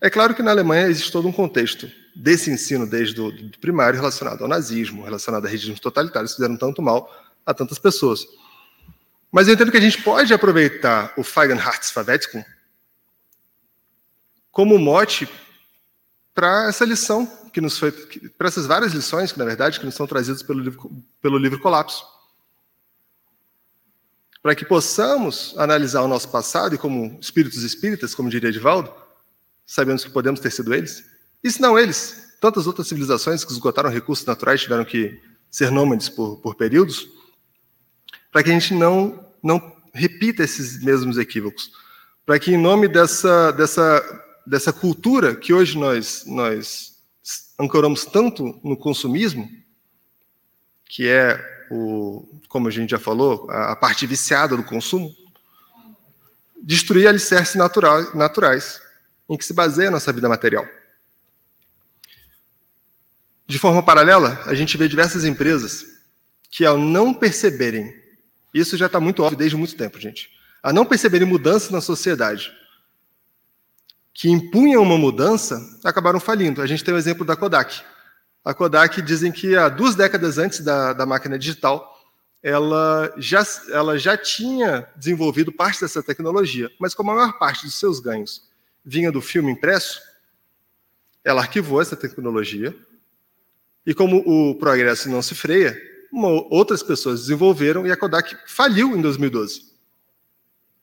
É 0.00 0.08
claro 0.08 0.34
que 0.34 0.42
na 0.42 0.50
Alemanha 0.50 0.88
existe 0.88 1.12
todo 1.12 1.28
um 1.28 1.32
contexto 1.32 1.90
desse 2.14 2.50
ensino 2.50 2.86
desde 2.86 3.20
o 3.20 3.32
primário 3.60 3.98
relacionado 3.98 4.42
ao 4.42 4.48
nazismo, 4.48 5.04
relacionado 5.04 5.46
a 5.46 5.48
regimes 5.50 5.80
totalitários 5.80 6.32
que 6.32 6.36
fizeram 6.36 6.56
tanto 6.56 6.80
mal 6.80 7.14
a 7.44 7.52
tantas 7.52 7.78
pessoas. 7.78 8.26
Mas 9.30 9.48
eu 9.48 9.54
entendo 9.54 9.70
que 9.70 9.76
a 9.76 9.82
gente 9.82 10.02
pode 10.02 10.32
aproveitar 10.32 11.12
o 11.16 11.22
Feigenhartsverwettung 11.22 12.44
como 14.56 14.78
mote 14.78 15.28
para 16.34 16.66
essa 16.66 16.82
lição 16.82 17.26
que 17.52 17.60
nos 17.60 17.78
foi, 17.78 17.92
para 17.92 18.48
essas 18.48 18.64
várias 18.64 18.94
lições 18.94 19.30
que 19.30 19.38
na 19.38 19.44
verdade 19.44 19.78
que 19.78 19.84
nos 19.84 19.94
são 19.94 20.06
trazidas 20.06 20.42
pelo 20.42 20.60
livro, 20.60 20.90
pelo 21.20 21.36
livro 21.36 21.60
Colapso, 21.60 22.06
para 24.42 24.54
que 24.54 24.64
possamos 24.64 25.52
analisar 25.58 26.00
o 26.00 26.08
nosso 26.08 26.30
passado 26.30 26.74
e 26.74 26.78
como 26.78 27.18
espíritos 27.20 27.62
espíritas, 27.64 28.14
como 28.14 28.30
diria 28.30 28.48
Edivaldo, 28.48 28.90
sabemos 29.66 30.02
que 30.02 30.10
podemos 30.10 30.40
ter 30.40 30.50
sido 30.50 30.72
eles, 30.72 31.04
e 31.44 31.50
se 31.50 31.60
não 31.60 31.78
eles, 31.78 32.38
tantas 32.40 32.66
outras 32.66 32.88
civilizações 32.88 33.44
que 33.44 33.52
esgotaram 33.52 33.90
recursos 33.90 34.24
naturais 34.24 34.62
tiveram 34.62 34.86
que 34.86 35.20
ser 35.50 35.70
nômades 35.70 36.08
por, 36.08 36.38
por 36.38 36.54
períodos, 36.54 37.06
para 38.32 38.42
que 38.42 38.48
a 38.48 38.54
gente 38.54 38.72
não 38.72 39.22
não 39.42 39.76
repita 39.92 40.42
esses 40.42 40.82
mesmos 40.82 41.18
equívocos, 41.18 41.72
para 42.24 42.38
que 42.38 42.54
em 42.54 42.56
nome 42.56 42.88
dessa 42.88 43.52
dessa 43.52 44.24
dessa 44.46 44.72
cultura 44.72 45.34
que 45.34 45.52
hoje 45.52 45.76
nós, 45.76 46.24
nós 46.26 46.96
ancoramos 47.58 48.04
tanto 48.04 48.58
no 48.62 48.76
consumismo, 48.76 49.50
que 50.88 51.08
é, 51.08 51.66
o, 51.70 52.40
como 52.48 52.68
a 52.68 52.70
gente 52.70 52.90
já 52.90 52.98
falou, 52.98 53.50
a, 53.50 53.72
a 53.72 53.76
parte 53.76 54.06
viciada 54.06 54.56
do 54.56 54.62
consumo, 54.62 55.12
destruir 56.62 57.08
alicerces 57.08 57.56
natural, 57.56 58.14
naturais 58.14 58.80
em 59.28 59.36
que 59.36 59.44
se 59.44 59.52
baseia 59.52 59.88
a 59.88 59.92
nossa 59.92 60.12
vida 60.12 60.28
material. 60.28 60.66
De 63.46 63.58
forma 63.58 63.82
paralela, 63.82 64.40
a 64.46 64.54
gente 64.54 64.76
vê 64.76 64.88
diversas 64.88 65.24
empresas 65.24 65.84
que, 66.50 66.64
ao 66.64 66.78
não 66.78 67.12
perceberem, 67.12 67.94
isso 68.54 68.76
já 68.76 68.86
está 68.86 68.98
muito 68.98 69.22
óbvio 69.22 69.38
desde 69.38 69.56
muito 69.56 69.76
tempo, 69.76 70.00
gente, 70.00 70.30
a 70.62 70.72
não 70.72 70.84
perceberem 70.84 71.26
mudanças 71.26 71.70
na 71.70 71.80
sociedade, 71.80 72.52
que 74.16 74.30
impunham 74.30 74.82
uma 74.82 74.96
mudança, 74.96 75.60
acabaram 75.84 76.18
falindo. 76.18 76.62
A 76.62 76.66
gente 76.66 76.82
tem 76.82 76.94
o 76.94 76.96
exemplo 76.96 77.22
da 77.22 77.36
Kodak. 77.36 77.82
A 78.42 78.54
Kodak 78.54 79.02
dizem 79.02 79.30
que 79.30 79.54
há 79.54 79.68
duas 79.68 79.94
décadas 79.94 80.38
antes 80.38 80.60
da, 80.60 80.94
da 80.94 81.04
máquina 81.04 81.38
digital, 81.38 81.94
ela 82.42 83.12
já, 83.18 83.46
ela 83.70 83.98
já 83.98 84.16
tinha 84.16 84.88
desenvolvido 84.96 85.52
parte 85.52 85.82
dessa 85.82 86.02
tecnologia, 86.02 86.70
mas 86.80 86.94
como 86.94 87.10
a 87.10 87.14
maior 87.14 87.38
parte 87.38 87.66
dos 87.66 87.78
seus 87.78 88.00
ganhos 88.00 88.48
vinha 88.82 89.12
do 89.12 89.20
filme 89.20 89.52
impresso, 89.52 90.00
ela 91.22 91.42
arquivou 91.42 91.82
essa 91.82 91.96
tecnologia, 91.96 92.74
e 93.84 93.92
como 93.92 94.22
o 94.24 94.54
progresso 94.54 95.10
não 95.10 95.20
se 95.20 95.34
freia, 95.34 95.78
uma, 96.10 96.28
outras 96.28 96.82
pessoas 96.82 97.20
desenvolveram 97.20 97.86
e 97.86 97.92
a 97.92 97.96
Kodak 97.96 98.34
faliu 98.46 98.96
em 98.96 99.02
2012. 99.02 99.75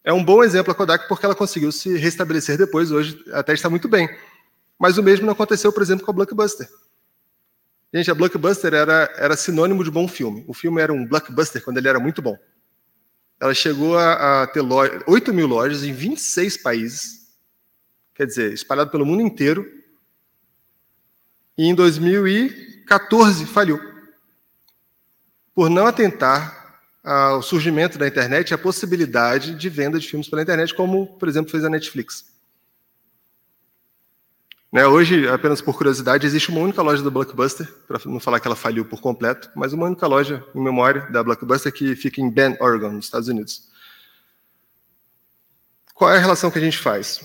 É 0.04 0.12
um 0.12 0.24
bom 0.24 0.44
exemplo 0.44 0.72
a 0.72 0.76
Kodak 0.76 1.08
porque 1.08 1.26
ela 1.26 1.36
conseguiu 1.36 1.72
se 1.72 1.98
restabelecer 1.98 2.58
depois, 2.58 2.92
hoje 2.92 3.24
até 3.32 3.54
está 3.54 3.70
muito 3.70 3.88
bem. 3.88 4.10
Mas 4.78 4.98
o 4.98 5.04
mesmo 5.04 5.26
não 5.26 5.34
aconteceu, 5.34 5.72
por 5.72 5.82
exemplo, 5.82 6.04
com 6.06 6.12
a 6.12 6.14
Blockbuster. 6.14 6.70
Gente, 7.94 8.12
a 8.12 8.16
Blockbuster 8.16 8.74
era, 8.74 9.14
era 9.16 9.38
sinônimo 9.38 9.84
de 9.84 9.92
bom 9.92 10.08
filme. 10.08 10.44
O 10.48 10.54
filme 10.54 10.82
era 10.82 10.92
um 10.92 11.06
blockbuster 11.06 11.64
quando 11.64 11.78
ele 11.78 11.88
era 11.88 12.00
muito 12.00 12.22
bom. 12.22 12.38
Ela 13.40 13.54
chegou 13.54 13.98
a, 13.98 14.44
a 14.44 14.48
ter 14.48 14.62
loja, 14.62 15.04
8 15.06 15.34
mil 15.34 15.48
lojas 15.48 15.84
em 15.84 15.94
26 15.94 16.58
países, 16.58 17.34
quer 18.16 18.26
dizer, 18.26 18.52
espalhado 18.52 18.90
pelo 18.90 19.06
mundo 19.06 19.22
inteiro. 19.22 19.66
E 21.58 21.68
em 21.68 21.76
2014 21.76 23.46
faliu. 23.46 23.80
Por 25.54 25.70
não 25.70 25.86
atentar 25.86 26.63
ao 27.04 27.42
surgimento 27.42 27.98
da 27.98 28.08
internet 28.08 28.50
e 28.50 28.54
a 28.54 28.58
possibilidade 28.58 29.56
de 29.56 29.70
venda 29.70 30.00
de 30.00 30.08
filmes 30.08 30.30
pela 30.30 30.42
internet, 30.42 30.74
como, 30.74 31.08
por 31.18 31.28
exemplo, 31.28 31.52
fez 31.52 31.66
a 31.66 31.70
Netflix. 31.70 32.32
Né, 34.72 34.88
hoje, 34.88 35.28
apenas 35.28 35.62
por 35.62 35.78
curiosidade, 35.78 36.26
existe 36.26 36.50
uma 36.50 36.62
única 36.62 36.82
loja 36.82 37.04
da 37.04 37.10
Blockbuster, 37.12 37.68
para 37.88 38.00
não 38.06 38.20
falar 38.20 38.40
que 38.40 38.48
ela 38.48 38.56
faliu 38.56 38.84
por 38.84 39.02
completo, 39.02 39.52
mas 39.56 39.72
uma 39.72 39.86
única 39.86 40.08
loja 40.08 40.44
em 40.56 40.64
memória 40.64 41.02
da 41.12 41.22
Blockbuster 41.22 41.72
que 41.72 41.96
fica 41.96 42.20
em 42.20 42.30
Bend, 42.30 42.58
Oregon, 42.60 42.90
nos 42.90 43.06
Estados 43.06 43.28
Unidos. 43.28 43.70
Qual 45.94 46.10
é 46.10 46.18
a 46.18 46.20
relação 46.20 46.50
que 46.50 46.58
a 46.58 46.62
gente 46.62 46.80
faz? 46.80 47.22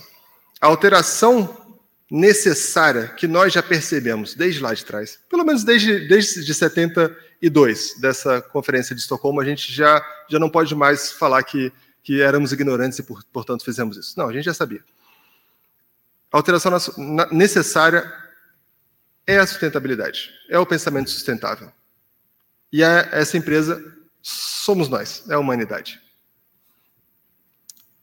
A 0.61 0.66
alteração 0.66 1.76
necessária 2.11 3.09
que 3.09 3.26
nós 3.26 3.53
já 3.53 3.62
percebemos 3.62 4.35
desde 4.35 4.61
lá 4.61 4.74
de 4.74 4.85
trás, 4.85 5.18
pelo 5.31 5.45
menos 5.45 5.64
desde, 5.64 6.07
desde 6.07 6.45
de 6.45 6.53
72, 6.55 7.16
dessa 8.01 8.41
conferência 8.41 8.95
de 8.95 9.01
Estocolmo, 9.01 9.41
a 9.41 9.45
gente 9.45 9.72
já, 9.72 10.05
já 10.28 10.39
não 10.39 10.51
pode 10.51 10.74
mais 10.74 11.12
falar 11.12 11.43
que, 11.43 11.72
que 12.03 12.20
éramos 12.20 12.53
ignorantes 12.53 12.99
e, 12.99 13.03
por, 13.03 13.22
portanto, 13.32 13.64
fizemos 13.64 13.97
isso. 13.97 14.18
Não, 14.18 14.28
a 14.28 14.32
gente 14.32 14.45
já 14.45 14.55
sabia. 14.55 14.82
A 16.32 16.36
alteração 16.36 16.72
necessária 17.30 18.12
é 19.26 19.39
a 19.39 19.47
sustentabilidade, 19.47 20.30
é 20.49 20.59
o 20.59 20.66
pensamento 20.66 21.11
sustentável. 21.11 21.72
E 22.72 22.82
a, 22.82 23.09
essa 23.12 23.36
empresa 23.36 23.82
somos 24.20 24.89
nós, 24.89 25.24
é 25.28 25.34
a 25.34 25.39
humanidade. 25.39 26.01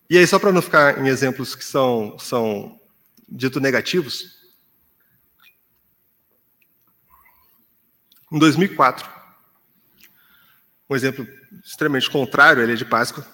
E 0.09 0.17
aí, 0.17 0.25
só 0.27 0.38
para 0.38 0.51
não 0.51 0.61
ficar 0.61 0.99
em 0.99 1.07
exemplos 1.07 1.55
que 1.55 1.65
são, 1.65 2.17
são 2.19 2.79
dito 3.27 3.59
negativos, 3.59 4.36
em 8.31 8.38
2004, 8.38 9.14
um 10.89 10.95
exemplo 10.95 11.27
extremamente 11.63 12.09
contrário, 12.09 12.61
ele 12.61 12.73
é 12.73 12.75
de 12.75 12.86
Páscoa, 12.86 13.25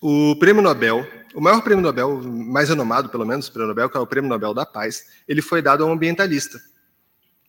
o 0.00 0.36
prêmio 0.36 0.62
Nobel, 0.62 1.06
o 1.34 1.40
maior 1.40 1.62
prêmio 1.62 1.82
Nobel, 1.82 2.22
mais 2.22 2.68
renomado 2.68 3.08
pelo 3.08 3.24
menos, 3.24 3.48
o 3.48 3.52
prêmio 3.52 3.68
Nobel, 3.68 3.88
que 3.88 3.96
é 3.96 4.00
o 4.00 4.06
prêmio 4.06 4.28
Nobel 4.28 4.52
da 4.52 4.66
Paz, 4.66 5.06
ele 5.26 5.40
foi 5.40 5.62
dado 5.62 5.84
a 5.84 5.86
um 5.86 5.92
ambientalista. 5.92 6.60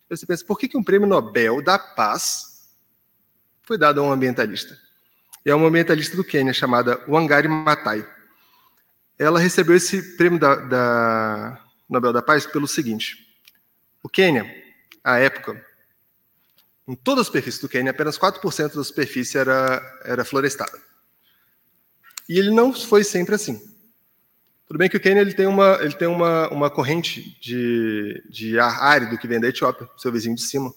Você 0.09 0.25
pensa, 0.25 0.45
por 0.45 0.57
que, 0.57 0.67
que 0.67 0.77
um 0.77 0.83
prêmio 0.83 1.07
Nobel 1.07 1.61
da 1.61 1.77
Paz 1.77 2.69
foi 3.63 3.77
dado 3.77 3.99
a 3.99 4.03
um 4.03 4.11
ambientalista? 4.11 4.77
É 5.43 5.53
uma 5.53 5.67
ambientalista 5.67 6.15
do 6.15 6.23
Quênia 6.23 6.53
chamada 6.53 7.01
Wangari 7.07 7.47
Maathai. 7.47 8.07
Ela 9.17 9.39
recebeu 9.39 9.75
esse 9.75 10.15
prêmio 10.17 10.39
da, 10.39 10.55
da 10.55 11.63
Nobel 11.89 12.13
da 12.13 12.21
Paz 12.21 12.45
pelo 12.45 12.67
seguinte: 12.67 13.15
o 14.03 14.09
Quênia, 14.09 14.45
à 15.03 15.17
época, 15.19 15.65
em 16.87 16.95
toda 16.95 17.21
a 17.21 17.23
superfície 17.23 17.61
do 17.61 17.67
Quênia, 17.67 17.91
apenas 17.91 18.17
4% 18.17 18.75
da 18.75 18.83
superfície 18.83 19.37
era, 19.37 19.81
era 20.05 20.23
florestada. 20.23 20.79
E 22.29 22.39
ele 22.39 22.49
não 22.51 22.73
foi 22.73 23.03
sempre 23.03 23.35
assim. 23.35 23.61
Tudo 24.67 24.77
bem 24.77 24.89
que 24.89 24.97
o 24.97 24.99
Quênia 24.99 25.21
ele 25.21 25.33
tem 25.33 25.47
uma, 25.47 25.77
ele 25.81 25.93
tem 25.93 26.07
uma, 26.07 26.49
uma 26.49 26.69
corrente 26.69 27.37
de, 27.41 28.23
de 28.29 28.59
ar 28.59 28.81
árido 28.81 29.17
que 29.17 29.27
vem 29.27 29.39
da 29.39 29.47
Etiópia, 29.47 29.87
seu 29.97 30.11
vizinho 30.11 30.35
de 30.35 30.41
cima, 30.41 30.73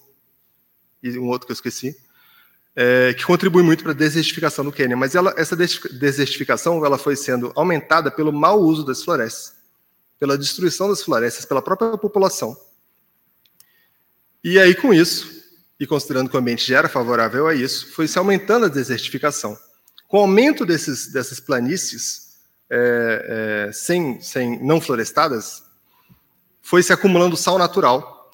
e 1.01 1.17
um 1.17 1.27
outro 1.27 1.47
que 1.47 1.51
eu 1.51 1.55
esqueci, 1.55 1.97
é, 2.75 3.13
que 3.13 3.25
contribui 3.25 3.63
muito 3.63 3.83
para 3.83 3.91
a 3.91 3.95
desertificação 3.95 4.63
do 4.63 4.71
Quênia. 4.71 4.95
Mas 4.95 5.15
ela, 5.15 5.33
essa 5.37 5.55
desertificação 5.55 6.85
ela 6.85 6.97
foi 6.97 7.15
sendo 7.15 7.51
aumentada 7.55 8.11
pelo 8.11 8.31
mau 8.31 8.59
uso 8.59 8.85
das 8.85 9.03
florestas, 9.03 9.55
pela 10.19 10.37
destruição 10.37 10.89
das 10.89 11.01
florestas, 11.03 11.45
pela 11.45 11.61
própria 11.61 11.97
população. 11.97 12.55
E 14.43 14.57
aí, 14.57 14.73
com 14.73 14.93
isso, 14.93 15.30
e 15.81 15.87
considerando 15.87 16.29
que 16.29 16.35
o 16.35 16.39
ambiente 16.39 16.63
já 16.63 16.77
era 16.77 16.87
favorável 16.87 17.47
a 17.47 17.55
isso, 17.55 17.91
foi 17.91 18.07
se 18.07 18.19
aumentando 18.19 18.67
a 18.67 18.69
desertificação. 18.69 19.57
Com 20.07 20.17
o 20.17 20.21
aumento 20.21 20.63
desses, 20.63 21.11
dessas 21.11 21.39
planícies 21.39 22.37
é, 22.69 23.65
é, 23.67 23.71
sem, 23.71 24.21
sem, 24.21 24.63
não 24.63 24.79
florestadas, 24.79 25.63
foi 26.61 26.83
se 26.83 26.93
acumulando 26.93 27.35
sal 27.35 27.57
natural. 27.57 28.29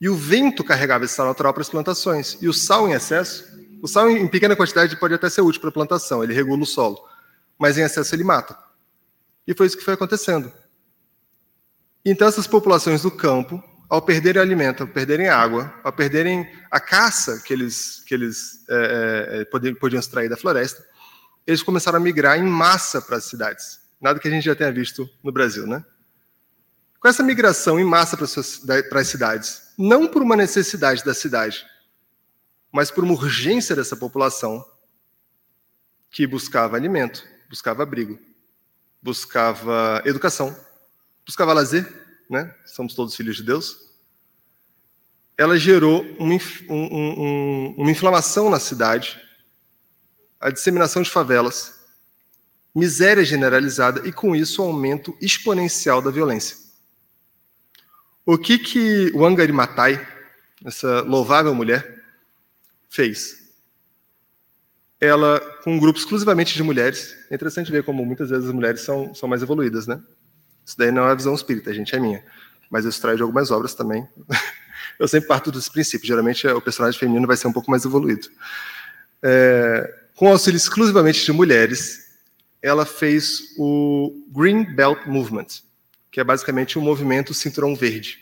E 0.00 0.08
o 0.08 0.14
vento 0.14 0.62
carregava 0.62 1.04
esse 1.04 1.14
sal 1.14 1.26
natural 1.26 1.52
para 1.52 1.62
as 1.62 1.68
plantações. 1.68 2.38
E 2.40 2.48
o 2.48 2.54
sal 2.54 2.88
em 2.88 2.92
excesso, 2.92 3.44
o 3.82 3.88
sal 3.88 4.08
em 4.08 4.28
pequena 4.28 4.54
quantidade 4.54 4.96
pode 5.00 5.14
até 5.14 5.28
ser 5.28 5.40
útil 5.40 5.60
para 5.60 5.70
a 5.70 5.72
plantação, 5.72 6.22
ele 6.22 6.32
regula 6.32 6.62
o 6.62 6.66
solo, 6.66 7.04
mas 7.58 7.76
em 7.76 7.82
excesso 7.82 8.14
ele 8.14 8.22
mata. 8.22 8.56
E 9.48 9.52
foi 9.52 9.66
isso 9.66 9.76
que 9.76 9.84
foi 9.84 9.94
acontecendo. 9.94 10.52
Então 12.04 12.28
essas 12.28 12.46
populações 12.46 13.02
do 13.02 13.10
campo 13.10 13.60
ao 13.90 14.00
perderem 14.00 14.40
alimento, 14.40 14.84
ao 14.84 14.88
perderem 14.88 15.28
água, 15.28 15.74
ao 15.82 15.92
perderem 15.92 16.48
a 16.70 16.78
caça 16.78 17.42
que 17.44 17.52
eles, 17.52 18.04
que 18.06 18.14
eles 18.14 18.64
é, 18.68 19.38
é, 19.38 19.40
é 19.40 19.44
podiam, 19.44 19.74
extrair 19.98 20.28
da 20.28 20.36
floresta, 20.36 20.86
eles 21.44 21.60
começaram 21.60 21.98
a 21.98 22.00
migrar 22.00 22.38
em 22.38 22.44
massa 22.44 23.02
para 23.02 23.16
as 23.16 23.24
cidades. 23.24 23.80
Nada 24.00 24.20
que 24.20 24.28
a 24.28 24.30
gente 24.30 24.44
já 24.44 24.54
tenha 24.54 24.70
visto 24.70 25.10
no 25.24 25.32
Brasil, 25.32 25.66
né? 25.66 25.84
Com 27.00 27.08
essa 27.08 27.22
migração 27.22 27.80
em 27.80 27.84
massa 27.84 28.16
para 28.16 29.00
as 29.00 29.08
cidades, 29.08 29.62
não 29.76 30.06
por 30.06 30.22
uma 30.22 30.36
necessidade 30.36 31.04
da 31.04 31.12
cidade, 31.12 31.66
mas 32.70 32.92
por 32.92 33.02
uma 33.02 33.14
urgência 33.14 33.74
dessa 33.74 33.96
população 33.96 34.64
que 36.10 36.26
buscava 36.26 36.76
alimento, 36.76 37.24
buscava 37.48 37.82
abrigo, 37.82 38.18
buscava 39.02 40.00
educação, 40.04 40.54
buscava 41.26 41.52
lazer, 41.52 41.99
né? 42.30 42.54
somos 42.64 42.94
todos 42.94 43.16
filhos 43.16 43.36
de 43.36 43.42
Deus, 43.42 43.90
ela 45.36 45.58
gerou 45.58 46.02
uma, 46.18 46.34
um, 46.68 46.74
um, 46.94 47.74
uma 47.78 47.90
inflamação 47.90 48.48
na 48.48 48.60
cidade, 48.60 49.20
a 50.38 50.50
disseminação 50.50 51.02
de 51.02 51.10
favelas, 51.10 51.80
miséria 52.74 53.24
generalizada 53.24 54.06
e, 54.06 54.12
com 54.12 54.36
isso, 54.36 54.62
o 54.62 54.66
aumento 54.66 55.16
exponencial 55.20 56.00
da 56.00 56.10
violência. 56.10 56.56
O 58.24 58.38
que, 58.38 58.58
que 58.58 59.10
o 59.14 59.24
Angari 59.24 59.52
Matai, 59.52 60.06
essa 60.64 61.00
louvável 61.00 61.54
mulher, 61.54 62.04
fez? 62.88 63.50
Ela, 65.00 65.40
com 65.64 65.74
um 65.74 65.80
grupo 65.80 65.98
exclusivamente 65.98 66.54
de 66.54 66.62
mulheres, 66.62 67.16
é 67.30 67.34
interessante 67.34 67.72
ver 67.72 67.82
como 67.82 68.04
muitas 68.04 68.30
vezes 68.30 68.46
as 68.46 68.54
mulheres 68.54 68.82
são, 68.82 69.14
são 69.14 69.28
mais 69.28 69.42
evoluídas, 69.42 69.86
né? 69.86 70.00
Isso 70.70 70.78
daí 70.78 70.92
não 70.92 71.04
é 71.08 71.10
a 71.10 71.14
visão 71.16 71.34
espírita, 71.34 71.74
gente, 71.74 71.96
é 71.96 71.98
minha. 71.98 72.24
Mas 72.70 72.84
eu 72.84 72.90
extraio 72.90 73.16
de 73.16 73.24
algumas 73.24 73.50
obras 73.50 73.74
também. 73.74 74.06
eu 75.00 75.08
sempre 75.08 75.26
parto 75.26 75.50
desse 75.50 75.68
princípio. 75.68 76.06
Geralmente 76.06 76.46
o 76.46 76.60
personagem 76.60 76.96
feminino 76.96 77.26
vai 77.26 77.36
ser 77.36 77.48
um 77.48 77.52
pouco 77.52 77.68
mais 77.68 77.84
evoluído. 77.84 78.28
É, 79.20 79.92
com 80.14 80.28
auxílio 80.28 80.56
exclusivamente 80.56 81.24
de 81.24 81.32
mulheres, 81.32 82.06
ela 82.62 82.86
fez 82.86 83.52
o 83.58 84.24
Green 84.28 84.62
Belt 84.62 85.06
Movement, 85.06 85.48
que 86.08 86.20
é 86.20 86.24
basicamente 86.24 86.78
o 86.78 86.80
um 86.80 86.84
movimento 86.84 87.34
Cinturão 87.34 87.74
Verde. 87.74 88.20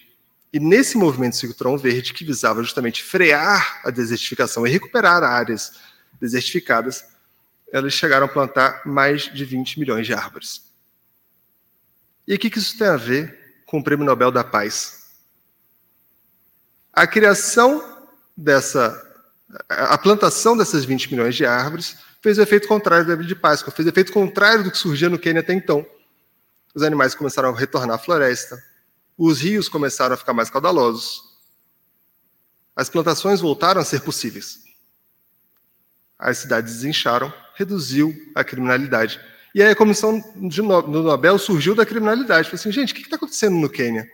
E 0.51 0.59
nesse 0.59 0.97
movimento 0.97 1.37
Cinturão 1.37 1.77
Verde, 1.77 2.15
que 2.15 2.25
visava 2.25 2.63
justamente 2.63 3.05
frear 3.05 3.83
a 3.85 3.91
desertificação 3.91 4.67
e 4.67 4.71
recuperar 4.71 5.23
áreas 5.23 5.73
desertificadas, 6.19 7.05
elas 7.71 7.93
chegaram 7.93 8.25
a 8.25 8.29
plantar 8.31 8.81
mais 8.87 9.25
de 9.25 9.45
20 9.45 9.79
milhões 9.79 10.07
de 10.07 10.15
árvores. 10.15 10.67
E 12.29 12.35
o 12.35 12.39
que 12.39 12.59
isso 12.59 12.77
tem 12.77 12.87
a 12.87 12.97
ver 12.97 13.63
com 13.65 13.79
o 13.79 13.83
Prêmio 13.83 14.05
Nobel 14.05 14.31
da 14.31 14.45
Paz? 14.45 15.09
A 16.93 17.07
criação 17.07 17.83
dessa. 18.37 19.03
A 19.67 19.97
plantação 19.97 20.55
dessas 20.55 20.85
20 20.85 21.11
milhões 21.11 21.35
de 21.35 21.47
árvores 21.47 21.97
fez 22.21 22.37
o 22.37 22.43
efeito 22.43 22.69
contrário 22.69 23.07
da 23.07 23.17
Bíblia 23.17 23.29
de 23.29 23.35
Páscoa, 23.35 23.73
fez 23.73 23.87
o 23.87 23.89
efeito 23.89 24.13
contrário 24.13 24.63
do 24.63 24.71
que 24.71 24.77
surgia 24.77 25.09
no 25.09 25.19
Quênia 25.19 25.41
até 25.41 25.55
então. 25.55 25.87
Os 26.75 26.83
animais 26.83 27.15
começaram 27.15 27.49
a 27.49 27.59
retornar 27.59 27.97
à 27.97 27.99
floresta, 27.99 28.63
os 29.17 29.41
rios 29.41 29.67
começaram 29.67 30.13
a 30.13 30.19
ficar 30.19 30.35
mais 30.35 30.51
caudalosos, 30.51 31.23
as 32.77 32.91
plantações 32.91 33.41
voltaram 33.41 33.81
a 33.81 33.85
ser 33.87 34.03
possíveis. 34.03 34.65
As 36.19 36.37
cidades 36.39 36.75
desincharam, 36.75 37.33
reduziu 37.55 38.15
a 38.35 38.45
criminalidade. 38.45 39.19
E 39.55 39.63
aí 39.63 39.71
a 39.71 39.77
comissão 39.77 40.21
do 40.37 41.03
Nobel 41.03 41.39
surgiu 41.39 41.75
da 41.75 41.87
criminalidade. 41.87 42.49
Falei 42.49 42.61
assim, 42.61 42.73
gente, 42.73 42.93
o 42.93 42.97
que 42.97 43.03
está 43.03 43.17
acontecendo 43.17 43.57
no 43.57 43.69
Quênia? 43.69 44.11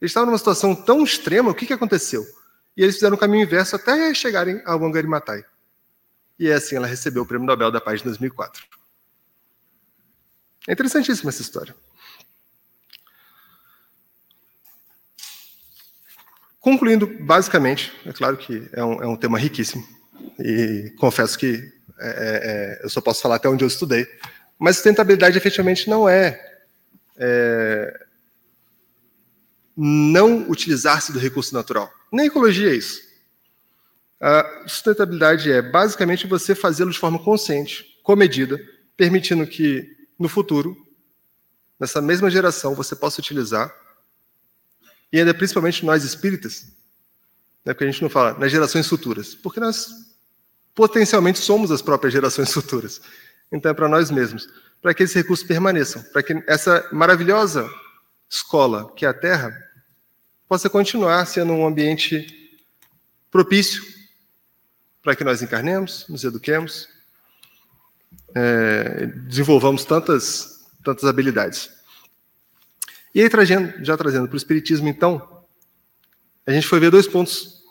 Eles 0.00 0.10
estavam 0.10 0.26
numa 0.26 0.38
situação 0.38 0.74
tão 0.74 1.04
extrema, 1.04 1.50
o 1.50 1.54
que, 1.54 1.66
que 1.66 1.72
aconteceu? 1.72 2.24
E 2.76 2.82
eles 2.82 2.96
fizeram 2.96 3.16
o 3.16 3.18
caminho 3.18 3.44
inverso 3.44 3.76
até 3.76 4.12
chegarem 4.14 4.60
a 4.64 4.74
Wangari 4.74 5.06
Maathai. 5.06 5.44
E 6.38 6.48
é 6.48 6.54
assim 6.54 6.74
ela 6.74 6.86
recebeu 6.86 7.22
o 7.22 7.26
Prêmio 7.26 7.46
Nobel 7.46 7.70
da 7.70 7.80
Paz 7.80 8.00
em 8.00 8.04
2004. 8.04 8.64
É 10.68 10.72
interessantíssima 10.72 11.30
essa 11.30 11.42
história. 11.42 11.74
Concluindo, 16.60 17.06
basicamente, 17.06 17.92
é 18.06 18.12
claro 18.12 18.36
que 18.36 18.68
é 18.72 18.84
um, 18.84 19.02
é 19.02 19.06
um 19.06 19.16
tema 19.16 19.36
riquíssimo, 19.36 19.84
e 20.38 20.94
confesso 20.96 21.36
que 21.36 21.60
é, 22.02 22.08
é, 22.08 22.80
é 22.80 22.84
eu 22.84 22.90
só 22.90 23.00
posso 23.00 23.22
falar 23.22 23.36
até 23.36 23.48
onde 23.48 23.64
eu 23.64 23.68
estudei, 23.68 24.06
mas 24.58 24.76
sustentabilidade 24.76 25.36
efetivamente 25.36 25.88
não 25.88 26.08
é, 26.08 26.40
é 27.16 28.06
não 29.76 30.48
utilizar-se 30.50 31.12
do 31.12 31.18
recurso 31.18 31.54
natural. 31.54 31.92
Nem 32.12 32.26
ecologia 32.26 32.70
é 32.70 32.74
isso. 32.74 33.00
A 34.20 34.68
sustentabilidade 34.68 35.50
é 35.50 35.60
basicamente 35.60 36.26
você 36.26 36.54
fazê-lo 36.54 36.92
de 36.92 36.98
forma 36.98 37.18
consciente, 37.18 37.98
comedida, 38.02 38.60
permitindo 38.96 39.46
que 39.46 39.96
no 40.18 40.28
futuro, 40.28 40.76
nessa 41.80 42.00
mesma 42.00 42.30
geração, 42.30 42.74
você 42.74 42.94
possa 42.94 43.20
utilizar, 43.20 43.74
e 45.12 45.18
ainda 45.18 45.34
principalmente 45.34 45.84
nós 45.84 46.04
espíritas, 46.04 46.68
né, 47.64 47.72
porque 47.74 47.84
a 47.84 47.90
gente 47.90 48.02
não 48.02 48.08
fala 48.08 48.38
nas 48.38 48.52
gerações 48.52 48.86
futuras, 48.86 49.34
porque 49.34 49.58
nós 49.58 49.88
potencialmente 50.74 51.38
somos 51.38 51.70
as 51.70 51.82
próprias 51.82 52.12
gerações 52.12 52.52
futuras. 52.54 53.00
Então 53.50 53.70
é 53.70 53.74
para 53.74 53.88
nós 53.88 54.10
mesmos, 54.10 54.48
para 54.80 54.94
que 54.94 55.02
esses 55.02 55.14
recursos 55.14 55.46
permaneçam, 55.46 56.02
para 56.12 56.22
que 56.22 56.42
essa 56.46 56.88
maravilhosa 56.92 57.68
escola 58.28 58.92
que 58.94 59.04
é 59.04 59.08
a 59.08 59.14
Terra 59.14 59.52
possa 60.48 60.70
continuar 60.70 61.26
sendo 61.26 61.52
um 61.52 61.66
ambiente 61.66 62.26
propício 63.30 63.82
para 65.02 65.16
que 65.16 65.24
nós 65.24 65.42
encarnemos, 65.42 66.06
nos 66.08 66.22
eduquemos, 66.24 66.88
é, 68.34 69.06
desenvolvamos 69.06 69.84
tantas, 69.84 70.66
tantas 70.84 71.04
habilidades. 71.04 71.70
E 73.14 73.20
aí, 73.20 73.28
já 73.82 73.96
trazendo 73.96 74.26
para 74.26 74.34
o 74.34 74.36
Espiritismo, 74.36 74.88
então, 74.88 75.44
a 76.46 76.52
gente 76.52 76.66
foi 76.66 76.80
ver 76.80 76.90
dois 76.90 77.06
pontos 77.06 77.61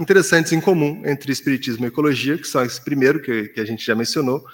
interessantes 0.00 0.52
em 0.52 0.60
comum 0.60 1.02
entre 1.04 1.32
Espiritismo 1.32 1.84
e 1.84 1.88
Ecologia, 1.88 2.38
que 2.38 2.46
são 2.46 2.64
esse 2.64 2.80
primeiro, 2.80 3.20
que, 3.20 3.48
que 3.48 3.60
a 3.60 3.64
gente 3.64 3.84
já 3.84 3.94
mencionou, 3.94 4.44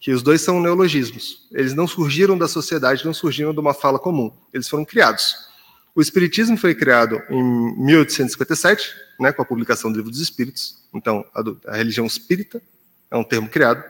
que 0.00 0.10
os 0.12 0.22
dois 0.22 0.40
são 0.40 0.60
neologismos. 0.60 1.46
Eles 1.52 1.74
não 1.74 1.86
surgiram 1.86 2.36
da 2.36 2.48
sociedade, 2.48 3.04
não 3.04 3.14
surgiram 3.14 3.52
de 3.52 3.60
uma 3.60 3.74
fala 3.74 3.98
comum, 3.98 4.32
eles 4.52 4.68
foram 4.68 4.84
criados. 4.84 5.50
O 5.94 6.00
Espiritismo 6.00 6.56
foi 6.56 6.74
criado 6.74 7.20
em 7.28 7.42
1857, 7.84 8.94
né, 9.20 9.30
com 9.30 9.42
a 9.42 9.44
publicação 9.44 9.92
do 9.92 9.96
Livro 9.96 10.10
dos 10.10 10.20
Espíritos, 10.20 10.82
então 10.94 11.24
a, 11.34 11.42
do, 11.42 11.60
a 11.66 11.76
religião 11.76 12.06
espírita 12.06 12.62
é 13.10 13.16
um 13.16 13.24
termo 13.24 13.48
criado. 13.48 13.84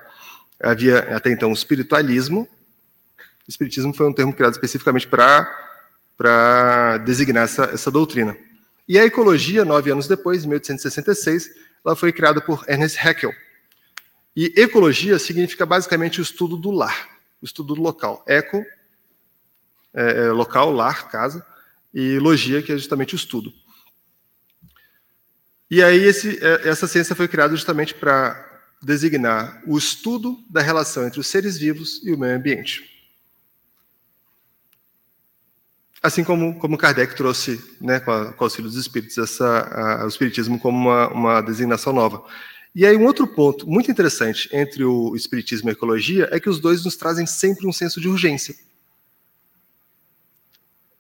Havia 0.61 0.99
até 1.17 1.31
então 1.31 1.51
o 1.51 1.55
espiritualismo. 1.55 2.49
O 3.47 3.51
espiritismo 3.51 3.95
foi 3.95 4.07
um 4.09 4.13
termo 4.13 4.33
criado 4.33 4.53
especificamente 4.53 5.07
para 5.07 6.99
designar 6.99 7.45
essa, 7.45 7.65
essa 7.65 7.91
doutrina. 7.91 8.37
E 8.93 8.99
a 8.99 9.07
ecologia, 9.07 9.65
nove 9.65 9.91
anos 9.91 10.07
depois, 10.07 10.45
em 10.45 10.49
1866, 10.49 11.49
ela 11.83 11.97
foi 11.97 12.13
criada 12.13 12.43
por 12.43 12.63
Ernest 12.69 12.99
Haeckel. 12.99 13.33
E 14.37 14.53
ecologia 14.55 15.19
significa 15.19 15.65
basicamente 15.65 16.21
o 16.21 16.23
estudo 16.23 16.59
do 16.59 16.71
lar, 16.71 17.09
o 17.41 17.47
estudo 17.47 17.75
do 17.75 17.81
local. 17.81 18.23
Eco, 18.29 18.63
é, 19.95 20.25
é, 20.25 20.31
local, 20.31 20.71
lar, 20.71 21.11
casa, 21.11 21.43
e 21.95 22.19
logia, 22.19 22.63
que 22.63 22.71
é 22.71 22.77
justamente 22.77 23.15
o 23.15 23.17
estudo. 23.17 23.51
E 25.71 25.83
aí 25.83 26.05
esse, 26.05 26.39
é, 26.45 26.69
essa 26.69 26.87
ciência 26.87 27.17
foi 27.17 27.29
criada 27.29 27.57
justamente 27.57 27.95
para 27.95 28.61
designar 28.83 29.63
o 29.67 29.79
estudo 29.79 30.39
da 30.51 30.61
relação 30.61 31.07
entre 31.07 31.19
os 31.19 31.29
seres 31.29 31.57
vivos 31.57 32.03
e 32.05 32.13
o 32.13 32.19
meio 32.19 32.37
ambiente. 32.37 32.92
Assim 36.03 36.25
como, 36.25 36.59
como 36.59 36.77
Kardec 36.77 37.15
trouxe, 37.15 37.63
né, 37.81 38.01
com, 38.01 38.11
a, 38.11 38.33
com 38.33 38.43
o 38.43 38.47
auxílio 38.47 38.69
dos 38.69 38.79
espíritos, 38.79 39.17
essa, 39.19 39.47
a, 39.47 40.05
o 40.05 40.09
espiritismo 40.09 40.59
como 40.59 40.77
uma, 40.77 41.09
uma 41.09 41.41
designação 41.41 41.93
nova. 41.93 42.25
E 42.75 42.87
aí 42.87 42.97
um 42.97 43.05
outro 43.05 43.27
ponto 43.27 43.69
muito 43.69 43.91
interessante 43.91 44.49
entre 44.53 44.83
o 44.83 45.15
espiritismo 45.15 45.69
e 45.69 45.71
a 45.71 45.73
ecologia 45.73 46.29
é 46.33 46.41
que 46.41 46.49
os 46.49 46.59
dois 46.59 46.85
nos 46.85 46.97
trazem 46.97 47.27
sempre 47.27 47.67
um 47.67 47.73
senso 47.73 48.01
de 48.01 48.09
urgência. 48.09 48.55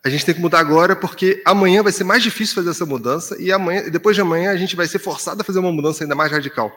A 0.05 0.09
gente 0.09 0.25
tem 0.25 0.35
que 0.35 0.41
mudar 0.41 0.59
agora 0.59 0.95
porque 0.95 1.41
amanhã 1.45 1.83
vai 1.83 1.93
ser 1.93 2.05
mais 2.05 2.23
difícil 2.23 2.55
fazer 2.57 2.71
essa 2.71 2.85
mudança 2.85 3.41
e 3.41 3.51
amanhã, 3.51 3.89
depois 3.89 4.17
de 4.17 4.21
amanhã 4.21 4.51
a 4.51 4.57
gente 4.57 4.77
vai 4.77 4.87
ser 4.87 4.99
forçado 4.99 5.41
a 5.41 5.45
fazer 5.45 5.61
uma 5.61 5.73
mudança 5.73 6.05
ainda 6.05 6.15
mais 6.15 6.31
radical. 6.31 6.73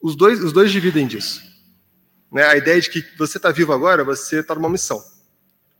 Os 0.00 0.16
dois, 0.16 0.42
os 0.42 0.52
dois 0.52 0.72
dividem 0.72 1.06
disso. 1.06 1.40
Né? 2.32 2.44
A 2.44 2.56
ideia 2.56 2.80
de 2.80 2.90
que 2.90 3.04
você 3.16 3.36
está 3.36 3.52
vivo 3.52 3.72
agora, 3.72 4.02
você 4.02 4.40
está 4.40 4.54
numa 4.54 4.68
missão. 4.68 5.00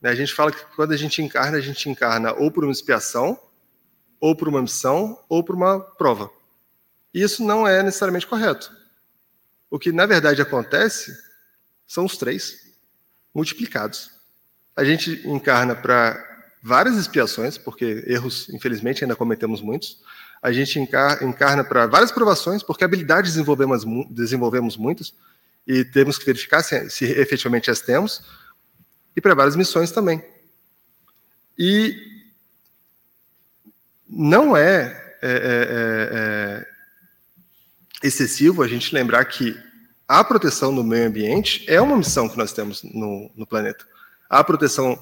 Né? 0.02 0.10
A 0.10 0.14
gente 0.14 0.34
fala 0.34 0.50
que 0.50 0.64
quando 0.74 0.92
a 0.92 0.96
gente 0.96 1.22
encarna, 1.22 1.56
a 1.56 1.60
gente 1.60 1.88
encarna 1.88 2.32
ou 2.32 2.50
por 2.50 2.64
uma 2.64 2.72
expiação, 2.72 3.38
ou 4.20 4.36
por 4.36 4.48
uma 4.48 4.60
missão, 4.60 5.18
ou 5.28 5.42
por 5.42 5.54
uma 5.54 5.80
prova. 5.80 6.30
E 7.14 7.22
isso 7.22 7.44
não 7.44 7.66
é 7.66 7.82
necessariamente 7.82 8.26
correto. 8.26 8.72
O 9.70 9.78
que 9.78 9.92
na 9.92 10.06
verdade 10.06 10.42
acontece 10.42 11.16
são 11.86 12.04
os 12.04 12.16
três 12.16 12.56
multiplicados. 13.34 14.10
A 14.76 14.84
gente 14.84 15.26
encarna 15.26 15.74
para 15.74 16.32
várias 16.62 16.96
expiações, 16.96 17.58
porque 17.58 18.04
erros, 18.06 18.48
infelizmente, 18.50 19.04
ainda 19.04 19.16
cometemos 19.16 19.60
muitos. 19.60 20.00
A 20.40 20.52
gente 20.52 20.78
encarna 20.78 21.64
para 21.64 21.86
várias 21.86 22.10
provações, 22.10 22.62
porque 22.62 22.84
habilidades 22.84 23.32
desenvolvemos, 23.32 23.84
desenvolvemos 24.10 24.76
muitas, 24.76 25.14
e 25.66 25.84
temos 25.84 26.18
que 26.18 26.24
verificar 26.26 26.62
se, 26.62 26.88
se 26.90 27.04
efetivamente 27.04 27.70
as 27.70 27.80
temos, 27.80 28.22
e 29.16 29.20
para 29.20 29.34
várias 29.34 29.56
missões 29.56 29.90
também. 29.90 30.22
E 31.58 31.96
não 34.08 34.56
é, 34.56 35.16
é, 35.22 35.30
é, 35.30 35.32
é, 35.32 36.66
é 38.02 38.06
excessivo 38.06 38.62
a 38.62 38.68
gente 38.68 38.94
lembrar 38.94 39.24
que 39.24 39.56
a 40.06 40.22
proteção 40.22 40.74
do 40.74 40.84
meio 40.84 41.06
ambiente 41.06 41.64
é 41.66 41.80
uma 41.80 41.96
missão 41.96 42.28
que 42.28 42.36
nós 42.36 42.52
temos 42.52 42.82
no, 42.82 43.30
no 43.34 43.46
planeta. 43.46 43.86
A 44.28 44.42
proteção 44.44 44.98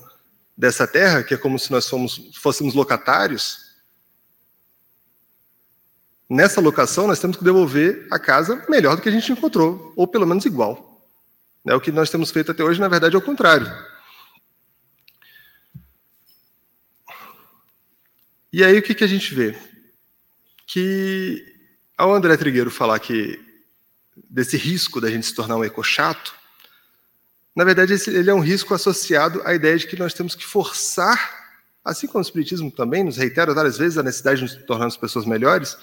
dessa 0.57 0.87
terra, 0.87 1.23
que 1.23 1.35
é 1.35 1.37
como 1.37 1.59
se 1.59 1.71
nós 1.73 1.89
fomos, 1.89 2.31
fôssemos 2.37 2.75
locatários, 2.75 3.71
nessa 6.29 6.61
locação 6.61 7.07
nós 7.07 7.19
temos 7.19 7.37
que 7.37 7.45
devolver 7.45 8.07
a 8.11 8.19
casa 8.19 8.65
melhor 8.69 8.95
do 8.95 9.03
que 9.03 9.09
a 9.09 9.13
gente 9.13 9.33
encontrou, 9.33 9.93
ou 9.97 10.07
pelo 10.07 10.27
menos 10.27 10.45
igual. 10.45 11.05
É 11.67 11.75
o 11.75 11.81
que 11.81 11.91
nós 11.91 12.11
temos 12.11 12.31
feito 12.31 12.53
até 12.53 12.63
hoje, 12.63 12.81
na 12.81 12.89
verdade, 12.89 13.17
é 13.17 13.19
o 13.19 13.23
contrário. 13.23 13.67
E 18.53 18.65
aí 18.65 18.79
o 18.79 18.83
que, 18.83 18.95
que 18.95 19.05
a 19.05 19.07
gente 19.07 19.35
vê? 19.35 19.57
Que 20.67 21.45
ao 21.97 22.13
André 22.13 22.37
Trigueiro 22.37 22.71
falar 22.71 22.99
que 22.99 23.39
desse 24.29 24.57
risco 24.57 25.01
da 25.01 25.11
gente 25.11 25.27
se 25.27 25.35
tornar 25.35 25.57
um 25.57 25.65
ecochato, 25.65 26.35
na 27.55 27.65
verdade, 27.65 27.95
ele 28.09 28.31
é 28.31 28.35
um 28.35 28.41
risco 28.41 28.75
associado 28.75 29.43
à 29.45 29.55
ideia 29.55 29.77
de 29.77 29.87
que 29.87 29.99
nós 29.99 30.15
temos 30.15 30.35
que 30.35 30.45
forçar, 30.45 31.53
assim 31.85 32.07
como 32.07 32.19
o 32.19 32.23
Espiritismo 32.23 32.71
também 32.71 33.05
nos 33.05 33.17
reitera 33.17 33.53
várias 33.53 33.77
vezes 33.77 33.99
a 33.99 34.03
necessidade 34.03 34.39
de 34.39 34.55
nos 34.57 34.67
tornarmos 34.67 34.97
pessoas 34.97 35.25
melhores, 35.25 35.77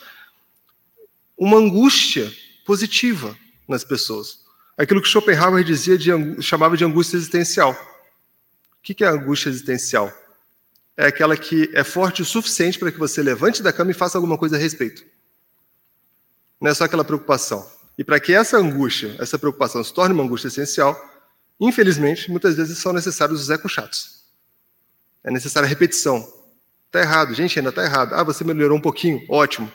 uma 1.38 1.58
angústia 1.58 2.32
positiva 2.66 3.38
nas 3.68 3.84
pessoas. 3.84 4.40
Aquilo 4.78 5.02
que 5.02 5.08
Schopenhauer 5.08 5.64
dizia 5.64 5.98
de, 5.98 6.10
chamava 6.42 6.78
de 6.78 6.86
angústia 6.86 7.18
existencial. 7.18 7.74
O 7.74 8.82
que 8.82 9.04
é 9.04 9.08
angústia 9.08 9.50
existencial? 9.50 10.12
É 10.98 11.06
aquela 11.08 11.38
que 11.38 11.70
é 11.74 11.84
forte 11.84 12.24
o 12.24 12.26
suficiente 12.26 12.80
para 12.80 12.92
que 12.92 12.98
você 12.98 13.22
levante 13.22 13.62
da 13.62 13.72
cama 13.72 13.92
e 13.92 13.94
faça 13.94 14.18
alguma 14.18 14.38
coisa 14.38 14.58
a 14.58 14.60
respeito. 14.60 15.06
Não 16.60 16.72
é 16.72 16.74
só 16.74 16.86
aquela 16.86 17.06
preocupação. 17.06 17.70
E 17.98 18.04
para 18.04 18.20
que 18.20 18.34
essa 18.34 18.58
angústia, 18.58 19.16
essa 19.20 19.38
preocupação 19.38 19.84
se 19.84 19.94
torne 19.94 20.14
uma 20.14 20.24
angústia 20.24 20.48
essencial, 20.48 21.00
Infelizmente, 21.60 22.30
muitas 22.30 22.56
vezes 22.56 22.78
são 22.78 22.94
necessários 22.94 23.42
os 23.42 23.50
ecochatos. 23.50 24.26
É 25.24 25.32
necessária 25.32 25.68
repetição. 25.68 26.18
Está 26.86 27.02
errado, 27.02 27.34
gente, 27.34 27.58
ainda 27.58 27.70
está 27.70 27.84
errado. 27.84 28.14
Ah, 28.14 28.24
você 28.24 28.44
melhorou 28.44 28.78
um 28.78 28.82
pouquinho, 28.82 29.26
ótimo. 29.28 29.72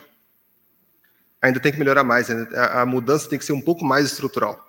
Ainda 1.41 1.59
tem 1.59 1.73
que 1.73 1.79
melhorar 1.79 2.05
mais, 2.05 2.31
a 2.31 2.87
mudança 2.87 3.29
tem 3.29 3.39
que 3.39 3.45
ser 3.45 3.53
um 3.53 3.61
pouco 3.61 3.85
mais 3.85 4.07
estrutural. 4.07 4.65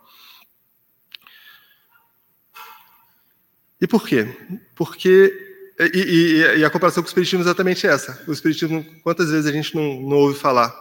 E 3.79 3.85
por 3.85 4.07
quê? 4.07 4.25
Porque. 4.73 5.51
E, 5.79 5.97
e, 5.97 6.59
e, 6.59 6.65
a 6.65 6.69
comparação 6.69 7.01
com 7.01 7.07
o 7.07 7.09
Espiritismo 7.09 7.39
é 7.39 7.43
exatamente 7.43 7.87
essa. 7.87 8.23
O 8.27 8.31
Espiritismo, 8.31 8.85
quantas 9.01 9.31
vezes 9.31 9.45
a 9.45 9.51
gente 9.51 9.75
não, 9.75 10.01
não 10.01 10.17
ouve 10.17 10.37
falar? 10.37 10.73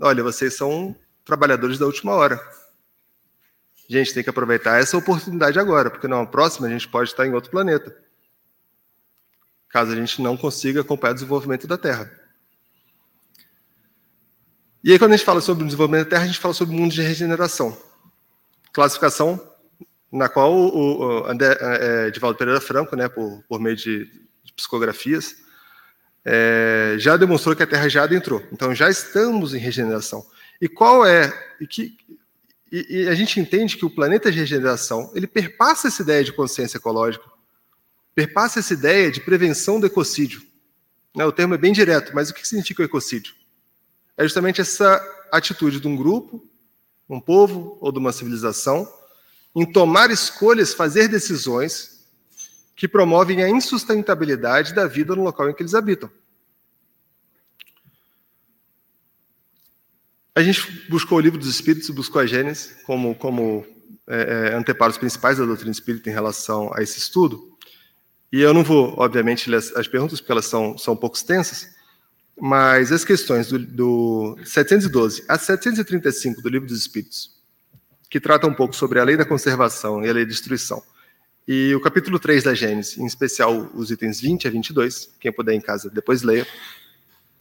Olha, 0.00 0.22
vocês 0.22 0.56
são 0.56 0.96
trabalhadores 1.24 1.78
da 1.78 1.86
última 1.86 2.12
hora. 2.12 2.40
Gente, 3.88 4.14
tem 4.14 4.24
que 4.24 4.30
aproveitar 4.30 4.80
essa 4.80 4.96
oportunidade 4.96 5.58
agora, 5.58 5.90
porque 5.90 6.08
na 6.08 6.24
próxima 6.24 6.66
a 6.66 6.70
gente 6.70 6.88
pode 6.88 7.10
estar 7.10 7.26
em 7.26 7.34
outro 7.34 7.50
planeta. 7.50 7.94
Caso 9.68 9.92
a 9.92 9.96
gente 9.96 10.22
não 10.22 10.36
consiga 10.36 10.80
acompanhar 10.80 11.12
o 11.12 11.14
desenvolvimento 11.14 11.66
da 11.66 11.76
Terra. 11.76 12.10
E 14.82 14.92
aí, 14.92 14.98
quando 14.98 15.12
a 15.12 15.16
gente 15.16 15.26
fala 15.26 15.40
sobre 15.40 15.64
o 15.64 15.66
desenvolvimento 15.66 16.04
da 16.04 16.10
Terra, 16.10 16.24
a 16.24 16.26
gente 16.26 16.38
fala 16.38 16.54
sobre 16.54 16.74
o 16.74 16.78
mundo 16.78 16.92
de 16.92 17.02
regeneração. 17.02 17.76
Classificação 18.72 19.53
na 20.14 20.28
qual 20.28 20.54
o, 20.54 21.26
André, 21.26 21.58
é, 21.60 22.10
Divaldo 22.10 22.38
Pereira 22.38 22.60
Franco, 22.60 22.94
né, 22.94 23.08
por, 23.08 23.42
por 23.48 23.58
meio 23.58 23.74
de, 23.74 24.04
de 24.44 24.52
psicografias, 24.54 25.34
é, 26.24 26.94
já 26.98 27.16
demonstrou 27.16 27.56
que 27.56 27.64
a 27.64 27.66
Terra 27.66 27.88
já 27.88 28.04
adentrou. 28.04 28.46
Então, 28.52 28.72
já 28.72 28.88
estamos 28.88 29.54
em 29.54 29.58
regeneração. 29.58 30.24
E 30.60 30.68
qual 30.68 31.04
é... 31.04 31.32
E 31.60 31.66
que, 31.66 31.96
e, 32.70 33.02
e, 33.02 33.08
a 33.08 33.14
gente 33.16 33.40
entende 33.40 33.76
que 33.76 33.84
o 33.84 33.90
planeta 33.90 34.30
de 34.30 34.38
regeneração 34.38 35.10
ele 35.16 35.26
perpassa 35.26 35.88
essa 35.88 36.02
ideia 36.02 36.22
de 36.22 36.32
consciência 36.32 36.78
ecológica, 36.78 37.24
perpassa 38.14 38.60
essa 38.60 38.72
ideia 38.72 39.10
de 39.10 39.20
prevenção 39.20 39.80
do 39.80 39.86
ecocídio. 39.86 40.42
Né, 41.14 41.26
o 41.26 41.32
termo 41.32 41.54
é 41.54 41.58
bem 41.58 41.72
direto, 41.72 42.12
mas 42.14 42.30
o 42.30 42.34
que 42.34 42.46
significa 42.46 42.82
o 42.82 42.84
ecocídio? 42.84 43.34
É 44.16 44.22
justamente 44.22 44.60
essa 44.60 45.04
atitude 45.32 45.80
de 45.80 45.88
um 45.88 45.96
grupo, 45.96 46.48
um 47.08 47.20
povo 47.20 47.76
ou 47.80 47.90
de 47.90 47.98
uma 47.98 48.12
civilização 48.12 48.88
em 49.54 49.64
tomar 49.64 50.10
escolhas, 50.10 50.74
fazer 50.74 51.08
decisões 51.08 52.04
que 52.74 52.88
promovem 52.88 53.42
a 53.42 53.48
insustentabilidade 53.48 54.74
da 54.74 54.86
vida 54.86 55.14
no 55.14 55.22
local 55.22 55.48
em 55.48 55.54
que 55.54 55.62
eles 55.62 55.74
habitam. 55.74 56.10
A 60.34 60.42
gente 60.42 60.88
buscou 60.90 61.18
o 61.18 61.20
livro 61.20 61.38
dos 61.38 61.48
Espíritos, 61.48 61.88
buscou 61.90 62.20
a 62.20 62.26
Gênesis 62.26 62.74
como, 62.82 63.14
como 63.14 63.64
é, 64.08 64.50
é, 64.50 64.54
anteparos 64.54 64.98
principais 64.98 65.38
da 65.38 65.44
doutrina 65.44 65.70
espírita 65.70 66.10
em 66.10 66.12
relação 66.12 66.72
a 66.74 66.82
esse 66.82 66.98
estudo. 66.98 67.56
E 68.32 68.40
eu 68.40 68.52
não 68.52 68.64
vou, 68.64 68.94
obviamente, 68.98 69.48
ler 69.48 69.58
as, 69.58 69.70
as 69.76 69.86
perguntas, 69.86 70.20
porque 70.20 70.32
elas 70.32 70.46
são, 70.46 70.76
são 70.76 70.94
um 70.94 70.96
pouco 70.96 71.16
extensas, 71.16 71.68
mas 72.36 72.90
as 72.90 73.04
questões 73.04 73.46
do, 73.46 73.60
do 73.60 74.38
712 74.44 75.24
a 75.28 75.38
735 75.38 76.42
do 76.42 76.48
livro 76.48 76.66
dos 76.66 76.80
Espíritos 76.80 77.33
que 78.14 78.20
trata 78.20 78.46
um 78.46 78.54
pouco 78.54 78.76
sobre 78.76 79.00
a 79.00 79.04
lei 79.04 79.16
da 79.16 79.24
conservação 79.24 80.04
e 80.04 80.08
a 80.08 80.12
lei 80.12 80.24
da 80.24 80.30
destruição. 80.30 80.80
E 81.48 81.74
o 81.74 81.80
capítulo 81.80 82.16
3 82.16 82.44
da 82.44 82.54
Gênesis, 82.54 82.96
em 82.96 83.04
especial 83.04 83.68
os 83.74 83.90
itens 83.90 84.20
20 84.20 84.46
a 84.46 84.50
22, 84.52 85.10
quem 85.18 85.32
puder 85.32 85.52
em 85.52 85.60
casa 85.60 85.90
depois 85.90 86.22
leia, 86.22 86.46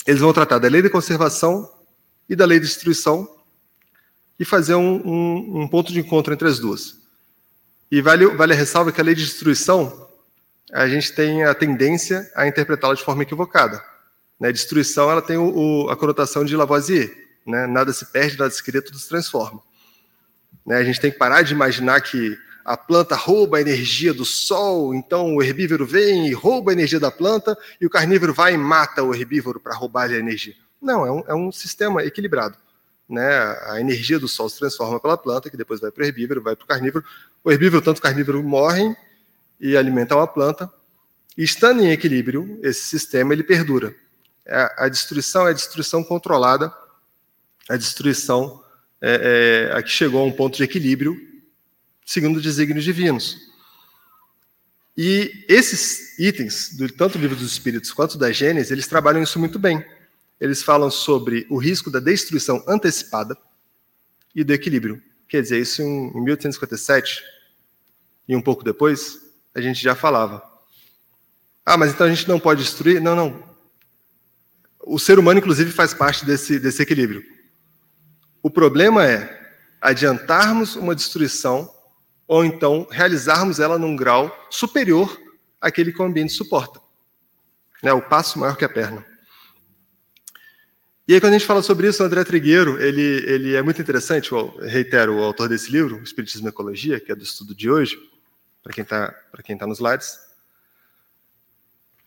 eles 0.08 0.20
vão 0.20 0.34
tratar 0.34 0.58
da 0.58 0.68
lei 0.68 0.82
da 0.82 0.90
conservação 0.90 1.72
e 2.28 2.36
da 2.36 2.44
lei 2.44 2.60
da 2.60 2.66
destruição 2.66 3.30
e 4.40 4.44
fazer 4.44 4.74
um, 4.74 4.96
um, 5.08 5.62
um 5.62 5.68
ponto 5.68 5.94
de 5.94 6.00
encontro 6.00 6.34
entre 6.34 6.48
as 6.48 6.58
duas. 6.58 6.98
E 7.92 8.02
vale, 8.02 8.26
vale 8.26 8.54
a 8.54 8.56
ressalva 8.56 8.92
que 8.92 9.00
a 9.00 9.04
lei 9.04 9.14
de 9.14 9.24
destruição, 9.24 10.10
a 10.72 10.88
gente 10.88 11.14
tem 11.14 11.44
a 11.44 11.54
tendência 11.54 12.32
a 12.34 12.48
interpretá-la 12.48 12.96
de 12.96 13.04
forma 13.04 13.22
equivocada. 13.22 13.80
Né? 14.40 14.52
Destruição 14.52 15.12
ela 15.12 15.22
tem 15.22 15.38
o, 15.38 15.56
o, 15.56 15.90
a 15.92 15.96
conotação 15.96 16.44
de 16.44 16.56
Lavoisier, 16.56 17.16
né? 17.46 17.68
nada 17.68 17.94
se 17.94 18.12
perde, 18.12 18.40
nada 18.40 18.50
se 18.50 18.64
cria, 18.64 18.82
tudo 18.82 18.98
se 18.98 19.08
transforma. 19.08 19.62
Né? 20.66 20.78
A 20.78 20.84
gente 20.84 21.00
tem 21.00 21.12
que 21.12 21.18
parar 21.18 21.42
de 21.42 21.54
imaginar 21.54 22.02
que 22.02 22.38
a 22.64 22.78
planta 22.78 23.16
rouba 23.16 23.58
a 23.58 23.62
energia 23.62 24.14
do 24.14 24.24
sol, 24.24 24.96
então 24.96 25.36
o 25.36 25.44
herbívoro 25.44 25.86
vem 25.86 26.28
e 26.28 26.34
rouba 26.34 26.72
a 26.72 26.74
energia 26.74 27.00
da 27.00 27.12
planta, 27.12 27.58
e 27.80 27.86
o 27.86 27.90
carnívoro 27.90 28.34
vai 28.34 28.54
e 28.54 28.58
mata 28.58 29.04
o 29.04 29.14
herbívoro 29.14 29.60
para 29.60 29.76
roubar 29.76 30.10
a 30.10 30.16
energia. 30.16 30.56
Não, 30.82 31.06
é 31.06 31.12
um, 31.12 31.24
é 31.28 31.34
um 31.34 31.52
sistema 31.52 32.04
equilibrado. 32.04 32.58
Né? 33.08 33.30
A 33.68 33.80
energia 33.80 34.18
do 34.18 34.28
sol 34.28 34.50
se 34.50 34.60
transforma 34.60 35.00
pela 35.00 35.18
planta, 35.18 35.50
que 35.50 35.58
depois 35.58 35.82
vai 35.82 35.92
para 35.92 36.04
o 36.04 36.06
herbívoro, 36.06 36.42
vai 36.42 36.56
para 36.56 36.64
o 36.64 36.68
carnívoro. 36.68 37.04
O 37.44 37.52
herbívoro, 37.52 37.84
tanto 37.84 37.98
o 37.98 38.02
carnívoro, 38.02 38.42
morrem 38.42 38.96
e 39.60 39.76
alimentam 39.76 40.20
a 40.20 40.28
planta. 40.28 40.72
E 41.38 41.44
estando 41.44 41.82
em 41.82 41.92
equilíbrio, 41.92 42.60
esse 42.62 42.84
sistema 42.84 43.34
ele 43.34 43.44
perdura. 43.44 43.94
A, 44.48 44.86
a 44.86 44.90
destruição 44.90 45.48
é 45.48 45.52
a 45.52 45.54
destruição 45.54 46.04
controlada, 46.04 46.74
a 47.70 47.76
destruição 47.76 48.63
é, 49.06 49.70
é, 49.74 49.78
a 49.78 49.84
que 49.84 49.90
chegou 49.90 50.22
a 50.22 50.26
um 50.26 50.32
ponto 50.32 50.56
de 50.56 50.64
equilíbrio, 50.64 51.20
segundo 52.06 52.40
desígnios 52.40 52.86
divinos. 52.86 53.52
E 54.96 55.46
esses 55.50 56.18
itens, 56.18 56.74
do, 56.78 56.90
tanto 56.90 57.18
do 57.18 57.22
livro 57.22 57.36
dos 57.36 57.52
Espíritos 57.52 57.92
quanto 57.92 58.18
da 58.18 58.32
Gênesis, 58.32 58.72
eles 58.72 58.88
trabalham 58.88 59.22
isso 59.22 59.38
muito 59.38 59.60
bem. 59.60 59.84
Eles 60.40 60.64
falam 60.64 60.90
sobre 60.90 61.46
o 61.50 61.58
risco 61.58 61.92
da 61.92 62.00
destruição 62.00 62.64
antecipada 62.66 63.38
e 64.34 64.42
do 64.42 64.54
equilíbrio. 64.54 65.04
Quer 65.28 65.42
dizer, 65.42 65.60
isso 65.60 65.82
em, 65.82 66.08
em 66.08 66.24
1857 66.24 67.22
e 68.30 68.36
um 68.38 68.42
pouco 68.42 68.64
depois, 68.64 69.20
a 69.54 69.60
gente 69.60 69.84
já 69.84 69.96
falava. 69.96 70.42
Ah, 71.66 71.76
mas 71.76 71.92
então 71.92 72.08
a 72.08 72.10
gente 72.10 72.28
não 72.28 72.40
pode 72.40 72.64
destruir? 72.64 73.02
Não, 73.02 73.16
não. 73.16 73.44
O 74.80 74.98
ser 74.98 75.20
humano, 75.20 75.40
inclusive, 75.40 75.72
faz 75.72 75.94
parte 75.94 76.26
desse, 76.26 76.58
desse 76.58 76.82
equilíbrio. 76.82 77.34
O 78.44 78.50
problema 78.50 79.08
é 79.08 79.42
adiantarmos 79.80 80.76
uma 80.76 80.94
destruição 80.94 81.74
ou 82.28 82.44
então 82.44 82.86
realizarmos 82.92 83.62
ela 83.62 83.80
num 83.80 83.96
grau 83.96 84.48
superior 84.50 85.18
àquele 85.62 85.94
que 85.94 86.02
o 86.02 86.06
ambiente 86.06 86.34
suporta. 86.34 86.82
Né, 87.82 87.94
o 87.94 88.02
passo 88.02 88.38
maior 88.38 88.58
que 88.58 88.66
a 88.66 88.70
perna. 88.70 89.06
E 91.08 91.14
aí, 91.14 91.20
quando 91.20 91.34
a 91.34 91.38
gente 91.38 91.48
fala 91.48 91.62
sobre 91.62 91.88
isso, 91.88 92.02
o 92.02 92.06
André 92.06 92.24
Trigueiro, 92.24 92.82
ele, 92.82 93.02
ele 93.02 93.56
é 93.56 93.62
muito 93.62 93.82
interessante, 93.82 94.32
eu 94.32 94.58
reitero, 94.62 95.18
o 95.18 95.24
autor 95.24 95.50
desse 95.50 95.70
livro, 95.70 96.02
Espiritismo 96.02 96.48
e 96.48 96.50
Ecologia, 96.50 97.00
que 97.00 97.12
é 97.12 97.16
do 97.16 97.24
estudo 97.24 97.54
de 97.54 97.70
hoje, 97.70 97.98
para 98.62 98.72
quem 98.74 98.84
está 98.84 99.14
tá 99.60 99.68
nos 99.68 99.80
slides, 99.80 100.18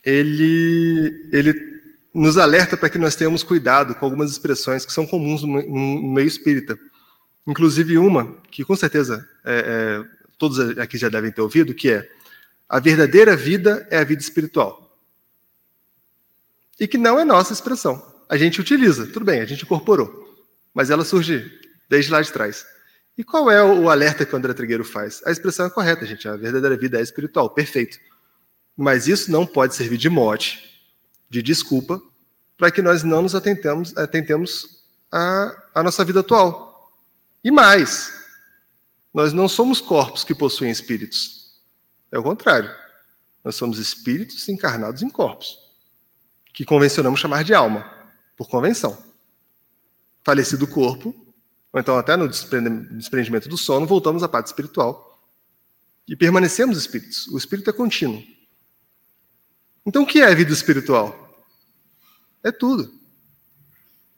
ele, 0.02 1.28
ele 1.30 1.75
nos 2.16 2.38
alerta 2.38 2.78
para 2.78 2.88
que 2.88 2.96
nós 2.96 3.14
tenhamos 3.14 3.42
cuidado 3.42 3.94
com 3.94 4.06
algumas 4.06 4.30
expressões 4.30 4.86
que 4.86 4.92
são 4.92 5.06
comuns 5.06 5.42
no, 5.42 6.02
meio 6.14 6.26
espírita. 6.26 6.78
Inclusive 7.46 7.98
uma, 7.98 8.34
que 8.50 8.64
com 8.64 8.74
certeza 8.74 9.28
é, 9.44 9.54
é, 9.54 10.04
todos 10.38 10.58
aqui 10.78 10.96
já 10.96 11.10
devem 11.10 11.30
ter 11.30 11.42
ouvido, 11.42 11.74
que 11.74 11.90
é 11.90 12.10
a 12.66 12.80
verdadeira 12.80 13.36
vida 13.36 13.86
é 13.90 13.98
a 13.98 14.04
vida 14.04 14.22
espiritual. 14.22 14.98
E 16.80 16.88
que 16.88 16.96
não 16.96 17.18
é 17.18 17.24
nossa 17.24 17.52
expressão. 17.52 18.02
A 18.28 18.36
gente 18.38 18.62
utiliza, 18.62 19.06
tudo 19.06 19.26
bem, 19.26 19.40
a 19.40 19.46
gente 19.46 19.64
incorporou, 19.64 20.10
mas 20.72 20.88
ela 20.88 21.04
surge 21.04 21.52
desde 21.88 22.10
lá 22.10 22.22
de 22.22 22.32
trás. 22.32 22.66
E 23.16 23.22
qual 23.22 23.50
é 23.50 23.62
o 23.62 23.90
alerta 23.90 24.24
que 24.24 24.34
o 24.34 24.38
André 24.38 24.54
Trigueiro 24.54 24.84
faz? 24.84 25.22
A 25.26 25.30
expressão 25.30 25.66
é 25.66 25.70
correta, 25.70 26.04
gente. 26.06 26.26
A 26.26 26.36
verdadeira 26.36 26.76
vida 26.76 26.98
é 26.98 27.02
espiritual, 27.02 27.50
perfeito. 27.50 27.98
Mas 28.76 29.06
isso 29.06 29.30
não 29.30 29.46
pode 29.46 29.74
servir 29.74 29.96
de 29.96 30.08
mote 30.08 30.75
de 31.28 31.42
desculpa 31.42 32.00
para 32.56 32.70
que 32.70 32.80
nós 32.80 33.02
não 33.02 33.22
nos 33.22 33.34
atentemos, 33.34 33.96
atentemos 33.96 34.84
à, 35.10 35.54
à 35.74 35.82
nossa 35.82 36.04
vida 36.04 36.20
atual. 36.20 36.92
E 37.44 37.50
mais, 37.50 38.12
nós 39.12 39.32
não 39.32 39.48
somos 39.48 39.80
corpos 39.80 40.24
que 40.24 40.34
possuem 40.34 40.70
espíritos. 40.70 41.60
É 42.10 42.18
o 42.18 42.22
contrário. 42.22 42.70
Nós 43.44 43.54
somos 43.54 43.78
espíritos 43.78 44.48
encarnados 44.48 45.02
em 45.02 45.08
corpos, 45.08 45.58
que 46.52 46.64
convencionamos 46.64 47.20
chamar 47.20 47.44
de 47.44 47.54
alma, 47.54 47.88
por 48.36 48.48
convenção. 48.48 48.96
Falecido 50.24 50.64
o 50.64 50.68
corpo, 50.68 51.14
ou 51.72 51.80
então 51.80 51.96
até 51.96 52.16
no 52.16 52.28
desprendimento 52.28 53.48
do 53.48 53.56
sono, 53.56 53.86
voltamos 53.86 54.22
à 54.22 54.28
parte 54.28 54.46
espiritual 54.46 55.22
e 56.08 56.16
permanecemos 56.16 56.78
espíritos. 56.78 57.28
O 57.28 57.38
espírito 57.38 57.70
é 57.70 57.72
contínuo. 57.72 58.22
Então, 59.86 60.02
o 60.02 60.06
que 60.06 60.20
é 60.20 60.34
vida 60.34 60.52
espiritual? 60.52 61.24
É 62.42 62.50
tudo. 62.50 62.92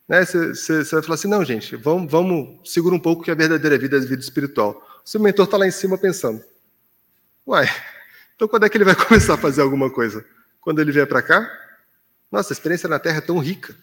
Você 0.08 0.72
né? 0.72 0.84
vai 0.84 1.02
falar 1.02 1.14
assim, 1.16 1.28
não, 1.28 1.44
gente, 1.44 1.76
vamos, 1.76 2.10
vamos, 2.10 2.70
segura 2.70 2.94
um 2.94 2.98
pouco 2.98 3.22
que 3.22 3.30
a 3.30 3.34
verdadeira 3.34 3.76
vida 3.76 3.96
é 3.96 4.00
a 4.00 4.02
vida 4.02 4.22
espiritual. 4.22 4.82
O 5.04 5.08
seu 5.08 5.20
mentor 5.20 5.44
está 5.44 5.58
lá 5.58 5.66
em 5.66 5.70
cima 5.70 5.98
pensando, 5.98 6.42
uai, 7.46 7.68
então 8.34 8.48
quando 8.48 8.64
é 8.64 8.70
que 8.70 8.78
ele 8.78 8.86
vai 8.86 8.94
começar 9.06 9.34
a 9.34 9.38
fazer 9.38 9.60
alguma 9.60 9.90
coisa? 9.90 10.24
Quando 10.62 10.80
ele 10.80 10.92
vier 10.92 11.06
para 11.06 11.20
cá? 11.20 11.46
Nossa, 12.32 12.52
a 12.52 12.54
experiência 12.54 12.88
na 12.88 12.98
Terra 12.98 13.18
é 13.18 13.22
tão 13.22 13.38
rica, 13.38 13.76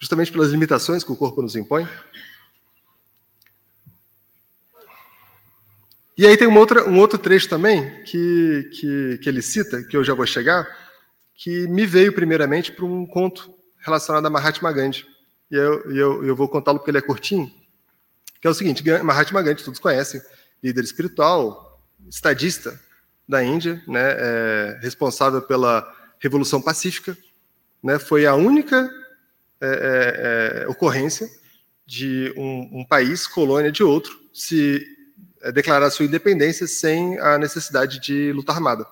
justamente 0.00 0.32
pelas 0.32 0.50
limitações 0.50 1.04
que 1.04 1.12
o 1.12 1.16
corpo 1.16 1.40
nos 1.40 1.54
impõe. 1.54 1.88
E 6.16 6.26
aí 6.26 6.36
tem 6.36 6.46
uma 6.46 6.60
outra, 6.60 6.88
um 6.88 6.98
outro 6.98 7.18
trecho 7.18 7.48
também 7.48 8.02
que, 8.04 8.70
que, 8.72 9.18
que 9.22 9.28
ele 9.28 9.40
cita, 9.40 9.82
que 9.82 9.96
eu 9.96 10.04
já 10.04 10.12
vou 10.14 10.26
chegar, 10.26 10.66
que 11.34 11.66
me 11.68 11.86
veio 11.86 12.12
primeiramente 12.12 12.70
para 12.70 12.84
um 12.84 13.06
conto 13.06 13.52
relacionado 13.78 14.26
a 14.26 14.30
Mahatma 14.30 14.72
Gandhi. 14.72 15.06
E 15.50 15.54
eu, 15.54 15.80
eu, 15.90 16.24
eu 16.24 16.36
vou 16.36 16.48
contá-lo 16.48 16.78
porque 16.78 16.90
ele 16.90 16.98
é 16.98 17.02
curtinho, 17.02 17.50
que 18.40 18.46
é 18.46 18.50
o 18.50 18.54
seguinte, 18.54 18.82
Mahatma 19.02 19.42
Gandhi, 19.42 19.64
todos 19.64 19.80
conhecem, 19.80 20.20
líder 20.62 20.84
espiritual, 20.84 21.80
estadista 22.08 22.78
da 23.28 23.42
Índia, 23.42 23.82
né, 23.86 24.16
é, 24.18 24.78
responsável 24.82 25.40
pela 25.42 25.90
Revolução 26.18 26.60
Pacífica, 26.60 27.16
né, 27.82 27.98
foi 27.98 28.26
a 28.26 28.34
única 28.34 28.90
é, 29.60 29.66
é, 29.66 30.62
é 30.62 30.68
ocorrência 30.68 31.28
de 31.86 32.32
um, 32.36 32.80
um, 32.80 32.84
país, 32.84 33.26
colônia 33.26 33.70
de 33.70 33.82
outro, 33.82 34.18
se 34.32 34.84
declarar 35.50 35.90
sua 35.90 36.04
independência 36.04 36.66
sem 36.66 37.18
a 37.18 37.38
necessidade 37.38 37.98
de 37.98 38.32
luta 38.32 38.52
armada, 38.52 38.86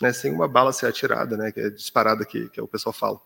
né, 0.00 0.12
sem 0.12 0.32
uma 0.32 0.48
bala 0.48 0.72
ser 0.72 0.86
atirada, 0.86 1.36
né, 1.36 1.52
que 1.52 1.60
é 1.60 1.70
disparada 1.70 2.24
que, 2.24 2.48
que 2.48 2.60
o 2.60 2.66
pessoal 2.66 2.92
fala. 2.92 3.20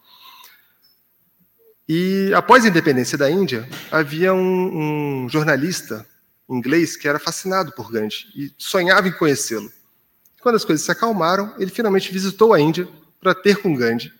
E 1.88 2.30
após 2.34 2.64
a 2.64 2.68
independência 2.68 3.16
da 3.16 3.30
Índia, 3.30 3.66
havia 3.90 4.34
um, 4.34 5.24
um 5.24 5.28
jornalista 5.28 6.06
inglês 6.48 6.96
que 6.96 7.08
era 7.08 7.18
fascinado 7.18 7.72
por 7.72 7.90
Gandhi 7.90 8.26
e 8.34 8.52
sonhava 8.58 9.08
em 9.08 9.12
conhecê-lo. 9.12 9.72
Quando 10.40 10.56
as 10.56 10.64
coisas 10.64 10.84
se 10.84 10.90
acalmaram, 10.90 11.54
ele 11.58 11.70
finalmente 11.70 12.12
visitou 12.12 12.52
a 12.52 12.60
Índia 12.60 12.86
para 13.20 13.34
ter 13.34 13.56
com 13.56 13.74
Gandhi. 13.74 14.12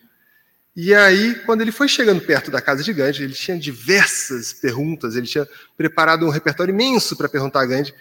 E 0.75 0.93
aí, 0.93 1.35
quando 1.45 1.61
ele 1.61 1.71
foi 1.71 1.87
chegando 1.87 2.21
perto 2.21 2.51
da 2.51 2.61
casa 2.61 2.83
de 2.83 2.93
Gandhi, 2.93 3.23
ele 3.23 3.33
tinha 3.33 3.57
diversas 3.57 4.53
perguntas, 4.53 5.15
ele 5.15 5.27
tinha 5.27 5.47
preparado 5.75 6.25
um 6.25 6.29
repertório 6.29 6.73
imenso 6.73 7.17
para 7.17 7.27
perguntar 7.27 7.61
a 7.61 7.65
Gandhi. 7.65 7.93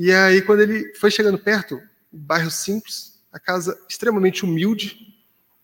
E 0.00 0.12
aí, 0.12 0.40
quando 0.40 0.60
ele 0.60 0.94
foi 0.94 1.10
chegando 1.10 1.36
perto, 1.36 1.82
bairro 2.12 2.52
simples, 2.52 3.20
a 3.32 3.40
casa 3.40 3.76
extremamente 3.90 4.44
humilde, 4.44 4.96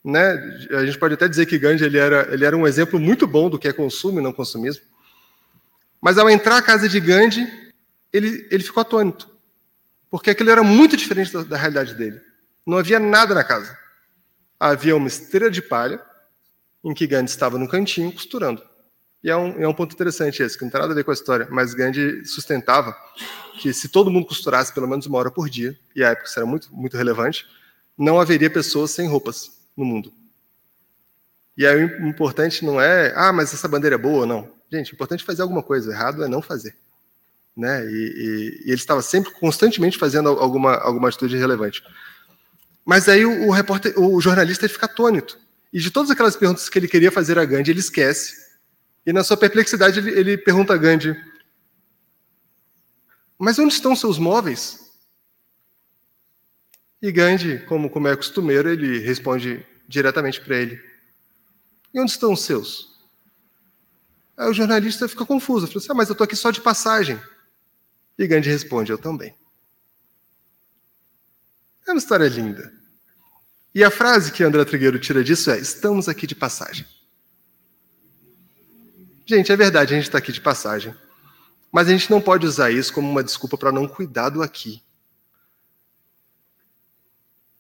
né? 0.03 0.33
A 0.73 0.85
gente 0.85 0.99
pode 0.99 1.15
até 1.15 1.29
dizer 1.29 1.47
que 1.47 1.57
Gandhi 1.57 1.85
ele 1.85 1.99
era, 1.99 2.35
ele 2.35 2.45
era 2.45 2.57
um 2.57 2.67
exemplo 2.67 2.99
muito 2.99 3.29
bom 3.29 3.49
do 3.49 3.61
que 3.61 3.69
é 3.69 3.73
consumo 3.73 4.19
e 4.19 4.23
não 4.23 4.33
consumismo. 4.33 4.83
Mas 6.01 6.19
ao 6.19 6.29
entrar 6.29 6.57
à 6.57 6.63
casa 6.63 6.89
de 6.89 6.99
Gandhi, 6.99 7.47
ele, 8.13 8.49
ele 8.51 8.65
ficou 8.65 8.81
atônito, 8.81 9.31
porque 10.11 10.31
aquilo 10.31 10.51
era 10.51 10.65
muito 10.65 10.97
diferente 10.97 11.33
da, 11.33 11.45
da 11.45 11.57
realidade 11.57 11.95
dele. 11.95 12.21
Não 12.67 12.77
havia 12.79 12.99
nada 12.99 13.37
na 13.37 13.45
casa. 13.45 13.79
Havia 14.59 14.97
uma 14.97 15.07
esteira 15.07 15.49
de 15.49 15.63
palha, 15.63 16.03
em 16.83 16.93
que 16.93 17.07
Gandhi 17.07 17.31
estava 17.31 17.57
no 17.57 17.69
cantinho 17.69 18.11
costurando. 18.11 18.61
E 19.25 19.31
é 19.31 19.37
um, 19.37 19.63
é 19.63 19.67
um 19.67 19.73
ponto 19.73 19.95
interessante 19.95 20.43
esse, 20.43 20.59
que 20.59 20.65
não 20.65 20.71
tem 20.71 20.79
nada 20.79 20.93
a 20.93 20.95
ver 20.95 21.03
com 21.03 21.11
a 21.11 21.15
história, 21.15 21.49
mas 21.51 21.73
Gandhi 21.73 22.27
sustentava 22.27 22.95
que 23.59 23.73
se 23.73 23.89
todo 23.89 24.11
mundo 24.11 24.27
costurasse 24.27 24.71
pelo 24.75 24.87
menos 24.87 25.07
uma 25.07 25.17
hora 25.17 25.31
por 25.31 25.49
dia, 25.49 25.75
e 25.97 26.05
a 26.05 26.11
época 26.11 26.29
isso 26.29 26.39
era 26.39 26.45
muito, 26.45 26.69
muito 26.75 26.95
relevante, 26.95 27.47
não 27.97 28.21
haveria 28.21 28.51
pessoas 28.51 28.91
sem 28.91 29.09
roupas 29.09 29.51
no 29.75 29.83
mundo. 29.83 30.13
E 31.57 31.67
aí 31.67 31.83
o 31.83 32.07
importante 32.07 32.67
não 32.67 32.79
é, 32.79 33.15
ah, 33.17 33.33
mas 33.33 33.55
essa 33.55 33.67
bandeira 33.67 33.95
é 33.97 33.99
boa 33.99 34.27
não. 34.27 34.53
Gente, 34.71 34.93
o 34.93 34.95
importante 34.95 35.23
é 35.23 35.25
fazer 35.25 35.41
alguma 35.41 35.63
coisa, 35.63 35.91
errado 35.91 36.23
é 36.23 36.29
não 36.29 36.43
fazer. 36.43 36.77
Né? 37.57 37.83
E, 37.87 37.89
e, 37.89 38.63
e 38.67 38.69
ele 38.69 38.75
estava 38.75 39.01
sempre, 39.01 39.33
constantemente 39.33 39.97
fazendo 39.97 40.29
alguma, 40.29 40.75
alguma 40.75 41.09
atitude 41.09 41.39
relevante. 41.39 41.83
Mas 42.85 43.09
aí 43.09 43.25
o, 43.25 43.47
o 43.47 43.51
repórter, 43.51 43.99
o 43.99 44.21
jornalista 44.21 44.69
fica 44.69 44.85
atônito. 44.85 45.39
E 45.73 45.81
de 45.81 45.91
todas 45.91 46.11
aquelas 46.11 46.37
perguntas 46.37 46.69
que 46.69 46.79
ele 46.79 46.89
queria 46.89 47.11
fazer 47.11 47.39
a 47.39 47.45
Gandhi, 47.47 47.71
ele 47.71 47.81
esquece 47.81 48.44
e 49.07 49.13
na 49.13 49.23
sua 49.23 49.37
perplexidade 49.37 49.99
ele, 49.99 50.11
ele 50.11 50.39
pergunta 50.39 50.73
a 50.73 50.77
Gandhi: 50.77 51.15
Mas 53.39 53.59
onde 53.59 53.75
estão 53.75 53.95
seus 53.95 54.19
móveis? 54.19 54.85
E 57.03 57.13
Gandhi, 57.13 57.59
como, 57.67 57.91
como 57.91 58.09
é 58.09 58.17
costumeiro, 58.17 58.71
ele 58.71 58.99
responde 58.99 59.65
diretamente 59.87 60.41
para 60.41 60.57
ele: 60.57 60.83
E 61.93 62.01
onde 62.01 62.11
estão 62.11 62.33
os 62.33 62.43
seus? 62.43 62.95
Aí 64.37 64.49
o 64.49 64.55
jornalista 64.55 65.07
fica 65.07 65.25
confuso, 65.25 65.67
fala 65.67 65.79
assim, 65.79 65.93
ah, 65.93 65.95
mas 65.95 66.09
eu 66.09 66.15
estou 66.15 66.25
aqui 66.25 66.35
só 66.35 66.51
de 66.51 66.61
passagem. 66.61 67.21
E 68.19 68.27
Gandhi 68.27 68.49
responde: 68.49 68.91
Eu 68.91 68.99
também. 68.99 69.35
É 71.87 71.93
uma 71.93 71.99
história 71.99 72.29
linda. 72.29 72.73
E 73.75 73.85
a 73.85 73.91
frase 73.91 74.33
que 74.33 74.43
André 74.43 74.65
Trigueiro 74.65 74.99
tira 74.99 75.23
disso 75.23 75.51
é: 75.51 75.59
Estamos 75.59 76.09
aqui 76.09 76.27
de 76.27 76.35
passagem. 76.35 76.87
Gente, 79.27 79.51
é 79.51 79.57
verdade, 79.57 79.95
a 79.95 79.97
gente 79.97 80.07
está 80.07 80.19
aqui 80.19 80.33
de 80.33 80.41
passagem. 80.41 80.95
Mas 81.73 81.89
a 81.89 81.91
gente 81.91 82.11
não 82.11 82.21
pode 82.21 82.47
usar 82.47 82.71
isso 82.71 82.93
como 82.93 83.11
uma 83.11 83.25
desculpa 83.25 83.59
para 83.59 83.73
não 83.73 83.89
cuidar 83.89 84.29
do 84.29 84.43
aqui. 84.43 84.83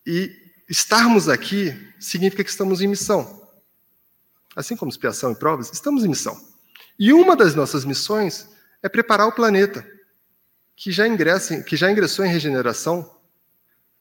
E 0.06 0.30
estarmos 0.68 1.28
aqui 1.28 1.74
significa 1.98 2.44
que 2.44 2.50
estamos 2.50 2.80
em 2.80 2.86
missão. 2.86 3.42
Assim 4.54 4.76
como 4.76 4.90
expiação 4.90 5.32
e 5.32 5.34
provas, 5.34 5.72
estamos 5.72 6.04
em 6.04 6.08
missão. 6.08 6.40
E 6.98 7.12
uma 7.12 7.34
das 7.34 7.54
nossas 7.54 7.84
missões 7.84 8.48
é 8.82 8.88
preparar 8.88 9.26
o 9.26 9.32
planeta, 9.32 9.84
que 10.76 10.92
já, 10.92 11.08
ingressa, 11.08 11.62
que 11.62 11.76
já 11.76 11.90
ingressou 11.90 12.24
em 12.24 12.30
regeneração, 12.30 13.18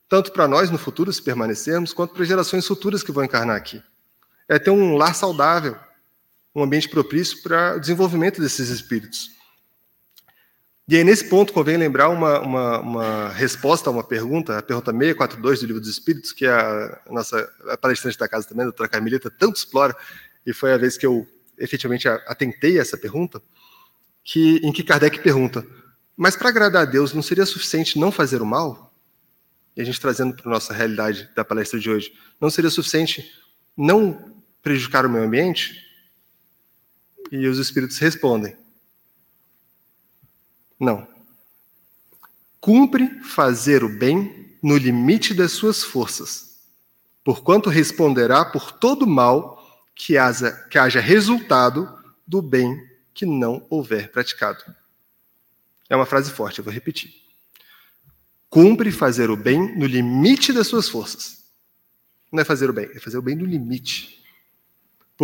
tanto 0.08 0.32
para 0.32 0.48
nós 0.48 0.70
no 0.70 0.78
futuro, 0.78 1.12
se 1.12 1.22
permanecermos, 1.22 1.94
quanto 1.94 2.14
para 2.14 2.26
gerações 2.26 2.68
futuras 2.68 3.02
que 3.02 3.12
vão 3.12 3.24
encarnar 3.24 3.56
aqui. 3.56 3.82
É 4.48 4.60
ter 4.60 4.70
um 4.70 4.96
lar 4.96 5.16
saudável, 5.16 5.76
um 6.56 6.64
ambiente 6.64 6.90
propício 6.90 7.42
para 7.42 7.76
o 7.76 7.80
desenvolvimento 7.80 8.42
desses 8.42 8.70
espíritos. 8.70 9.32
E 10.88 10.98
aí, 10.98 11.04
nesse 11.04 11.30
ponto, 11.30 11.54
convém 11.54 11.78
lembrar 11.78 12.10
uma, 12.10 12.42
uma, 12.42 12.80
uma, 12.80 13.30
resposta 13.30 13.90
a 13.90 13.94
uma 13.94 14.04
pergunta, 14.04 14.58
a 14.58 14.62
pergunta 14.62 14.92
642 14.92 15.62
do 15.62 15.66
Livro 15.66 15.80
dos 15.80 15.90
Espíritos, 15.90 16.34
que 16.34 16.46
a 16.46 17.02
nossa 17.10 17.50
a 17.70 17.78
palestrante 17.78 18.18
da 18.18 18.28
casa 18.28 18.48
também, 18.48 18.64
a 18.64 18.66
doutora 18.66 18.90
Carmelita, 18.90 19.32
tanto 19.32 19.56
explora, 19.56 19.96
e 20.46 20.52
foi 20.52 20.74
a 20.74 20.78
vez 20.78 20.98
que 20.98 21.06
eu 21.06 21.26
efetivamente 21.58 22.08
atentei 22.08 22.78
a 22.78 22.82
essa 22.82 22.98
pergunta, 22.98 23.42
que, 24.24 24.58
em 24.58 24.74
que 24.74 24.84
Kardec 24.84 25.20
pergunta, 25.20 25.66
mas 26.16 26.36
para 26.36 26.50
agradar 26.50 26.84
a 26.84 26.86
Deus, 26.86 27.14
não 27.14 27.22
seria 27.22 27.46
suficiente 27.46 27.98
não 27.98 28.12
fazer 28.12 28.42
o 28.42 28.46
mal? 28.46 28.94
E 29.76 29.82
a 29.82 29.86
gente 29.86 30.00
trazendo 30.00 30.36
para 30.36 30.48
a 30.48 30.54
nossa 30.54 30.74
realidade 30.74 31.30
da 31.36 31.44
palestra 31.44 31.80
de 31.80 31.90
hoje, 31.90 32.14
não 32.40 32.50
seria 32.50 32.70
suficiente 32.70 33.32
não 33.76 34.44
prejudicar 34.62 35.06
o 35.06 35.10
meio 35.10 35.26
ambiente? 35.26 35.83
E 37.34 37.48
os 37.48 37.58
espíritos 37.58 37.98
respondem: 37.98 38.56
Não. 40.80 41.08
Cumpre 42.62 43.10
fazer 43.22 43.84
o 43.84 43.90
bem 43.90 44.56
no 44.62 44.78
limite 44.78 45.34
das 45.34 45.52
suas 45.52 45.84
forças, 45.84 46.60
porquanto 47.24 47.72
responderá 47.72 48.46
por 48.46 48.72
todo 48.72 49.08
mal 49.08 49.60
que 49.96 50.16
haja, 50.16 50.52
que 50.70 50.78
haja 50.78 51.00
resultado 51.00 51.92
do 52.26 52.40
bem 52.40 52.80
que 53.16 53.26
não 53.26 53.66
houver 53.68 54.12
praticado. 54.12 54.64
É 55.90 55.96
uma 55.96 56.06
frase 56.06 56.30
forte, 56.30 56.60
eu 56.60 56.64
vou 56.64 56.72
repetir. 56.72 57.16
Cumpre 58.48 58.92
fazer 58.92 59.32
o 59.32 59.36
bem 59.36 59.76
no 59.76 59.88
limite 59.88 60.54
das 60.54 60.68
suas 60.68 60.88
forças. 60.88 61.44
Não 62.32 62.42
é 62.42 62.46
fazer 62.46 62.70
o 62.70 62.74
bem, 62.74 62.86
é 62.94 63.00
fazer 63.00 63.18
o 63.18 63.24
bem 63.24 63.36
no 63.36 63.44
limite 63.44 64.23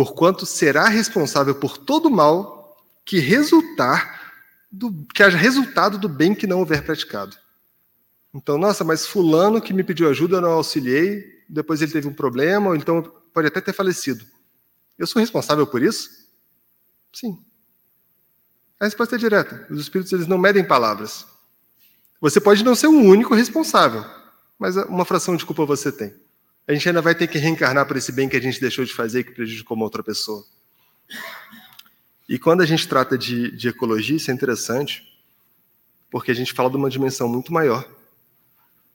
porquanto 0.00 0.46
será 0.46 0.88
responsável 0.88 1.54
por 1.54 1.76
todo 1.76 2.08
mal 2.08 2.74
que 3.04 3.18
resultar 3.18 4.32
do, 4.72 5.04
que 5.14 5.22
haja 5.22 5.36
resultado 5.36 5.98
do 5.98 6.08
bem 6.08 6.34
que 6.34 6.46
não 6.46 6.60
houver 6.60 6.82
praticado. 6.82 7.36
Então, 8.32 8.56
nossa, 8.56 8.82
mas 8.82 9.06
fulano 9.06 9.60
que 9.60 9.74
me 9.74 9.84
pediu 9.84 10.08
ajuda, 10.08 10.38
eu 10.38 10.40
não 10.40 10.52
auxiliei, 10.52 11.22
depois 11.46 11.82
ele 11.82 11.92
teve 11.92 12.08
um 12.08 12.14
problema, 12.14 12.70
ou 12.70 12.76
então 12.76 13.02
pode 13.34 13.48
até 13.48 13.60
ter 13.60 13.74
falecido. 13.74 14.24
Eu 14.96 15.06
sou 15.06 15.20
responsável 15.20 15.66
por 15.66 15.82
isso? 15.82 16.08
Sim. 17.12 17.38
A 18.80 18.86
resposta 18.86 19.16
é 19.16 19.18
direta. 19.18 19.66
Os 19.68 19.82
espíritos 19.82 20.14
eles 20.14 20.26
não 20.26 20.38
medem 20.38 20.66
palavras. 20.66 21.26
Você 22.22 22.40
pode 22.40 22.64
não 22.64 22.74
ser 22.74 22.86
o 22.86 23.02
único 23.02 23.34
responsável, 23.34 24.02
mas 24.58 24.76
uma 24.76 25.04
fração 25.04 25.36
de 25.36 25.44
culpa 25.44 25.66
você 25.66 25.92
tem 25.92 26.14
a 26.66 26.72
gente 26.72 26.88
ainda 26.88 27.02
vai 27.02 27.14
ter 27.14 27.26
que 27.26 27.38
reencarnar 27.38 27.86
por 27.86 27.96
esse 27.96 28.12
bem 28.12 28.28
que 28.28 28.36
a 28.36 28.40
gente 28.40 28.60
deixou 28.60 28.84
de 28.84 28.92
fazer 28.92 29.20
e 29.20 29.24
que 29.24 29.32
prejudicou 29.32 29.76
uma 29.76 29.84
outra 29.84 30.02
pessoa. 30.02 30.44
E 32.28 32.38
quando 32.38 32.60
a 32.60 32.66
gente 32.66 32.86
trata 32.86 33.18
de, 33.18 33.50
de 33.50 33.68
ecologia, 33.68 34.16
isso 34.16 34.30
é 34.30 34.34
interessante, 34.34 35.02
porque 36.10 36.30
a 36.30 36.34
gente 36.34 36.52
fala 36.52 36.70
de 36.70 36.76
uma 36.76 36.90
dimensão 36.90 37.28
muito 37.28 37.52
maior. 37.52 37.88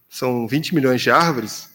São 0.09 0.47
20 0.47 0.73
milhões 0.73 1.01
de 1.01 1.11
árvores, 1.11 1.69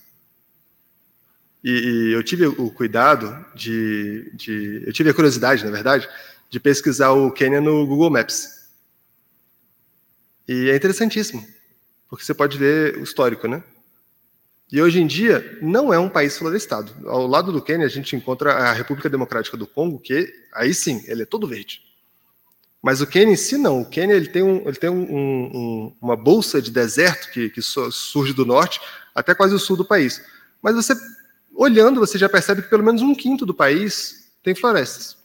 e, 1.62 1.70
e 1.70 2.12
eu 2.12 2.22
tive 2.22 2.46
o 2.46 2.70
cuidado 2.70 3.44
de, 3.54 4.30
de, 4.34 4.82
Eu 4.86 4.92
tive 4.92 5.10
a 5.10 5.14
curiosidade, 5.14 5.64
na 5.64 5.70
verdade, 5.70 6.08
de 6.48 6.58
pesquisar 6.58 7.10
o 7.10 7.30
Quênia 7.30 7.60
no 7.60 7.86
Google 7.86 8.10
Maps. 8.10 8.48
E 10.48 10.70
é 10.70 10.76
interessantíssimo, 10.76 11.46
porque 12.08 12.24
você 12.24 12.34
pode 12.34 12.58
ver 12.58 12.96
o 12.96 13.02
histórico, 13.02 13.46
né? 13.46 13.62
E 14.72 14.80
hoje 14.80 15.00
em 15.00 15.06
dia 15.06 15.58
não 15.60 15.92
é 15.92 15.98
um 15.98 16.08
país 16.08 16.38
florestado. 16.38 16.94
Ao 17.08 17.26
lado 17.26 17.50
do 17.52 17.60
Quênia 17.60 17.86
a 17.86 17.90
gente 17.90 18.14
encontra 18.14 18.52
a 18.52 18.72
República 18.72 19.10
Democrática 19.10 19.56
do 19.56 19.66
Congo, 19.66 19.98
que 19.98 20.32
aí 20.54 20.72
sim, 20.72 21.02
ele 21.06 21.22
é 21.22 21.26
todo 21.26 21.48
verde. 21.48 21.82
Mas 22.82 23.00
o 23.00 23.06
Quênia 23.06 23.34
em 23.34 23.36
si 23.36 23.56
não. 23.56 23.82
O 23.82 23.86
Quênia 23.86 24.14
ele 24.14 24.28
tem, 24.28 24.42
um, 24.42 24.66
ele 24.66 24.76
tem 24.76 24.88
um, 24.88 25.02
um, 25.02 25.96
uma 26.00 26.16
bolsa 26.16 26.62
de 26.62 26.70
deserto 26.70 27.30
que, 27.32 27.50
que 27.50 27.60
surge 27.60 28.32
do 28.32 28.46
norte 28.46 28.80
até 29.14 29.34
quase 29.34 29.54
o 29.54 29.58
sul 29.58 29.76
do 29.76 29.84
país. 29.84 30.22
Mas 30.62 30.76
você, 30.76 30.94
olhando, 31.52 32.00
você 32.00 32.16
já 32.16 32.28
percebe 32.28 32.62
que 32.62 32.70
pelo 32.70 32.84
menos 32.84 33.02
um 33.02 33.14
quinto 33.14 33.44
do 33.44 33.52
país 33.52 34.30
tem 34.42 34.54
florestas. 34.54 35.18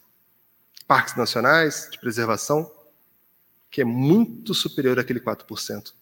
Parques 0.86 1.16
nacionais 1.16 1.88
de 1.90 1.98
preservação, 1.98 2.70
que 3.70 3.80
é 3.80 3.84
muito 3.84 4.54
superior 4.54 4.98
àquele 4.98 5.20
4%. 5.20 5.92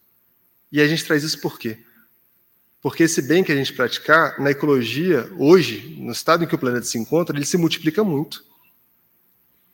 E 0.71 0.81
a 0.81 0.87
gente 0.87 1.05
traz 1.05 1.23
isso 1.23 1.39
por 1.39 1.57
quê? 1.57 1.79
Porque 2.85 3.01
esse 3.01 3.19
bem 3.19 3.43
que 3.43 3.51
a 3.51 3.55
gente 3.55 3.73
praticar, 3.73 4.39
na 4.39 4.51
ecologia, 4.51 5.27
hoje, 5.39 5.97
no 5.99 6.11
estado 6.11 6.43
em 6.43 6.47
que 6.47 6.53
o 6.53 6.57
planeta 6.59 6.85
se 6.85 6.99
encontra, 6.99 7.35
ele 7.35 7.43
se 7.43 7.57
multiplica 7.57 8.03
muito. 8.03 8.45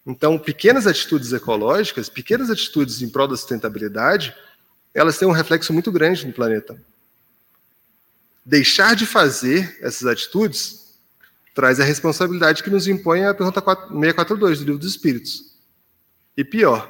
Então, 0.08 0.40
pequenas 0.40 0.88
atitudes 0.88 1.34
ecológicas, 1.34 2.08
pequenas 2.08 2.50
atitudes 2.50 3.02
em 3.02 3.10
prol 3.10 3.28
da 3.28 3.36
sustentabilidade, 3.36 4.34
elas 4.94 5.18
têm 5.18 5.28
um 5.28 5.34
reflexo 5.34 5.74
muito 5.74 5.92
grande 5.92 6.26
no 6.26 6.32
planeta. 6.32 6.82
Deixar 8.46 8.96
de 8.96 9.06
fazer 9.06 9.78
essas 9.82 10.08
atitudes 10.08 10.96
traz 11.54 11.82
a 11.82 11.84
responsabilidade 11.84 12.64
que 12.64 12.70
nos 12.70 12.88
impõe 12.88 13.26
a 13.26 13.34
pergunta 13.34 13.60
642 13.60 14.60
do 14.60 14.66
Livro 14.66 14.80
dos 14.80 14.90
Espíritos. 14.90 15.58
E 16.38 16.46
pior, 16.46 16.90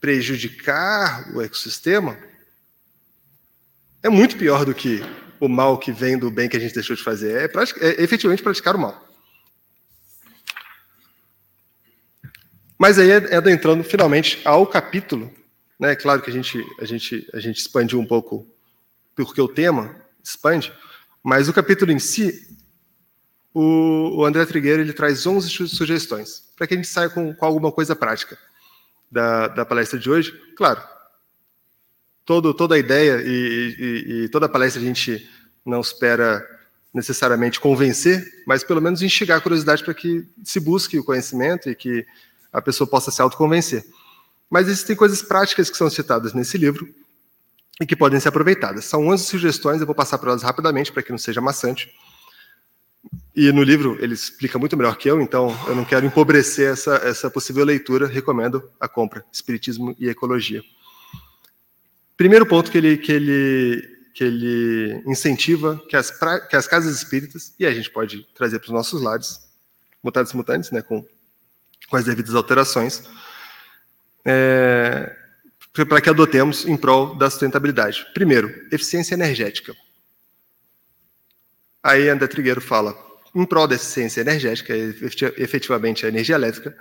prejudicar 0.00 1.34
o 1.34 1.42
ecossistema 1.42 2.16
é 4.04 4.08
muito 4.10 4.36
pior 4.36 4.66
do 4.66 4.74
que 4.74 5.02
o 5.40 5.48
mal 5.48 5.78
que 5.78 5.90
vem 5.90 6.18
do 6.18 6.30
bem 6.30 6.46
que 6.46 6.56
a 6.58 6.60
gente 6.60 6.74
deixou 6.74 6.94
de 6.94 7.02
fazer. 7.02 7.50
É, 7.50 7.86
é 7.86 8.02
efetivamente 8.02 8.42
praticar 8.42 8.76
o 8.76 8.78
mal. 8.78 9.08
Mas 12.78 12.98
aí 12.98 13.10
é 13.10 13.34
adentrando 13.34 13.82
finalmente 13.82 14.42
ao 14.44 14.66
capítulo, 14.66 15.32
né? 15.80 15.96
Claro 15.96 16.20
que 16.20 16.28
a 16.28 16.32
gente 16.32 16.62
a 16.78 16.84
gente 16.84 17.26
a 17.32 17.40
gente 17.40 17.58
expandiu 17.58 17.98
um 17.98 18.06
pouco 18.06 18.46
porque 19.16 19.40
o 19.40 19.48
tema 19.48 19.96
expande, 20.22 20.70
mas 21.22 21.48
o 21.48 21.52
capítulo 21.54 21.90
em 21.90 21.98
si, 21.98 22.58
o, 23.54 24.18
o 24.18 24.24
André 24.26 24.44
Trigueiro 24.44 24.82
ele 24.82 24.92
traz 24.92 25.26
11 25.26 25.48
sugestões 25.68 26.44
para 26.56 26.66
que 26.66 26.74
a 26.74 26.76
gente 26.76 26.88
saia 26.88 27.08
com, 27.08 27.34
com 27.34 27.46
alguma 27.46 27.72
coisa 27.72 27.96
prática 27.96 28.36
da, 29.10 29.48
da 29.48 29.64
palestra 29.64 29.98
de 29.98 30.10
hoje. 30.10 30.32
Claro, 30.56 30.82
todo, 32.24 32.54
toda 32.54 32.74
a 32.74 32.78
ideia 32.78 33.22
e, 33.24 33.76
e, 33.78 34.24
e 34.24 34.28
toda 34.28 34.46
a 34.46 34.48
palestra 34.48 34.80
a 34.80 34.84
gente 34.84 35.28
não 35.64 35.80
espera 35.80 36.44
necessariamente 36.92 37.58
convencer, 37.58 38.24
mas 38.46 38.62
pelo 38.62 38.80
menos 38.80 39.02
instigar 39.02 39.38
a 39.38 39.40
curiosidade 39.40 39.82
para 39.82 39.94
que 39.94 40.24
se 40.44 40.60
busque 40.60 40.98
o 40.98 41.04
conhecimento 41.04 41.68
e 41.68 41.74
que 41.74 42.06
a 42.52 42.62
pessoa 42.62 42.88
possa 42.88 43.10
se 43.10 43.20
autoconvencer. 43.20 43.84
Mas 44.48 44.68
existem 44.68 44.94
coisas 44.94 45.20
práticas 45.20 45.68
que 45.68 45.76
são 45.76 45.90
citadas 45.90 46.32
nesse 46.32 46.56
livro 46.56 46.88
e 47.80 47.86
que 47.86 47.96
podem 47.96 48.20
ser 48.20 48.28
aproveitadas. 48.28 48.84
São 48.84 49.08
11 49.08 49.24
sugestões, 49.24 49.80
eu 49.80 49.86
vou 49.86 49.94
passar 49.94 50.18
por 50.18 50.28
elas 50.28 50.42
rapidamente 50.42 50.92
para 50.92 51.02
que 51.02 51.10
não 51.10 51.18
seja 51.18 51.40
maçante. 51.40 51.90
E 53.34 53.50
no 53.50 53.64
livro 53.64 53.98
ele 54.00 54.14
explica 54.14 54.56
muito 54.58 54.76
melhor 54.76 54.96
que 54.96 55.10
eu, 55.10 55.20
então 55.20 55.54
eu 55.66 55.74
não 55.74 55.84
quero 55.84 56.06
empobrecer 56.06 56.70
essa, 56.70 56.94
essa 56.96 57.28
possível 57.28 57.64
leitura, 57.64 58.06
recomendo 58.06 58.70
a 58.78 58.86
compra, 58.86 59.24
Espiritismo 59.32 59.96
e 59.98 60.08
Ecologia. 60.08 60.62
Primeiro 62.16 62.46
ponto 62.46 62.70
que 62.70 62.78
ele, 62.78 62.96
que 62.96 63.12
ele, 63.12 63.88
que 64.14 64.24
ele 64.24 65.02
incentiva 65.06 65.82
que 65.88 65.96
as, 65.96 66.10
que 66.48 66.56
as 66.56 66.66
casas 66.66 66.96
espíritas, 66.96 67.52
e 67.58 67.66
a 67.66 67.72
gente 67.72 67.90
pode 67.90 68.26
trazer 68.34 68.58
para 68.58 68.66
os 68.66 68.72
nossos 68.72 69.02
lares, 69.02 69.40
mutados 70.02 70.32
mutantes, 70.32 70.70
né, 70.70 70.82
com 70.82 71.04
com 71.88 71.96
as 71.96 72.04
devidas 72.04 72.34
alterações, 72.34 73.02
é, 74.24 75.14
para 75.72 76.00
que 76.00 76.10
adotemos 76.10 76.66
em 76.66 76.76
prol 76.76 77.14
da 77.16 77.28
sustentabilidade. 77.30 78.06
Primeiro, 78.14 78.48
eficiência 78.72 79.14
energética. 79.14 79.74
Aí 81.82 82.08
André 82.08 82.26
Trigueiro 82.26 82.60
fala, 82.60 82.96
em 83.34 83.44
prol 83.44 83.66
da 83.66 83.74
eficiência 83.74 84.20
energética, 84.20 84.74
efetivamente 85.36 86.06
a 86.06 86.08
energia 86.08 86.34
elétrica, 86.34 86.76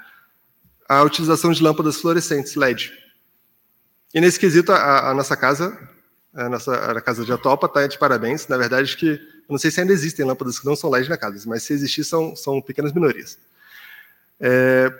a 0.88 1.04
utilização 1.04 1.52
de 1.52 1.62
lâmpadas 1.62 1.98
fluorescentes 1.98 2.56
LED. 2.56 2.92
E 4.14 4.22
nesse 4.22 4.40
quesito, 4.40 4.72
a, 4.72 5.10
a 5.10 5.14
nossa 5.14 5.36
casa, 5.36 5.78
a 6.34 6.48
nossa 6.50 6.74
a 6.74 7.02
casa 7.02 7.26
de 7.26 7.32
Atopa 7.32 7.68
está 7.68 7.88
de 7.88 7.98
parabéns. 7.98 8.48
Na 8.48 8.58
verdade, 8.58 8.96
que 8.96 9.20
não 9.50 9.58
sei 9.58 9.72
se 9.72 9.82
ainda 9.82 9.94
existem 9.94 10.26
lâmpadas 10.26 10.60
que 10.60 10.66
não 10.66 10.76
são 10.76 10.90
LED 10.90 11.10
na 11.10 11.18
casa, 11.18 11.44
mas 11.48 11.64
se 11.64 11.74
existir, 11.74 12.04
são, 12.04 12.36
são 12.36 12.62
pequenas 12.62 12.94
minorias. 12.94 13.38
É, 14.40 14.92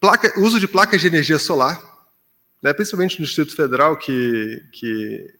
placa, 0.00 0.38
uso 0.40 0.58
de 0.58 0.66
placas 0.66 1.00
de 1.00 1.06
energia 1.06 1.38
solar, 1.38 1.80
né, 2.62 2.72
principalmente 2.72 3.20
no 3.20 3.26
Distrito 3.26 3.54
Federal, 3.54 3.96
que, 3.96 4.62
que 4.72 5.34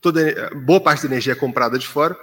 toda, 0.00 0.50
boa 0.64 0.80
parte 0.80 1.02
da 1.02 1.08
energia 1.08 1.32
é 1.32 1.36
comprada 1.36 1.78
de 1.78 1.86
fora, 1.86 2.16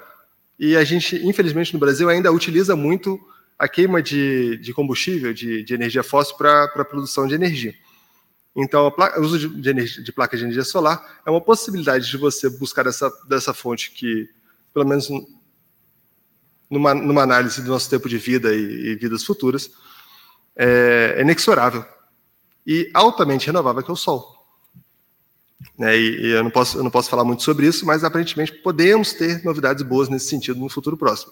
e 0.59 0.75
a 0.77 0.83
gente, 0.83 1.15
infelizmente, 1.25 1.73
no 1.73 1.79
Brasil 1.79 2.09
ainda 2.09 2.31
utiliza 2.31 2.75
muito 2.75 3.19
a 3.57 3.67
queima 3.67 4.01
de, 4.01 4.57
de 4.57 4.73
combustível, 4.73 5.33
de, 5.33 5.63
de 5.63 5.73
energia 5.73 6.03
fóssil, 6.03 6.35
para 6.35 6.65
a 6.65 6.85
produção 6.85 7.27
de 7.27 7.35
energia. 7.35 7.73
Então, 8.55 8.93
o 9.17 9.21
uso 9.21 9.49
de, 9.49 9.69
energia, 9.69 10.03
de 10.03 10.11
placas 10.11 10.39
de 10.39 10.45
energia 10.45 10.63
solar 10.63 11.21
é 11.25 11.31
uma 11.31 11.39
possibilidade 11.39 12.09
de 12.09 12.17
você 12.17 12.49
buscar 12.49 12.85
essa, 12.85 13.11
dessa 13.27 13.53
fonte 13.53 13.91
que, 13.91 14.29
pelo 14.73 14.85
menos 14.85 15.09
numa, 16.69 16.93
numa 16.93 17.23
análise 17.23 17.61
do 17.61 17.69
nosso 17.69 17.89
tempo 17.89 18.09
de 18.09 18.17
vida 18.17 18.53
e, 18.53 18.91
e 18.91 18.95
vidas 18.95 19.23
futuras, 19.23 19.71
é, 20.55 21.15
é 21.17 21.21
inexorável 21.21 21.85
e 22.67 22.89
altamente 22.93 23.47
renovável, 23.47 23.81
que 23.83 23.89
é 23.89 23.93
o 23.93 23.97
Sol. 23.97 24.39
Né, 25.77 25.97
e, 25.97 26.21
e 26.21 26.31
eu, 26.31 26.43
não 26.43 26.51
posso, 26.51 26.77
eu 26.77 26.83
não 26.83 26.91
posso 26.91 27.09
falar 27.09 27.23
muito 27.23 27.43
sobre 27.43 27.67
isso, 27.67 27.85
mas 27.85 28.03
aparentemente 28.03 28.51
podemos 28.51 29.13
ter 29.13 29.43
novidades 29.43 29.83
boas 29.83 30.09
nesse 30.09 30.27
sentido 30.27 30.59
no 30.59 30.69
futuro 30.69 30.97
próximo. 30.97 31.31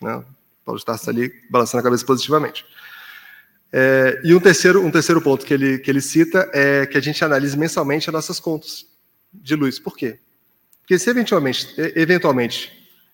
Né? 0.00 0.16
O 0.16 0.24
Paulo 0.64 0.78
está 0.78 0.98
ali 1.08 1.32
balançando 1.50 1.80
a 1.80 1.84
cabeça 1.84 2.04
positivamente. 2.04 2.66
É, 3.72 4.20
e 4.24 4.34
um 4.34 4.40
terceiro, 4.40 4.84
um 4.84 4.90
terceiro 4.90 5.20
ponto 5.20 5.44
que 5.44 5.52
ele, 5.52 5.78
que 5.78 5.90
ele 5.90 6.00
cita 6.00 6.50
é 6.54 6.86
que 6.86 6.96
a 6.96 7.00
gente 7.00 7.22
analise 7.24 7.56
mensalmente 7.56 8.08
as 8.08 8.14
nossas 8.14 8.40
contas 8.40 8.86
de 9.32 9.54
luz. 9.54 9.78
Por 9.78 9.96
quê? 9.96 10.18
Porque 10.80 10.98
se 10.98 11.10
eventualmente, 11.10 11.74
eventualmente 11.94 12.72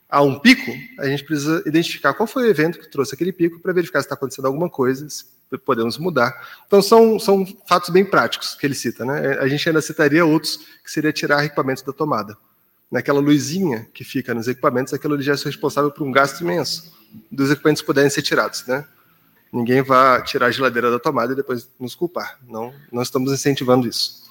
há 0.09 0.23
um 0.23 0.39
pico, 0.39 0.71
a 1.01 1.07
gente 1.07 1.25
precisa 1.25 1.63
identificar 1.67 2.15
qual 2.15 2.27
foi 2.27 2.45
o 2.45 2.51
evento 2.51 2.79
que 2.79 2.89
trouxe 2.89 3.15
aquele 3.15 3.33
pico 3.33 3.59
para 3.59 3.73
verificar 3.73 4.01
se 4.01 4.07
está 4.07 4.15
acontecendo 4.15 4.47
alguma 4.47 4.71
coisa, 4.71 5.09
se 5.09 5.25
podemos 5.65 5.99
mudar. 5.99 6.33
Então, 6.67 6.81
são, 6.81 7.19
são 7.19 7.45
fatos 7.69 7.91
bem 7.91 8.05
práticos 8.05 8.55
que 8.55 8.65
ele 8.65 8.75
cita. 8.75 9.05
Né? 9.05 9.39
A 9.41 9.49
gente 9.49 9.69
ainda 9.69 9.83
citaria 9.83 10.25
outros, 10.25 10.57
que 10.85 10.91
seria 10.91 11.13
tirar 11.13 11.45
equipamentos 11.45 11.83
da 11.83 11.93
tomada. 11.93 12.37
Naquela 12.91 13.19
luzinha 13.19 13.89
que 13.93 14.05
fica 14.05 14.33
nos 14.33 14.47
equipamentos, 14.47 14.95
aquilo 14.95 15.21
já 15.21 15.33
é 15.33 15.37
responsável 15.37 15.91
por 15.91 16.07
um 16.07 16.13
gasto 16.13 16.43
imenso 16.43 16.95
dos 17.31 17.51
equipamentos 17.51 17.83
puderem 17.83 18.11
ser 18.11 18.23
tirados. 18.23 18.65
Né? 18.67 18.85
Ninguém 19.55 19.83
vai 19.83 20.21
tirar 20.25 20.47
a 20.47 20.51
geladeira 20.51 20.91
da 20.91 20.99
tomada 20.99 21.33
e 21.33 21.37
depois 21.37 21.69
nos 21.79 21.95
culpar. 21.95 22.41
Não, 22.49 22.75
não 22.91 23.01
estamos 23.01 23.33
incentivando 23.33 23.87
isso. 23.87 24.25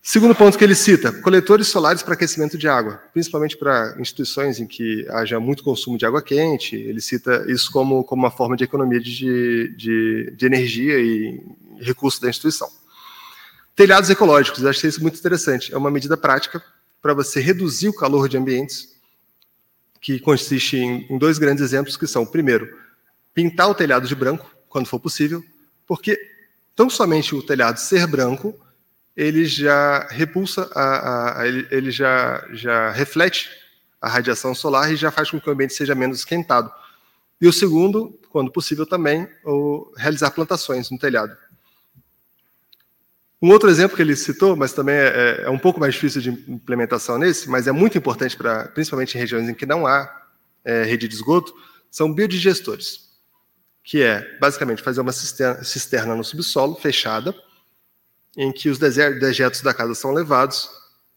Segundo 0.00 0.36
ponto 0.36 0.56
que 0.56 0.62
ele 0.62 0.76
cita, 0.76 1.10
coletores 1.10 1.66
solares 1.66 2.00
para 2.00 2.14
aquecimento 2.14 2.56
de 2.56 2.68
água, 2.68 3.02
principalmente 3.12 3.56
para 3.56 3.96
instituições 3.98 4.60
em 4.60 4.68
que 4.68 5.04
haja 5.10 5.40
muito 5.40 5.64
consumo 5.64 5.98
de 5.98 6.06
água 6.06 6.22
quente. 6.22 6.76
Ele 6.76 7.00
cita 7.00 7.44
isso 7.48 7.72
como, 7.72 8.04
como 8.04 8.22
uma 8.22 8.30
forma 8.30 8.56
de 8.56 8.62
economia 8.62 9.00
de, 9.00 9.74
de, 9.76 10.32
de 10.34 10.46
energia 10.46 11.00
e 11.00 11.42
recursos 11.80 12.20
da 12.20 12.30
instituição. 12.30 12.70
Telhados 13.74 14.08
ecológicos, 14.10 14.62
eu 14.62 14.70
achei 14.70 14.88
isso 14.88 15.02
muito 15.02 15.18
interessante. 15.18 15.74
É 15.74 15.76
uma 15.76 15.90
medida 15.90 16.16
prática 16.16 16.62
para 17.02 17.14
você 17.14 17.40
reduzir 17.40 17.88
o 17.88 17.94
calor 17.94 18.28
de 18.28 18.36
ambientes, 18.36 18.96
que 20.00 20.20
consiste 20.20 20.76
em, 20.76 21.04
em 21.10 21.18
dois 21.18 21.36
grandes 21.36 21.64
exemplos, 21.64 21.96
que 21.96 22.06
são, 22.06 22.24
primeiro, 22.24 22.68
pintar 23.38 23.70
o 23.70 23.74
telhado 23.74 24.08
de 24.08 24.16
branco, 24.16 24.50
quando 24.68 24.88
for 24.88 24.98
possível, 24.98 25.44
porque 25.86 26.18
tão 26.74 26.90
somente 26.90 27.36
o 27.36 27.40
telhado 27.40 27.78
ser 27.78 28.04
branco 28.04 28.52
ele 29.16 29.44
já 29.44 30.08
repulsa, 30.10 30.68
a, 30.74 31.40
a, 31.40 31.46
ele, 31.46 31.68
ele 31.70 31.90
já, 31.92 32.44
já 32.50 32.90
reflete 32.90 33.48
a 34.00 34.08
radiação 34.08 34.56
solar 34.56 34.92
e 34.92 34.96
já 34.96 35.12
faz 35.12 35.30
com 35.30 35.40
que 35.40 35.48
o 35.48 35.52
ambiente 35.52 35.72
seja 35.72 35.94
menos 35.94 36.18
esquentado. 36.18 36.68
E 37.40 37.46
o 37.46 37.52
segundo, 37.52 38.18
quando 38.28 38.50
possível 38.50 38.84
também, 38.84 39.28
o 39.44 39.92
realizar 39.96 40.32
plantações 40.32 40.90
no 40.90 40.98
telhado. 40.98 41.36
Um 43.40 43.52
outro 43.52 43.70
exemplo 43.70 43.94
que 43.94 44.02
ele 44.02 44.16
citou, 44.16 44.56
mas 44.56 44.72
também 44.72 44.96
é, 44.96 45.06
é, 45.06 45.42
é 45.44 45.50
um 45.50 45.58
pouco 45.60 45.78
mais 45.78 45.94
difícil 45.94 46.20
de 46.20 46.30
implementação 46.30 47.18
nesse, 47.18 47.48
mas 47.48 47.68
é 47.68 47.72
muito 47.72 47.96
importante 47.96 48.36
para, 48.36 48.64
principalmente 48.66 49.14
em 49.14 49.20
regiões 49.20 49.48
em 49.48 49.54
que 49.54 49.64
não 49.64 49.86
há 49.86 50.26
é, 50.64 50.82
rede 50.82 51.06
de 51.06 51.14
esgoto, 51.14 51.54
são 51.88 52.12
biodigestores, 52.12 53.07
que 53.88 54.02
é 54.02 54.36
basicamente 54.38 54.82
fazer 54.82 55.00
uma 55.00 55.12
cisterna, 55.12 55.64
cisterna 55.64 56.14
no 56.14 56.22
subsolo 56.22 56.74
fechada, 56.74 57.34
em 58.36 58.52
que 58.52 58.68
os 58.68 58.78
dejetos 58.78 59.62
da 59.62 59.72
casa 59.72 59.94
são 59.94 60.12
levados, 60.12 60.68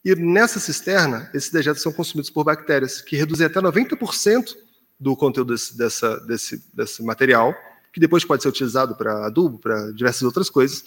e 0.02 0.14
nessa 0.14 0.58
cisterna, 0.58 1.30
esses 1.34 1.50
dejetos 1.50 1.82
são 1.82 1.92
consumidos 1.92 2.30
por 2.30 2.44
bactérias, 2.44 3.02
que 3.02 3.14
reduzem 3.14 3.46
até 3.46 3.60
90% 3.60 4.56
do 4.98 5.14
conteúdo 5.14 5.52
desse, 5.52 5.76
dessa, 5.76 6.18
desse, 6.20 6.64
desse 6.72 7.02
material, 7.02 7.54
que 7.92 8.00
depois 8.00 8.24
pode 8.24 8.42
ser 8.42 8.48
utilizado 8.48 8.96
para 8.96 9.26
adubo, 9.26 9.58
para 9.58 9.92
diversas 9.92 10.22
outras 10.22 10.48
coisas. 10.48 10.82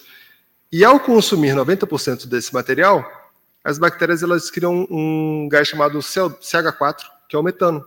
E 0.71 0.83
ao 0.83 0.99
consumir 0.99 1.53
90% 1.53 2.25
desse 2.25 2.51
material, 2.51 3.05
as 3.63 3.77
bactérias 3.77 4.23
elas 4.23 4.49
criam 4.49 4.87
um 4.89 5.47
gás 5.47 5.67
chamado 5.67 5.99
CH4, 5.99 7.03
que 7.29 7.35
é 7.35 7.39
o 7.39 7.43
metano, 7.43 7.85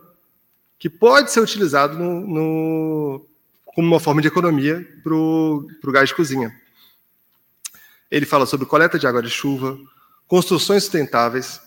que 0.77 0.89
pode 0.89 1.33
ser 1.33 1.41
utilizado 1.41 1.99
no, 1.99 2.21
no, 2.25 3.28
como 3.79 3.87
uma 3.87 3.99
forma 4.01 4.21
de 4.21 4.27
economia 4.27 4.85
para 5.01 5.15
o 5.15 5.65
gás 5.93 6.09
de 6.09 6.15
cozinha. 6.15 6.53
Ele 8.11 8.25
fala 8.25 8.45
sobre 8.45 8.65
coleta 8.65 8.99
de 8.99 9.07
água 9.07 9.23
de 9.23 9.29
chuva, 9.29 9.79
construções 10.27 10.83
sustentáveis. 10.83 11.61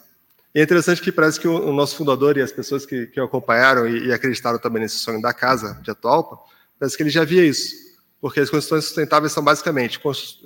E 0.54 0.60
é 0.60 0.62
interessante 0.62 1.00
que 1.00 1.10
parece 1.10 1.40
que 1.40 1.48
o, 1.48 1.72
nosso 1.72 1.96
fundador 1.96 2.36
e 2.36 2.42
as 2.42 2.52
pessoas 2.52 2.84
que, 2.84 3.06
que 3.06 3.18
o 3.18 3.24
acompanharam 3.24 3.88
e, 3.88 4.08
e, 4.08 4.12
acreditaram 4.12 4.58
também 4.58 4.82
nesse 4.82 4.96
sonho 4.96 5.22
da 5.22 5.32
casa 5.32 5.80
de 5.82 5.90
Atualpa, 5.90 6.38
parece 6.78 6.98
que 6.98 7.02
ele 7.02 7.08
já 7.08 7.24
via 7.24 7.46
isso. 7.46 7.74
Porque 8.20 8.40
as 8.40 8.50
construções 8.50 8.84
sustentáveis 8.84 9.32
são 9.32 9.42
basicamente 9.42 9.98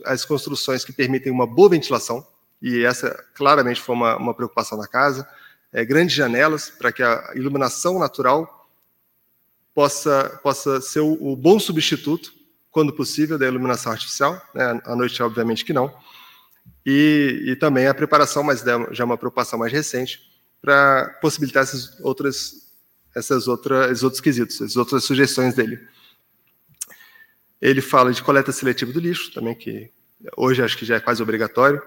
as 0.05 0.25
construções 0.25 0.85
que 0.85 0.93
permitem 0.93 1.33
uma 1.33 1.49
boa 1.49 1.71
ventilação, 1.71 2.25
e 2.63 2.85
essa 2.85 3.11
claramente 3.35 3.81
foi 3.81 3.97
uma, 3.97 4.17
uma 4.17 4.35
preocupação 4.35 4.79
da 4.79 4.87
casa, 4.87 5.29
é, 5.73 5.85
grandes 5.85 6.15
janelas 6.15 6.71
para 6.71 6.93
que 6.93 7.03
a 7.03 7.33
iluminação 7.35 7.99
natural 7.99 8.56
possa, 9.77 10.41
possa 10.43 10.81
ser 10.81 11.01
o, 11.01 11.13
o 11.21 11.37
bom 11.37 11.61
substituto 11.61 12.33
quando 12.71 12.95
possível, 12.95 13.39
da 13.39 13.47
iluminação 13.47 13.93
artificial. 13.93 14.43
Né? 14.55 14.81
À 14.83 14.97
noite, 14.97 15.23
obviamente 15.23 15.67
que 15.67 15.73
não. 15.75 15.95
E, 16.85 17.43
e 17.47 17.57
também 17.57 17.87
a 17.87 17.93
preparação, 17.93 18.43
mas 18.43 18.65
já 18.93 19.05
uma 19.05 19.19
preocupação 19.19 19.59
mais 19.59 19.71
recente, 19.71 20.19
para 20.63 21.19
possibilitar 21.21 21.63
essas 21.63 22.01
outras, 22.01 22.73
essas 23.15 23.47
outras, 23.47 23.91
esses 23.91 24.03
outros 24.03 24.21
quesitos, 24.23 24.57
essas 24.57 24.77
outras 24.77 25.05
sugestões 25.05 25.55
dele. 25.55 25.79
Ele 27.61 27.83
fala 27.83 28.15
de 28.15 28.23
coleta 28.23 28.53
seletiva 28.53 28.93
do 28.93 29.01
lixo, 29.01 29.31
também 29.35 29.55
que 29.55 29.91
hoje 30.39 30.63
acho 30.63 30.79
que 30.79 30.87
já 30.87 30.97
é 30.97 31.01
quase 31.01 31.23
obrigatório. 31.23 31.83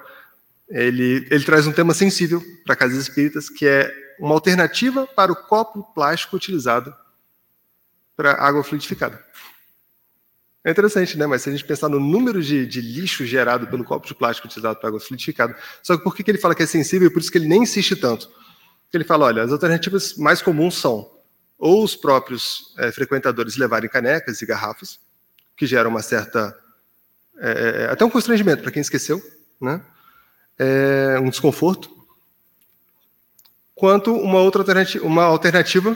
Ele, 0.69 1.27
ele 1.31 1.43
traz 1.43 1.65
um 1.65 1.71
tema 1.71 1.95
sensível 1.95 2.43
para 2.63 2.75
casas 2.75 2.99
espíritas, 2.99 3.49
que 3.49 3.65
é 3.65 3.91
uma 4.19 4.35
alternativa 4.35 5.07
para 5.07 5.31
o 5.31 5.35
copo 5.35 5.83
plástico 5.95 6.35
utilizado 6.35 6.93
para 8.19 8.33
água 8.33 8.61
fluidificada. 8.65 9.23
É 10.61 10.71
interessante, 10.71 11.17
né? 11.17 11.25
Mas 11.25 11.41
se 11.41 11.47
a 11.47 11.53
gente 11.53 11.63
pensar 11.63 11.87
no 11.87 12.01
número 12.01 12.43
de, 12.43 12.65
de 12.65 12.81
lixo 12.81 13.25
gerado 13.25 13.65
pelo 13.67 13.85
copo 13.85 14.05
de 14.05 14.13
plástico 14.13 14.45
utilizado 14.45 14.77
para 14.77 14.89
água 14.89 14.99
fluidificada, 14.99 15.55
só 15.81 15.95
que 15.95 16.03
por 16.03 16.13
que, 16.13 16.21
que 16.21 16.29
ele 16.29 16.37
fala 16.37 16.53
que 16.53 16.61
é 16.61 16.65
sensível 16.65 17.07
e 17.07 17.09
por 17.09 17.21
isso 17.21 17.31
que 17.31 17.37
ele 17.37 17.47
nem 17.47 17.63
insiste 17.63 17.95
tanto? 17.95 18.29
Ele 18.93 19.05
fala, 19.05 19.27
olha, 19.27 19.41
as 19.41 19.53
alternativas 19.53 20.15
mais 20.17 20.41
comuns 20.41 20.75
são 20.75 21.09
ou 21.57 21.81
os 21.81 21.95
próprios 21.95 22.73
é, 22.77 22.91
frequentadores 22.91 23.55
levarem 23.55 23.89
canecas 23.89 24.41
e 24.41 24.45
garrafas, 24.45 24.99
que 25.55 25.65
geram 25.65 25.89
uma 25.89 26.01
certa 26.01 26.53
é, 27.39 27.87
até 27.89 28.03
um 28.03 28.09
constrangimento 28.09 28.63
para 28.63 28.71
quem 28.71 28.81
esqueceu, 28.81 29.21
né? 29.61 29.81
É, 30.57 31.17
um 31.21 31.29
desconforto, 31.29 31.89
quanto 33.73 34.13
uma 34.13 34.41
outra 34.41 34.61
alternativa, 34.61 35.05
uma 35.05 35.23
alternativa 35.23 35.95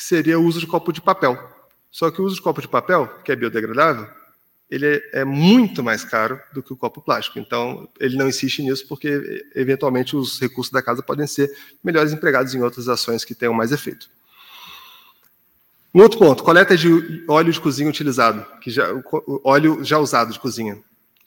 que 0.00 0.04
seria 0.06 0.40
o 0.40 0.44
uso 0.44 0.58
de 0.58 0.66
copo 0.66 0.92
de 0.92 1.00
papel. 1.02 1.38
Só 1.90 2.10
que 2.10 2.22
o 2.22 2.24
uso 2.24 2.36
de 2.36 2.40
copo 2.40 2.62
de 2.62 2.68
papel, 2.68 3.06
que 3.22 3.30
é 3.30 3.36
biodegradável, 3.36 4.08
ele 4.70 4.86
é, 4.86 5.20
é 5.20 5.24
muito 5.26 5.82
mais 5.82 6.02
caro 6.02 6.40
do 6.54 6.62
que 6.62 6.72
o 6.72 6.76
copo 6.76 7.02
plástico. 7.02 7.38
Então, 7.38 7.86
ele 8.00 8.16
não 8.16 8.26
insiste 8.26 8.62
nisso 8.62 8.86
porque, 8.88 9.44
eventualmente, 9.54 10.16
os 10.16 10.40
recursos 10.40 10.72
da 10.72 10.80
casa 10.80 11.02
podem 11.02 11.26
ser 11.26 11.54
melhores 11.84 12.14
empregados 12.14 12.54
em 12.54 12.62
outras 12.62 12.88
ações 12.88 13.26
que 13.26 13.34
tenham 13.34 13.52
mais 13.52 13.72
efeito. 13.72 14.08
Um 15.94 16.00
outro 16.00 16.18
ponto, 16.18 16.42
coleta 16.42 16.74
de 16.74 17.22
óleo 17.28 17.52
de 17.52 17.60
cozinha 17.60 17.90
utilizado, 17.90 18.46
que 18.60 18.70
já, 18.70 18.86
óleo 19.44 19.84
já 19.84 19.98
usado 19.98 20.32
de 20.32 20.40
cozinha. 20.40 20.78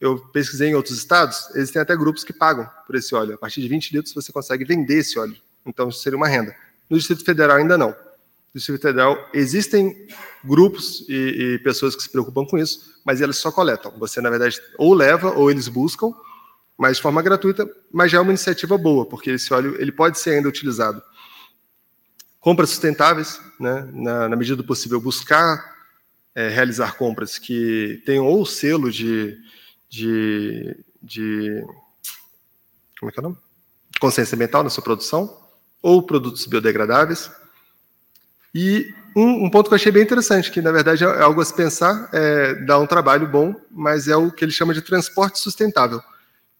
Eu 0.02 0.18
pesquisei 0.18 0.70
em 0.70 0.76
outros 0.76 0.98
estados, 0.98 1.50
existem 1.54 1.82
até 1.82 1.96
grupos 1.96 2.24
que 2.24 2.34
pagam 2.34 2.68
por 2.88 2.96
esse 2.96 3.14
óleo. 3.14 3.36
A 3.36 3.38
partir 3.38 3.62
de 3.62 3.68
20 3.68 3.92
litros 3.92 4.16
você 4.16 4.32
consegue 4.32 4.66
vender 4.66 5.00
esse 5.00 5.20
óleo. 5.20 5.36
Então, 5.64 5.90
isso 5.90 6.00
seria 6.00 6.18
uma 6.18 6.28
renda. 6.28 6.56
No 6.90 6.98
Distrito 6.98 7.24
Federal 7.24 7.58
ainda 7.58 7.78
não. 7.78 7.94
Distrito 8.54 8.82
Federal, 8.82 9.30
existem 9.34 10.08
grupos 10.44 11.06
e, 11.10 11.14
e, 11.56 11.60
pessoas 11.60 11.96
que 11.96 12.04
se 12.04 12.10
preocupam 12.10 12.46
com 12.46 12.58
isso, 12.58 13.02
mas 13.04 13.20
eles 13.20 13.38
só 13.38 13.52
coletam. 13.52 13.92
Você, 13.98 14.22
na 14.22 14.30
verdade, 14.30 14.62
ou 14.78 14.94
leva 14.94 15.32
ou 15.32 15.50
eles 15.50 15.68
buscam, 15.68 16.14
mas 16.78 16.98
de 16.98 17.04
forma 17.04 17.22
gratuita, 17.22 17.68
mas 17.92 18.12
já 18.12 18.20
é 18.20 18.22
uma 18.22 18.32
iniciativa 18.32 18.78
boa, 18.78 19.08
porque 19.08 19.32
esse 19.32 19.52
óleo 19.54 19.76
ele 19.80 19.92
pode 19.92 20.20
ser 20.20 20.32
ainda 20.32 20.48
utilizado. 20.48 21.02
Compras 22.40 22.70
sustentáveis, 22.70 23.42
né, 23.60 23.90
na, 23.92 24.30
na 24.30 24.36
medida 24.36 24.58
do 24.58 24.64
possível, 24.64 25.02
buscar 25.02 25.74
é, 26.36 26.50
realizar 26.50 26.96
compras 26.96 27.40
que 27.40 28.02
tenham 28.06 28.26
ou 28.26 28.46
selo 28.46 28.92
de, 28.92 29.38
de, 29.90 30.78
de 31.02 31.64
como 33.00 33.10
é 33.10 33.12
que 33.12 33.20
é 33.20 33.22
o 33.22 33.24
nome? 33.24 33.38
consciência 34.00 34.36
ambiental 34.36 34.64
na 34.64 34.70
sua 34.70 34.84
produção, 34.84 35.42
ou 35.82 36.04
produtos 36.04 36.46
biodegradáveis, 36.46 37.32
e 38.54 38.94
um, 39.16 39.46
um, 39.46 39.50
ponto 39.50 39.68
que 39.68 39.74
eu 39.74 39.76
achei 39.76 39.92
bem 39.92 40.04
interessante, 40.04 40.52
que 40.52 40.62
na 40.62 40.72
verdade 40.72 41.04
é 41.04 41.22
algo 41.22 41.42
a 41.42 41.46
se 41.46 41.54
pensar, 41.54 42.10
é, 42.14 42.56
dá 42.66 42.80
um 42.80 42.88
trabalho 42.88 43.28
bom, 43.28 43.56
mas 43.72 44.08
é 44.08 44.16
o 44.16 44.32
que 44.32 44.46
ele 44.46 44.52
chama 44.52 44.74
de 44.74 44.82
transporte 44.82 45.40
sustentável, 45.40 46.02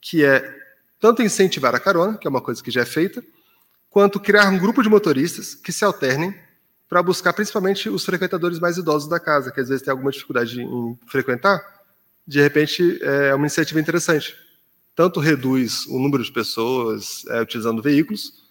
que 0.02 0.24
é 0.24 0.64
tanto 1.00 1.22
incentivar 1.22 1.76
a 1.76 1.80
carona, 1.80 2.18
que 2.18 2.28
é 2.28 2.30
uma 2.30 2.42
coisa 2.42 2.64
que 2.64 2.72
já 2.72 2.82
é 2.82 2.86
feita, 2.86 3.24
quanto 3.90 4.20
criar 4.20 4.50
um 4.50 4.58
grupo 4.58 4.82
de 4.82 4.90
motoristas 4.90 5.54
que 5.54 5.72
se 5.72 5.84
alternem 5.84 6.34
para 6.90 7.02
buscar 7.02 7.34
principalmente 7.34 7.90
os 7.90 8.06
frequentadores 8.06 8.60
mais 8.60 8.78
idosos 8.78 9.10
da 9.10 9.20
casa, 9.20 9.52
que 9.52 9.60
às 9.60 9.70
vezes 9.70 9.84
tem 9.84 9.92
alguma 9.92 10.12
dificuldade 10.12 10.62
em 10.62 10.98
frequentar. 11.08 11.60
De 12.26 12.40
repente, 12.40 13.00
é 13.02 13.34
uma 13.34 13.46
iniciativa 13.46 13.80
interessante. 13.80 14.36
Tanto 14.96 15.20
reduz 15.20 15.86
o 15.88 16.00
número 16.00 16.24
de 16.24 16.32
pessoas 16.32 17.26
é, 17.30 17.42
utilizando 17.42 17.82
veículos 17.82 18.44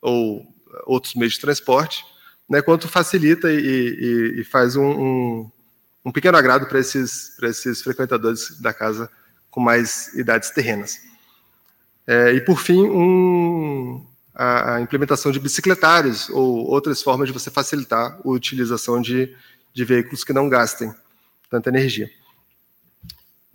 ou 0.00 0.46
outros 0.84 1.14
meios 1.14 1.34
de 1.34 1.40
transporte, 1.40 2.04
né, 2.48 2.62
quanto 2.62 2.88
facilita 2.88 3.52
e, 3.52 3.58
e, 3.58 4.40
e 4.40 4.44
faz 4.44 4.76
um, 4.76 4.88
um, 4.88 5.50
um, 6.04 6.12
pequeno 6.12 6.38
agrado 6.38 6.66
para 6.66 6.78
esses, 6.78 7.36
esses 7.42 7.82
frequentadores 7.82 8.60
da 8.60 8.72
casa 8.72 9.10
com 9.50 9.60
mais 9.60 10.14
idades 10.14 10.50
terrenas. 10.50 11.00
É, 12.06 12.32
e, 12.32 12.40
por 12.40 12.60
fim, 12.60 12.82
um, 12.82 14.06
a, 14.34 14.74
a, 14.74 14.80
implementação 14.80 15.32
de 15.32 15.40
bicicletários 15.40 16.28
ou 16.28 16.66
outras 16.66 17.02
formas 17.02 17.28
de 17.28 17.32
você 17.32 17.50
facilitar 17.50 18.18
a 18.24 18.28
utilização 18.28 19.00
de, 19.00 19.34
de 19.74 19.84
veículos 19.84 20.22
que 20.22 20.32
não 20.32 20.48
gastem 20.48 20.94
tanta 21.50 21.68
energia. 21.68 22.08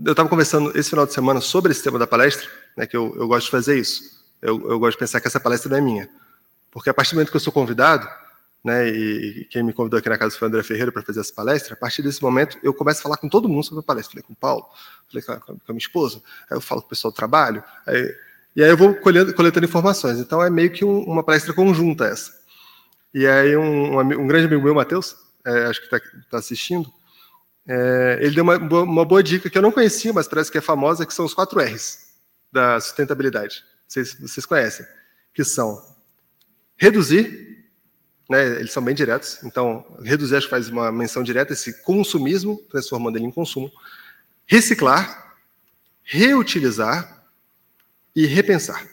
Eu 0.03 0.11
estava 0.11 0.27
conversando 0.27 0.77
esse 0.77 0.89
final 0.89 1.05
de 1.05 1.13
semana 1.13 1.39
sobre 1.39 1.71
esse 1.71 1.83
tema 1.83 1.99
da 1.99 2.07
palestra, 2.07 2.49
né, 2.75 2.85
que 2.87 2.97
eu, 2.97 3.15
eu 3.15 3.27
gosto 3.27 3.45
de 3.45 3.51
fazer 3.51 3.79
isso. 3.79 4.21
Eu, 4.41 4.69
eu 4.69 4.79
gosto 4.79 4.93
de 4.93 4.99
pensar 4.99 5.21
que 5.21 5.27
essa 5.27 5.39
palestra 5.39 5.69
não 5.69 5.77
é 5.77 5.81
minha. 5.81 6.09
Porque 6.71 6.89
a 6.89 6.93
partir 6.93 7.11
do 7.11 7.15
momento 7.15 7.29
que 7.29 7.37
eu 7.37 7.41
sou 7.41 7.53
convidado, 7.53 8.09
né, 8.63 8.87
e 8.89 9.45
quem 9.45 9.63
me 9.63 9.73
convidou 9.73 9.97
aqui 9.97 10.07
na 10.07 10.17
casa 10.17 10.37
foi 10.37 10.47
o 10.47 10.49
André 10.49 10.63
Ferreira 10.63 10.91
para 10.91 11.01
fazer 11.01 11.19
essa 11.19 11.33
palestra, 11.33 11.73
a 11.73 11.77
partir 11.77 12.01
desse 12.01 12.21
momento 12.21 12.57
eu 12.61 12.73
começo 12.73 12.99
a 12.99 13.03
falar 13.03 13.17
com 13.17 13.27
todo 13.27 13.49
mundo 13.49 13.63
sobre 13.63 13.79
a 13.79 13.83
palestra. 13.83 14.11
Falei 14.11 14.23
com 14.23 14.33
o 14.33 14.35
Paulo, 14.35 14.65
falei 15.07 15.23
com 15.23 15.31
a, 15.31 15.39
com 15.39 15.51
a 15.53 15.73
minha 15.73 15.79
esposa, 15.79 16.21
aí 16.49 16.57
eu 16.57 16.61
falo 16.61 16.81
com 16.81 16.87
o 16.87 16.89
pessoal 16.89 17.11
do 17.11 17.15
trabalho, 17.15 17.63
aí, 17.87 18.15
e 18.55 18.63
aí 18.63 18.69
eu 18.69 18.77
vou 18.77 18.93
colhendo, 18.95 19.33
coletando 19.33 19.65
informações. 19.65 20.19
Então 20.19 20.43
é 20.43 20.49
meio 20.49 20.71
que 20.71 20.85
um, 20.85 21.03
uma 21.03 21.23
palestra 21.23 21.53
conjunta 21.53 22.05
essa. 22.05 22.39
E 23.13 23.25
aí 23.25 23.57
um, 23.57 23.95
um, 23.95 23.99
um 23.99 24.27
grande 24.27 24.45
amigo 24.45 24.61
meu, 24.61 24.75
Matheus, 24.75 25.15
é, 25.45 25.65
acho 25.65 25.79
que 25.79 25.95
está 25.95 25.99
tá 26.29 26.37
assistindo, 26.37 26.91
é, 27.67 28.19
ele 28.21 28.35
deu 28.35 28.43
uma, 28.43 28.57
uma 28.57 29.05
boa 29.05 29.23
dica 29.23 29.49
que 29.49 29.57
eu 29.57 29.61
não 29.61 29.71
conhecia, 29.71 30.11
mas 30.13 30.27
parece 30.27 30.51
que 30.51 30.57
é 30.57 30.61
famosa, 30.61 31.05
que 31.05 31.13
são 31.13 31.25
os 31.25 31.33
quatro 31.33 31.59
R's 31.59 32.11
da 32.51 32.79
sustentabilidade. 32.79 33.63
Vocês, 33.87 34.13
vocês 34.19 34.45
conhecem, 34.45 34.85
que 35.33 35.43
são 35.43 35.81
reduzir, 36.77 37.50
né, 38.31 38.59
eles 38.59 38.71
são 38.71 38.81
bem 38.81 38.95
diretos. 38.95 39.39
Então, 39.43 39.85
reduzir 40.01 40.37
acho 40.37 40.47
que 40.47 40.51
faz 40.51 40.69
uma 40.69 40.91
menção 40.91 41.21
direta 41.21 41.51
esse 41.51 41.83
consumismo, 41.83 42.57
transformando 42.69 43.17
ele 43.17 43.25
em 43.25 43.31
consumo. 43.31 43.69
Reciclar, 44.47 45.35
reutilizar 46.01 47.25
e 48.15 48.25
repensar. 48.25 48.87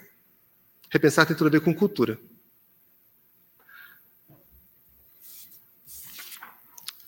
Repensar 0.90 1.24
tem 1.24 1.36
tudo 1.36 1.46
a 1.46 1.50
ver 1.50 1.60
com 1.60 1.72
cultura. 1.72 2.18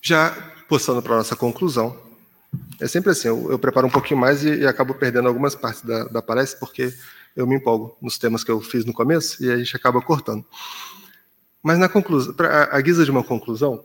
Já 0.01 0.31
postando 0.69 1.03
para 1.03 1.15
a 1.15 1.19
nossa 1.19 1.35
conclusão, 1.35 2.01
é 2.81 2.87
sempre 2.87 3.11
assim, 3.11 3.29
eu, 3.29 3.51
eu 3.51 3.59
preparo 3.59 3.87
um 3.87 3.91
pouquinho 3.91 4.21
mais 4.21 4.45
e, 4.45 4.61
e, 4.61 4.67
acabo 4.67 4.95
perdendo 4.95 5.29
algumas 5.29 5.55
partes 5.55 5.83
da, 5.83 6.05
da 6.05 6.23
palestra, 6.23 6.59
porque 6.59 6.95
eu 7.37 7.47
me 7.47 7.57
empolgo 7.57 7.97
nos 8.01 8.19
temas 8.19 8.45
que 8.45 8.51
eu 8.51 8.61
fiz 8.61 8.85
no 8.85 8.93
começo 8.93 9.45
e 9.45 9.51
a 9.51 9.57
gente 9.57 9.77
acaba 9.77 10.01
cortando. 10.01 10.45
Mas 11.63 11.79
na 11.79 11.89
conclusão, 11.89 12.33
para 12.33 12.75
a 12.75 12.81
guisa 12.81 13.05
de 13.05 13.11
uma 13.11 13.23
conclusão, 13.23 13.85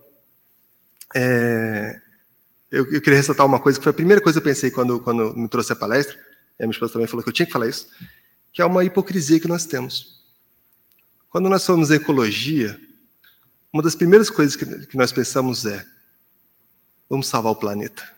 é, 1.14 2.02
eu, 2.72 2.86
eu, 2.92 3.02
queria 3.02 3.18
ressaltar 3.18 3.46
uma 3.46 3.60
coisa 3.60 3.78
que 3.78 3.84
foi 3.84 3.92
a 3.92 3.94
primeira 3.94 4.22
coisa 4.22 4.40
que 4.40 4.48
eu 4.48 4.54
pensei 4.54 4.72
quando, 4.72 5.00
quando 5.00 5.36
me 5.36 5.48
trouxe 5.48 5.74
a 5.74 5.76
palestra, 5.76 6.16
e 6.60 6.64
a 6.64 6.68
minha 6.68 6.74
esposa 6.74 6.94
também 6.94 7.08
falou 7.08 7.24
que 7.24 7.30
eu 7.30 7.34
tinha 7.34 7.46
que 7.46 7.52
falar 7.52 7.68
isso, 7.68 7.88
que 8.54 8.62
é 8.62 8.66
uma 8.66 8.84
hipocrisia 8.84 9.40
que 9.40 9.48
nós 9.48 9.66
temos. 9.66 10.24
Quando 11.30 11.50
nós 11.50 11.64
somos 11.64 11.92
ecologia, 11.92 12.80
uma 13.74 13.84
das 13.84 13.96
primeiras 13.96 14.30
coisas 14.30 14.56
que, 14.56 14.66
que 14.88 14.96
nós 14.96 15.12
pensamos 15.12 15.66
é: 15.66 15.86
vamos 17.10 17.28
salvar 17.28 17.52
o 17.52 17.58
planeta. 17.58 18.10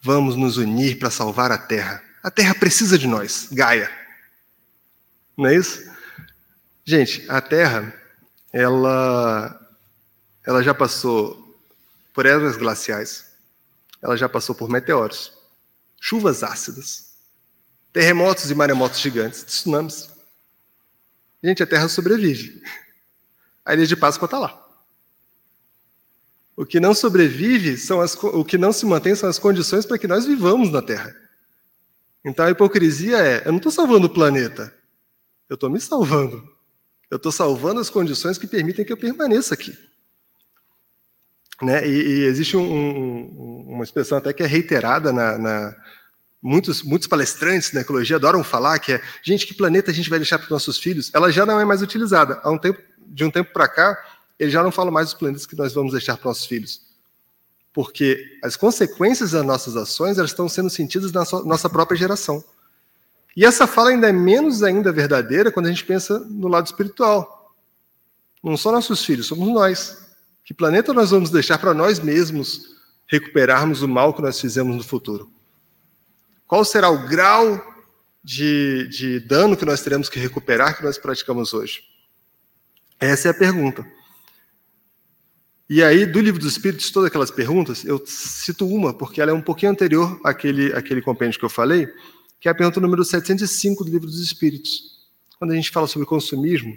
Vamos 0.00 0.36
nos 0.36 0.56
unir 0.56 0.98
para 0.98 1.10
salvar 1.10 1.50
a 1.50 1.58
Terra. 1.58 2.02
A 2.22 2.30
Terra 2.30 2.54
precisa 2.54 2.96
de 2.96 3.08
nós, 3.08 3.48
Gaia. 3.50 3.90
Não 5.36 5.46
é 5.46 5.56
isso? 5.56 5.89
Gente, 6.84 7.24
a 7.28 7.40
Terra, 7.40 7.94
ela, 8.52 9.68
ela 10.44 10.62
já 10.62 10.74
passou 10.74 11.58
por 12.12 12.26
eras 12.26 12.56
glaciais, 12.56 13.26
ela 14.02 14.16
já 14.16 14.28
passou 14.28 14.54
por 14.54 14.68
meteoros, 14.68 15.32
chuvas 16.00 16.42
ácidas, 16.42 17.14
terremotos 17.92 18.50
e 18.50 18.54
maremotos 18.54 19.00
gigantes, 19.00 19.42
tsunamis. 19.44 20.10
Gente, 21.42 21.62
a 21.62 21.66
Terra 21.66 21.88
sobrevive. 21.88 22.62
A 23.64 23.74
Ilha 23.74 23.86
de 23.86 23.96
Páscoa 23.96 24.26
está 24.26 24.38
lá. 24.38 24.66
O 26.56 26.66
que 26.66 26.80
não 26.80 26.92
sobrevive 26.92 27.78
são 27.78 28.00
as, 28.00 28.14
o 28.14 28.44
que 28.44 28.58
não 28.58 28.72
se 28.72 28.84
mantém 28.84 29.14
são 29.14 29.28
as 29.28 29.38
condições 29.38 29.86
para 29.86 29.98
que 29.98 30.06
nós 30.06 30.26
vivamos 30.26 30.70
na 30.70 30.82
Terra. 30.82 31.14
Então 32.24 32.44
a 32.44 32.50
hipocrisia 32.50 33.18
é: 33.18 33.46
eu 33.46 33.52
não 33.52 33.56
estou 33.56 33.72
salvando 33.72 34.06
o 34.06 34.12
planeta, 34.12 34.74
eu 35.48 35.54
estou 35.54 35.70
me 35.70 35.80
salvando. 35.80 36.49
Eu 37.10 37.16
estou 37.16 37.32
salvando 37.32 37.80
as 37.80 37.90
condições 37.90 38.38
que 38.38 38.46
permitem 38.46 38.84
que 38.84 38.92
eu 38.92 38.96
permaneça 38.96 39.54
aqui. 39.54 39.76
Né? 41.60 41.86
E, 41.86 41.90
e 41.90 42.24
existe 42.24 42.56
um, 42.56 42.62
um, 42.62 43.64
uma 43.68 43.84
expressão 43.84 44.16
até 44.18 44.32
que 44.32 44.42
é 44.42 44.46
reiterada 44.46 45.12
na, 45.12 45.36
na 45.36 45.76
muitos, 46.42 46.82
muitos 46.82 47.06
palestrantes 47.06 47.72
na 47.72 47.82
ecologia 47.82 48.16
adoram 48.16 48.42
falar 48.42 48.78
que 48.78 48.92
é 48.92 49.02
gente 49.22 49.46
que 49.46 49.54
planeta 49.54 49.90
a 49.90 49.94
gente 49.94 50.08
vai 50.08 50.18
deixar 50.18 50.38
para 50.38 50.44
os 50.44 50.50
nossos 50.50 50.78
filhos. 50.78 51.10
Ela 51.12 51.30
já 51.30 51.44
não 51.44 51.60
é 51.60 51.64
mais 51.64 51.82
utilizada. 51.82 52.40
Há 52.42 52.50
um 52.50 52.58
tempo, 52.58 52.80
de 53.06 53.24
um 53.24 53.30
tempo 53.30 53.52
para 53.52 53.68
cá, 53.68 53.98
ele 54.38 54.50
já 54.50 54.62
não 54.62 54.70
fala 54.70 54.90
mais 54.90 55.08
dos 55.08 55.14
planetas 55.14 55.46
que 55.46 55.56
nós 55.56 55.72
vamos 55.72 55.92
deixar 55.92 56.16
para 56.16 56.28
nossos 56.28 56.46
filhos. 56.46 56.80
Porque 57.72 58.38
as 58.42 58.56
consequências 58.56 59.32
das 59.32 59.44
nossas 59.44 59.76
ações 59.76 60.16
elas 60.16 60.30
estão 60.30 60.48
sendo 60.48 60.70
sentidas 60.70 61.12
na 61.12 61.24
nossa 61.44 61.68
própria 61.68 61.96
geração. 61.96 62.42
E 63.36 63.44
essa 63.44 63.66
fala 63.66 63.90
ainda 63.90 64.08
é 64.08 64.12
menos 64.12 64.62
ainda 64.62 64.92
verdadeira 64.92 65.52
quando 65.52 65.66
a 65.66 65.70
gente 65.70 65.84
pensa 65.84 66.18
no 66.18 66.48
lado 66.48 66.66
espiritual. 66.66 67.54
Não 68.42 68.56
são 68.56 68.72
nossos 68.72 69.04
filhos, 69.04 69.26
somos 69.26 69.48
nós. 69.48 70.08
Que 70.44 70.54
planeta 70.54 70.92
nós 70.92 71.10
vamos 71.10 71.30
deixar 71.30 71.58
para 71.58 71.74
nós 71.74 72.00
mesmos 72.00 72.76
recuperarmos 73.06 73.82
o 73.82 73.88
mal 73.88 74.14
que 74.14 74.22
nós 74.22 74.40
fizemos 74.40 74.76
no 74.76 74.82
futuro? 74.82 75.30
Qual 76.46 76.64
será 76.64 76.90
o 76.90 77.06
grau 77.06 77.62
de, 78.24 78.88
de 78.88 79.20
dano 79.20 79.56
que 79.56 79.64
nós 79.64 79.80
teremos 79.82 80.08
que 80.08 80.18
recuperar 80.18 80.76
que 80.76 80.84
nós 80.84 80.98
praticamos 80.98 81.54
hoje? 81.54 81.82
Essa 82.98 83.28
é 83.28 83.30
a 83.30 83.34
pergunta. 83.34 83.86
E 85.68 85.84
aí, 85.84 86.04
do 86.04 86.20
livro 86.20 86.40
dos 86.40 86.50
Espíritos, 86.50 86.90
todas 86.90 87.06
aquelas 87.06 87.30
perguntas, 87.30 87.84
eu 87.84 88.02
cito 88.04 88.66
uma, 88.66 88.92
porque 88.92 89.20
ela 89.20 89.30
é 89.30 89.34
um 89.34 89.40
pouquinho 89.40 89.70
anterior 89.70 90.20
àquele, 90.24 90.72
àquele 90.72 91.00
compêndio 91.00 91.38
que 91.38 91.44
eu 91.44 91.48
falei, 91.48 91.88
que 92.40 92.48
é 92.48 92.50
a 92.50 92.54
pergunta 92.54 92.80
número 92.80 93.04
705 93.04 93.84
do 93.84 93.90
livro 93.90 94.06
dos 94.06 94.20
Espíritos. 94.20 94.98
Quando 95.38 95.52
a 95.52 95.54
gente 95.54 95.70
fala 95.70 95.86
sobre 95.86 96.06
consumismo 96.06 96.76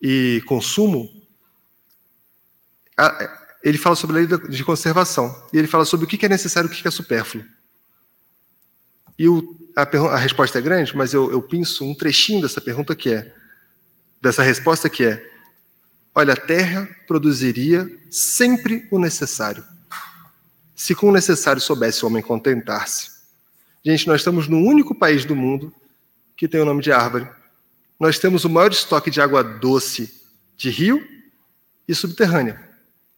e 0.00 0.42
consumo, 0.46 1.10
ele 3.62 3.76
fala 3.76 3.96
sobre 3.96 4.16
a 4.16 4.20
lei 4.20 4.48
de 4.48 4.64
conservação. 4.64 5.34
E 5.52 5.58
ele 5.58 5.66
fala 5.66 5.84
sobre 5.84 6.06
o 6.06 6.08
que 6.08 6.24
é 6.24 6.28
necessário 6.28 6.68
e 6.68 6.72
o 6.72 6.74
que 6.74 6.86
é 6.86 6.90
supérfluo. 6.90 7.44
E 9.18 9.28
o, 9.28 9.56
a, 9.76 9.82
a, 9.82 10.16
resposta 10.16 10.58
é 10.58 10.62
grande, 10.62 10.96
mas 10.96 11.12
eu, 11.12 11.30
eu 11.30 11.42
pinço 11.42 11.84
um 11.84 11.94
trechinho 11.94 12.42
dessa 12.42 12.60
pergunta 12.60 12.94
que 12.94 13.10
é, 13.10 13.32
dessa 14.20 14.42
resposta 14.42 14.88
que 14.88 15.04
é, 15.04 15.32
olha, 16.14 16.34
a 16.34 16.36
terra 16.36 16.88
produziria 17.06 17.88
sempre 18.10 18.88
o 18.90 18.98
necessário. 18.98 19.64
Se 20.74 20.94
com 20.94 21.08
o 21.08 21.12
necessário 21.12 21.60
soubesse 21.60 22.04
o 22.04 22.08
homem 22.08 22.22
contentar-se. 22.22 23.13
Gente, 23.84 24.06
nós 24.06 24.22
estamos 24.22 24.48
no 24.48 24.56
único 24.56 24.94
país 24.94 25.26
do 25.26 25.36
mundo 25.36 25.70
que 26.34 26.48
tem 26.48 26.58
o 26.58 26.64
nome 26.64 26.82
de 26.82 26.90
árvore. 26.90 27.28
Nós 28.00 28.18
temos 28.18 28.44
o 28.44 28.48
maior 28.48 28.72
estoque 28.72 29.10
de 29.10 29.20
água 29.20 29.44
doce 29.44 30.22
de 30.56 30.70
rio 30.70 31.06
e 31.86 31.94
subterrânea. 31.94 32.58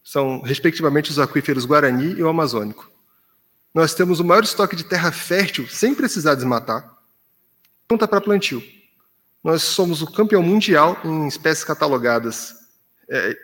São, 0.03 0.41
respectivamente, 0.41 1.11
os 1.11 1.21
aquíferos 1.21 1.65
Guarani 1.65 2.15
e 2.15 2.23
o 2.23 2.29
Amazônico. 2.29 2.91
Nós 3.73 3.95
temos 3.95 4.19
o 4.19 4.25
maior 4.25 4.43
estoque 4.43 4.75
de 4.75 4.83
terra 4.83 5.13
fértil 5.13 5.69
sem 5.69 5.95
precisar 5.95 6.35
desmatar. 6.35 6.97
Pronta 7.87 8.09
para 8.09 8.21
plantio. 8.21 8.63
Nós 9.45 9.63
somos 9.63 10.03
o 10.03 10.11
campeão 10.11 10.43
mundial 10.43 11.01
em 11.05 11.29
espécies 11.29 11.63
catalogadas, 11.63 12.57
é, 13.09 13.39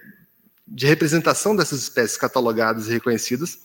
de 0.66 0.86
representação 0.86 1.54
dessas 1.54 1.82
espécies 1.82 2.16
catalogadas 2.16 2.88
e 2.88 2.92
reconhecidas 2.92 3.60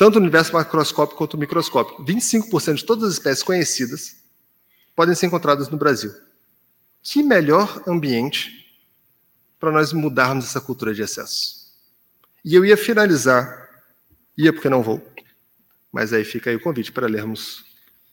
tanto 0.00 0.14
no 0.14 0.22
universo 0.22 0.54
macroscópico 0.54 1.18
quanto 1.18 1.36
microscópico. 1.36 2.02
25% 2.02 2.76
de 2.76 2.86
todas 2.86 3.04
as 3.04 3.12
espécies 3.12 3.42
conhecidas 3.42 4.16
podem 4.96 5.14
ser 5.14 5.26
encontradas 5.26 5.68
no 5.68 5.76
Brasil. 5.76 6.10
Que 7.02 7.22
melhor 7.22 7.82
ambiente 7.86 8.80
para 9.58 9.70
nós 9.70 9.92
mudarmos 9.92 10.46
essa 10.46 10.58
cultura 10.58 10.94
de 10.94 11.02
excesso? 11.02 11.70
E 12.42 12.54
eu 12.54 12.64
ia 12.64 12.78
finalizar, 12.78 13.68
ia 14.38 14.54
porque 14.54 14.70
não 14.70 14.82
vou, 14.82 15.06
mas 15.92 16.14
aí 16.14 16.24
fica 16.24 16.48
aí 16.48 16.56
o 16.56 16.60
convite 16.60 16.90
para 16.90 17.06
lermos, 17.06 17.62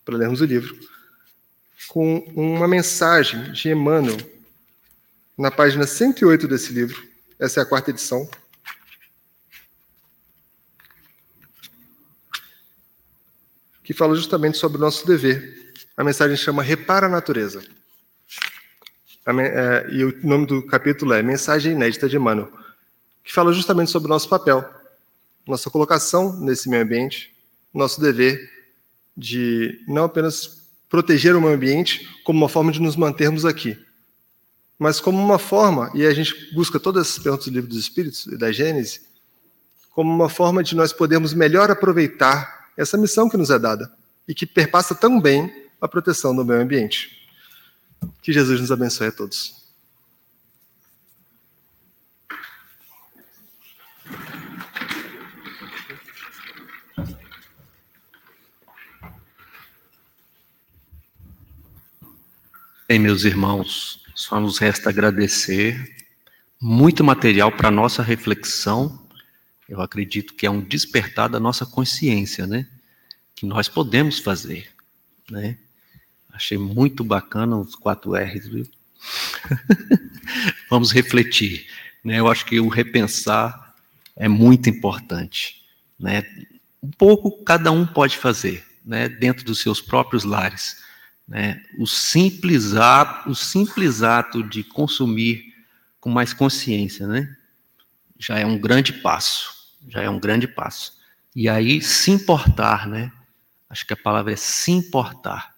para 0.04 0.18
lermos 0.18 0.42
o 0.42 0.46
livro, 0.46 0.78
com 1.88 2.18
uma 2.36 2.68
mensagem 2.68 3.54
de 3.54 3.70
Emmanuel, 3.70 4.18
na 5.38 5.50
página 5.50 5.88
108 5.88 6.50
desse 6.50 6.74
livro, 6.74 7.02
essa 7.40 7.62
é 7.62 7.64
a 7.64 7.66
quarta 7.66 7.92
edição, 7.92 8.30
que 13.88 13.94
fala 13.94 14.14
justamente 14.16 14.58
sobre 14.58 14.76
o 14.78 14.82
nosso 14.82 15.08
dever. 15.08 15.74
A 15.96 16.04
mensagem 16.04 16.36
chama 16.36 16.62
Repara 16.62 17.06
a 17.06 17.10
Natureza. 17.10 17.64
É, 19.26 19.88
e 19.90 20.04
o 20.04 20.28
nome 20.28 20.46
do 20.46 20.62
capítulo 20.62 21.14
é 21.14 21.24
Mensagem 21.24 21.72
Inédita 21.72 22.10
de 22.10 22.18
Emmanuel, 22.18 22.52
que 23.24 23.32
fala 23.32 23.54
justamente 23.54 23.90
sobre 23.90 24.08
o 24.08 24.10
nosso 24.10 24.28
papel, 24.28 24.70
nossa 25.48 25.70
colocação 25.70 26.38
nesse 26.38 26.68
meio 26.68 26.84
ambiente, 26.84 27.34
nosso 27.74 28.02
dever 28.02 28.52
de 29.16 29.82
não 29.88 30.04
apenas 30.04 30.68
proteger 30.90 31.34
o 31.34 31.40
meio 31.40 31.54
ambiente 31.54 32.10
como 32.26 32.40
uma 32.40 32.50
forma 32.50 32.74
de 32.74 32.82
nos 32.82 32.98
mantermos 32.98 33.46
aqui, 33.46 33.80
mas 34.78 35.00
como 35.00 35.18
uma 35.18 35.40
forma, 35.40 35.90
e 35.94 36.06
a 36.06 36.14
gente 36.14 36.54
busca 36.54 36.78
todas 36.78 37.08
essas 37.08 37.24
perguntas 37.24 37.48
do 37.48 37.54
livro 37.54 37.70
dos 37.70 37.80
Espíritos 37.80 38.28
e 38.28 38.38
da 38.38 38.52
Gênese, 38.52 39.04
como 39.92 40.14
uma 40.14 40.28
forma 40.28 40.62
de 40.62 40.76
nós 40.76 40.92
podermos 40.92 41.34
melhor 41.34 41.72
aproveitar 41.72 42.57
essa 42.78 42.98
missão 42.98 43.28
que 43.28 43.36
nos 43.36 43.50
é 43.50 43.58
dada 43.58 43.92
e 44.28 44.36
que 44.36 44.46
perpassa 44.46 44.94
tão 44.94 45.20
bem 45.20 45.68
a 45.82 45.88
proteção 45.88 46.36
do 46.36 46.46
meio 46.46 46.62
ambiente. 46.62 47.28
Que 48.22 48.32
Jesus 48.32 48.62
nos 48.62 48.72
abençoe 48.72 49.08
a 49.08 49.12
todos. 49.12 49.58
Bem, 62.88 63.00
meus 63.00 63.26
irmãos, 63.26 64.02
só 64.16 64.40
nos 64.40 64.60
resta 64.60 64.90
agradecer. 64.90 65.96
Muito 66.62 67.04
material 67.04 67.52
para 67.52 67.70
nossa 67.70 68.02
reflexão 68.02 69.07
eu 69.68 69.82
acredito 69.82 70.34
que 70.34 70.46
é 70.46 70.50
um 70.50 70.62
despertar 70.62 71.28
da 71.28 71.40
nossa 71.40 71.66
consciência, 71.66 72.48
né? 72.48 72.66
Que 73.36 73.46
nós 73.46 73.68
podemos 73.68 74.20
fazer, 74.20 74.70
né? 75.30 75.58
Achei 76.32 76.58
muito 76.58 77.04
bacana 77.04 77.58
os 77.58 77.76
quatro 77.76 78.16
R's, 78.16 78.48
viu? 78.48 78.68
Vamos 80.70 80.92
refletir, 80.92 81.68
né? 82.04 82.20
Eu 82.20 82.30
acho 82.30 82.46
que 82.46 82.60
o 82.60 82.70
repensar 82.70 83.76
é 84.16 84.28
muito 84.28 84.70
importante, 84.70 85.62
né? 86.00 86.24
Um 86.82 86.92
pouco 86.92 87.44
cada 87.44 87.72
um 87.72 87.86
pode 87.86 88.18
fazer, 88.18 88.66
né? 88.86 89.10
Dentro 89.10 89.44
dos 89.44 89.62
seus 89.62 89.82
próprios 89.82 90.24
lares, 90.24 90.78
né? 91.28 91.62
O 91.78 91.86
simples 91.86 92.74
ato, 92.74 93.32
o 93.32 93.36
simples 93.36 94.02
ato 94.02 94.42
de 94.44 94.64
consumir 94.64 95.54
com 96.00 96.10
mais 96.10 96.34
consciência, 96.34 97.06
né? 97.06 97.36
Já 98.18 98.40
é 98.40 98.46
um 98.46 98.58
grande 98.58 98.94
passo 98.94 99.57
já 99.88 100.02
é 100.02 100.10
um 100.10 100.20
grande 100.20 100.48
passo. 100.48 100.98
E 101.36 101.48
aí, 101.48 101.82
se 101.82 102.12
importar, 102.12 102.88
né? 102.88 103.12
Acho 103.70 103.86
que 103.86 103.94
a 103.94 103.98
palavra 103.98 104.34
é 104.34 104.36
se 104.36 104.72
importar. 104.72 105.56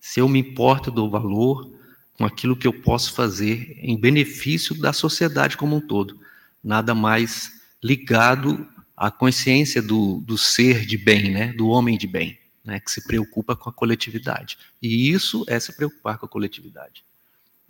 Se 0.00 0.20
eu 0.20 0.28
me 0.28 0.38
importo 0.38 0.90
do 0.90 1.08
valor 1.08 1.72
com 2.14 2.24
aquilo 2.24 2.56
que 2.56 2.66
eu 2.66 2.72
posso 2.72 3.12
fazer 3.12 3.76
em 3.78 3.98
benefício 3.98 4.78
da 4.78 4.92
sociedade 4.92 5.56
como 5.56 5.76
um 5.76 5.80
todo, 5.80 6.20
nada 6.62 6.94
mais 6.94 7.60
ligado 7.82 8.66
à 8.96 9.10
consciência 9.10 9.82
do, 9.82 10.20
do 10.20 10.38
ser 10.38 10.86
de 10.86 10.96
bem, 10.96 11.30
né? 11.30 11.52
Do 11.52 11.68
homem 11.68 11.98
de 11.98 12.06
bem, 12.06 12.38
né? 12.64 12.80
Que 12.80 12.90
se 12.90 13.04
preocupa 13.04 13.54
com 13.54 13.68
a 13.68 13.72
coletividade. 13.72 14.58
E 14.80 15.10
isso 15.10 15.44
é 15.48 15.58
se 15.58 15.74
preocupar 15.76 16.18
com 16.18 16.26
a 16.26 16.28
coletividade, 16.28 17.04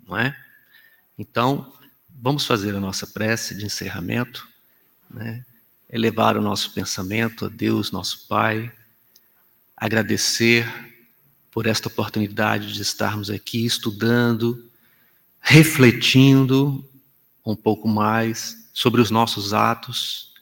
não 0.05 0.17
é? 0.17 0.35
Então, 1.17 1.73
vamos 2.09 2.45
fazer 2.45 2.75
a 2.75 2.79
nossa 2.79 3.07
prece 3.07 3.55
de 3.55 3.65
encerramento. 3.65 4.47
Né? 5.09 5.43
elevar 5.89 6.35
o 6.37 6.41
nosso 6.41 6.71
pensamento 6.71 7.45
a 7.45 7.49
Deus, 7.49 7.91
nosso 7.91 8.27
Pai, 8.27 8.71
agradecer 9.77 10.67
por 11.51 11.67
esta 11.67 11.87
oportunidade 11.87 12.73
de 12.73 12.81
estarmos 12.81 13.29
aqui 13.29 13.65
estudando, 13.65 14.69
refletindo 15.39 16.83
um 17.45 17.55
pouco 17.55 17.87
mais 17.87 18.69
sobre 18.73 18.99
os 18.99 19.09
nossos 19.09 19.53
atos, 19.53 20.33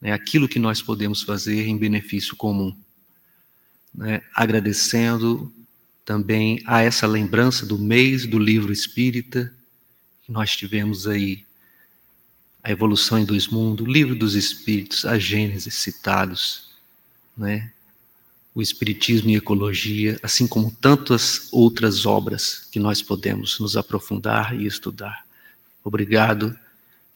né, 0.00 0.12
aquilo 0.12 0.48
que 0.48 0.58
nós 0.58 0.82
podemos 0.82 1.22
fazer 1.22 1.66
em 1.66 1.78
benefício 1.78 2.36
comum. 2.36 2.76
Né, 3.94 4.22
agradecendo 4.34 5.52
também 6.04 6.62
a 6.66 6.82
essa 6.82 7.06
lembrança 7.06 7.64
do 7.64 7.78
mês 7.78 8.26
do 8.26 8.38
livro 8.38 8.72
espírita, 8.72 9.52
que 10.24 10.32
nós 10.32 10.54
tivemos 10.54 11.06
aí 11.06 11.44
a 12.62 12.70
evolução 12.70 13.18
em 13.18 13.24
dois 13.24 13.48
mundos, 13.48 13.86
livro 13.86 14.14
dos 14.14 14.34
espíritos, 14.34 15.04
a 15.04 15.18
Gênesis 15.18 15.74
citados, 15.74 16.70
né? 17.36 17.72
o 18.54 18.60
Espiritismo 18.60 19.30
e 19.30 19.36
Ecologia, 19.36 20.18
assim 20.22 20.46
como 20.46 20.70
tantas 20.70 21.48
outras 21.52 22.04
obras 22.04 22.68
que 22.70 22.80
nós 22.80 23.00
podemos 23.00 23.58
nos 23.60 23.76
aprofundar 23.76 24.58
e 24.58 24.66
estudar. 24.66 25.24
Obrigado, 25.84 26.56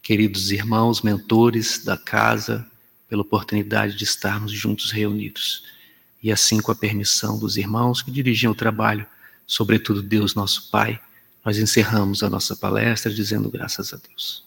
queridos 0.01 0.51
irmãos, 0.51 1.01
mentores 1.01 1.83
da 1.83 1.97
casa, 1.97 2.65
pela 3.07 3.21
oportunidade 3.21 3.95
de 3.95 4.03
estarmos 4.03 4.51
juntos 4.51 4.91
reunidos. 4.91 5.63
E 6.23 6.31
assim, 6.31 6.59
com 6.59 6.71
a 6.71 6.75
permissão 6.75 7.37
dos 7.37 7.57
irmãos 7.57 8.01
que 8.01 8.09
dirigiam 8.09 8.53
o 8.53 8.55
trabalho, 8.55 9.05
sobretudo 9.45 10.01
Deus, 10.01 10.33
nosso 10.33 10.71
Pai, 10.71 10.99
nós 11.43 11.59
encerramos 11.59 12.23
a 12.23 12.29
nossa 12.29 12.55
palestra 12.55 13.13
dizendo 13.13 13.51
graças 13.51 13.93
a 13.93 13.97
Deus. 13.97 14.43